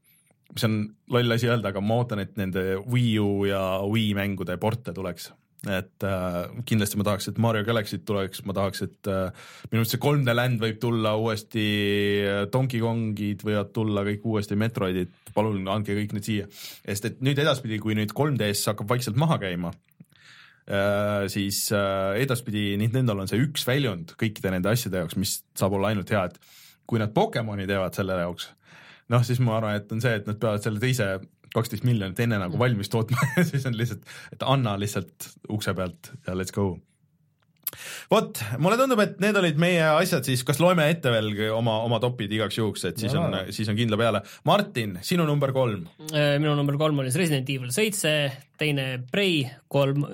[0.53, 0.79] mis on
[1.13, 5.33] loll asi öelda, aga ma ootan, et nende Wii U ja Wii mängude porte tuleks
[5.65, 6.37] et äh,
[6.69, 10.35] kindlasti ma tahaks, et Mario Galaxy't tuleks, ma tahaks, et äh, minu arust see 3D
[10.35, 11.67] Land võib tulla uuesti,
[12.53, 16.51] Donkey Kongid võivad tulla kõik uuesti, Metroidid, palun andke kõik need siia.
[16.85, 22.75] sest et nüüd edaspidi, kui nüüd 3DS hakkab vaikselt maha käima äh,, siis äh, edaspidi
[22.81, 26.39] Nintendo'l on see üks väljund kõikide nende asjade jaoks, mis saab olla ainult hea, et
[26.87, 28.53] kui nad Pokemoni teevad selle jaoks
[29.13, 31.17] noh, siis ma arvan, et on see, et nad peavad selle teise
[31.57, 34.05] kaksteist miljonit enne nagu valmis tootma ja siis on lihtsalt,
[34.35, 36.75] et anna lihtsalt ukse pealt ja let's go
[38.11, 41.99] vot, mulle tundub, et need olid meie asjad siis, kas loeme ette veel oma, oma
[42.03, 43.23] topid igaks juhuks, et siis ja.
[43.23, 44.23] on, siis on kindla peale.
[44.49, 45.87] Martin, sinu number kolm?
[46.13, 48.15] Äh, minu number kolm oli Resident Evil seitse,
[48.61, 50.07] teine Prey, kolm,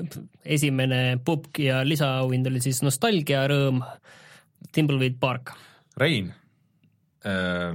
[0.42, 3.82] esimene Pupk ja lisaauhind oli siis Nostalgia Rõõm,
[4.72, 5.54] Timbleweed Park.
[6.00, 6.32] Rein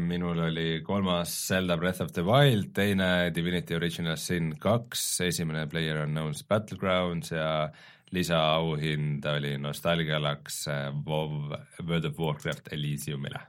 [0.04, 6.02] minul oli kolmas Zelda Breath of the Wild, teine Divinity Original Sin kaks, esimene Player
[6.04, 7.70] Unknown's Battlegrounds ja
[8.12, 10.66] lisaauhind oli Nostalgialaks
[11.06, 11.54] WoW
[11.88, 13.40] World of Warcraft Elysiumile.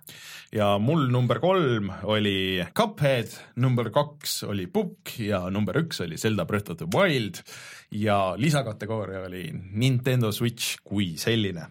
[0.52, 6.44] ja mul number kolm oli Cuphead, number kaks oli Pukk ja number üks oli Zelda
[6.44, 7.42] Breath of the Wild
[7.90, 11.66] ja lisakategooria oli Nintendo Switch kui selline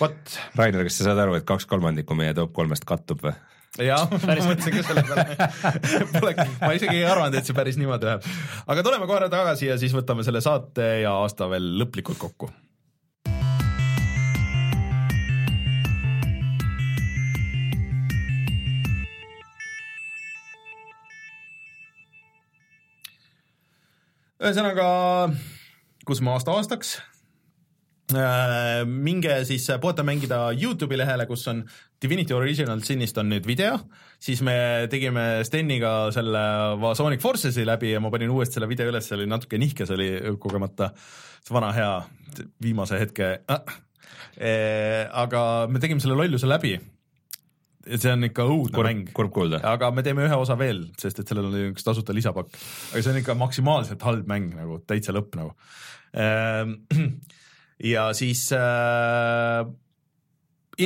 [0.00, 0.38] vot.
[0.54, 3.34] Rainer, kas sa saad aru, et kaks kolmandikku meie top kolmest kattub või?
[3.80, 5.36] Jah, ma mõtlesin ka selle peale.
[6.18, 8.26] Polegi, ma isegi ei arvanud, et see päris niimoodi läheb.
[8.68, 12.52] aga tuleme korra tagasi ja siis võtame selle saate ja aasta veel lõplikult kokku.
[24.42, 24.84] Ühesõnaga,
[26.02, 26.96] kus me aasta aastaks?
[28.12, 31.62] Äh, minge siis puhata mängida Youtube'i lehele, kus on
[32.02, 33.76] Divinity Original Sinist on nüüd video,
[34.22, 34.54] siis me
[34.90, 36.42] tegime Steniga selle
[36.98, 40.08] Sonic Forces'i läbi ja ma panin uuesti selle video üles, see oli natuke nihkes oli
[40.42, 40.90] kogemata,
[41.44, 41.92] see vana hea
[42.64, 43.76] viimase hetke äh,.
[45.22, 46.74] aga me tegime selle lolluse läbi
[47.82, 49.12] see on ikka õudne kurb, mäng.
[49.14, 49.60] kurb kuulda.
[49.66, 52.50] aga me teeme ühe osa veel, sest et sellel oli üks tasuta lisapakk.
[52.92, 55.54] aga see on ikka maksimaalselt halb mäng nagu, täitsa lõpp nagu
[56.14, 56.76] ehm,
[57.92, 59.66] ja siis äh,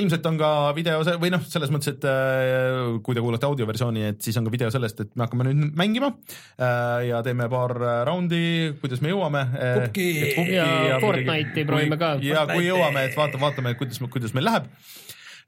[0.01, 4.21] ilmselt on ka video või noh, selles mõttes, et äh, kui te kuulate audioversiooni, et
[4.25, 7.75] siis on ka video sellest, et me hakkame nüüd mängima äh, ja teeme paar
[8.09, 9.81] raundi, kuidas me jõuame äh,.
[9.87, 10.07] Pupki
[10.53, 12.17] ja, ja Fortnite'i proovime ka.
[12.25, 14.71] ja kui jõuame, et vaata, vaatame, kuidas, kuidas meil läheb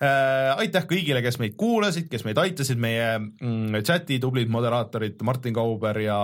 [0.01, 0.57] äh,.
[0.65, 6.03] aitäh kõigile, kes meid kuulasid, kes meid aitasid, meie mm, chati tublid moderaatorid Martin Kauber
[6.05, 6.19] ja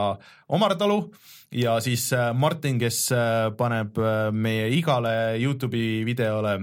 [0.52, 1.02] Omar Talu
[1.54, 6.58] ja siis äh, Martin, kes äh, paneb äh, meie igale Youtube'i videole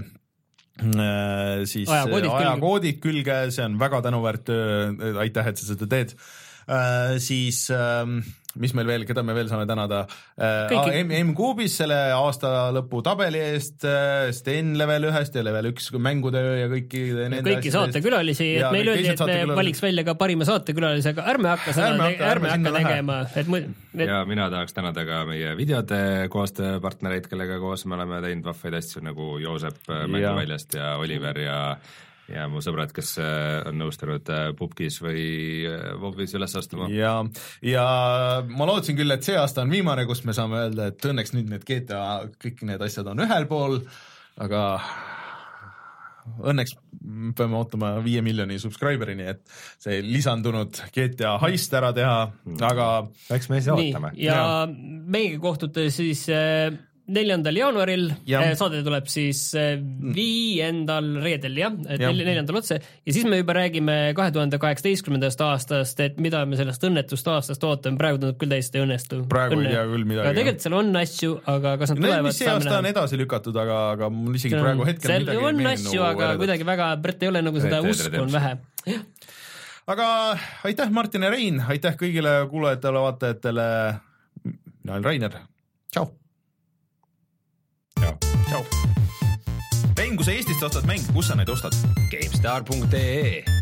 [1.68, 3.38] siis ajakoodid, ajakoodid külge.
[3.52, 6.14] see on väga tänuväärt töö, aitäh, et sa seda teed.
[7.20, 8.22] siis ähm,
[8.60, 10.02] mis meil veel, keda me veel saame tänada?
[10.36, 11.02] Äh,?
[11.22, 16.68] M-Kuubis selle aasta lõpu tabeli eest äh,, Sten level ühest ja level üks mängutöö ja
[16.72, 21.26] kõiki nende kõiki saatekülalisi, et meil öeldi, et me valiks välja ka parima saatekülalise, aga
[21.32, 23.64] ärme hakka seda, ärme hakka, ärme hakka tegema, et mu-.
[23.96, 24.06] Et...
[24.08, 29.04] ja mina tahaks tänada ka meie videode koostööpartnereid, kellega koos me oleme teinud vahvaid asju
[29.04, 31.58] nagu Joosep Mänguväljast ja Oliver ja
[32.32, 35.24] ja mu sõbrad, kes äh, on nõustunud äh, pubgis või
[36.00, 36.88] Vobis äh, üles astuma.
[36.92, 37.14] ja,
[37.66, 37.86] ja
[38.48, 41.50] ma lootsin küll, et see aasta on viimane, kus me saame öelda, et õnneks nüüd
[41.52, 42.04] need GTA,
[42.42, 43.80] kõik need asjad on ühel pool,
[44.42, 44.62] aga
[46.42, 46.76] õnneks
[47.36, 49.42] peame ootama viie miljoni subscriber'ini, et
[49.82, 52.18] see lisandunud GTA heist ära teha,
[52.68, 52.88] aga
[53.34, 54.12] eks me siis ootame.
[54.20, 54.64] ja, ja.
[55.16, 56.70] meiega kohtute siis äh,
[57.12, 58.42] neljandal jaanuaril Jah.
[58.48, 59.76] Eh, saade tuleb siis eh,
[60.16, 62.10] viiendal reedel jah, et Jah.
[62.12, 66.56] nel- neljandal otse ja siis me juba räägime kahe tuhande kaheksateistkümnendast aastast, et mida me
[66.60, 69.22] sellest õnnetust aastast ootame, praegu tundub küll täiesti ei õnnestu.
[69.30, 72.28] Praegu ei tea küll midagi, aga tegelikult seal on asju, aga kas nad Need, tulevad,
[72.30, 75.44] mis see aasta on edasi lükatud, aga, aga mul isegi on- praegu hetkel seal midagi
[75.52, 76.40] on asju aga eredat.
[76.42, 78.56] kuidagi väga, Brett ei ole nagu seda Dead usku on vähe.
[79.92, 80.06] aga
[80.64, 83.66] aitäh, Martin ja Rein, aitäh kõigile kuulajatele-vaatajatele.
[84.44, 85.36] mina olen Rainer,
[85.92, 86.08] tšau.
[88.02, 88.64] Tšau.
[89.96, 91.76] Rein, kui sa Eestist ostad mänge, kus sa neid ostad?
[92.10, 93.61] GameStar.ee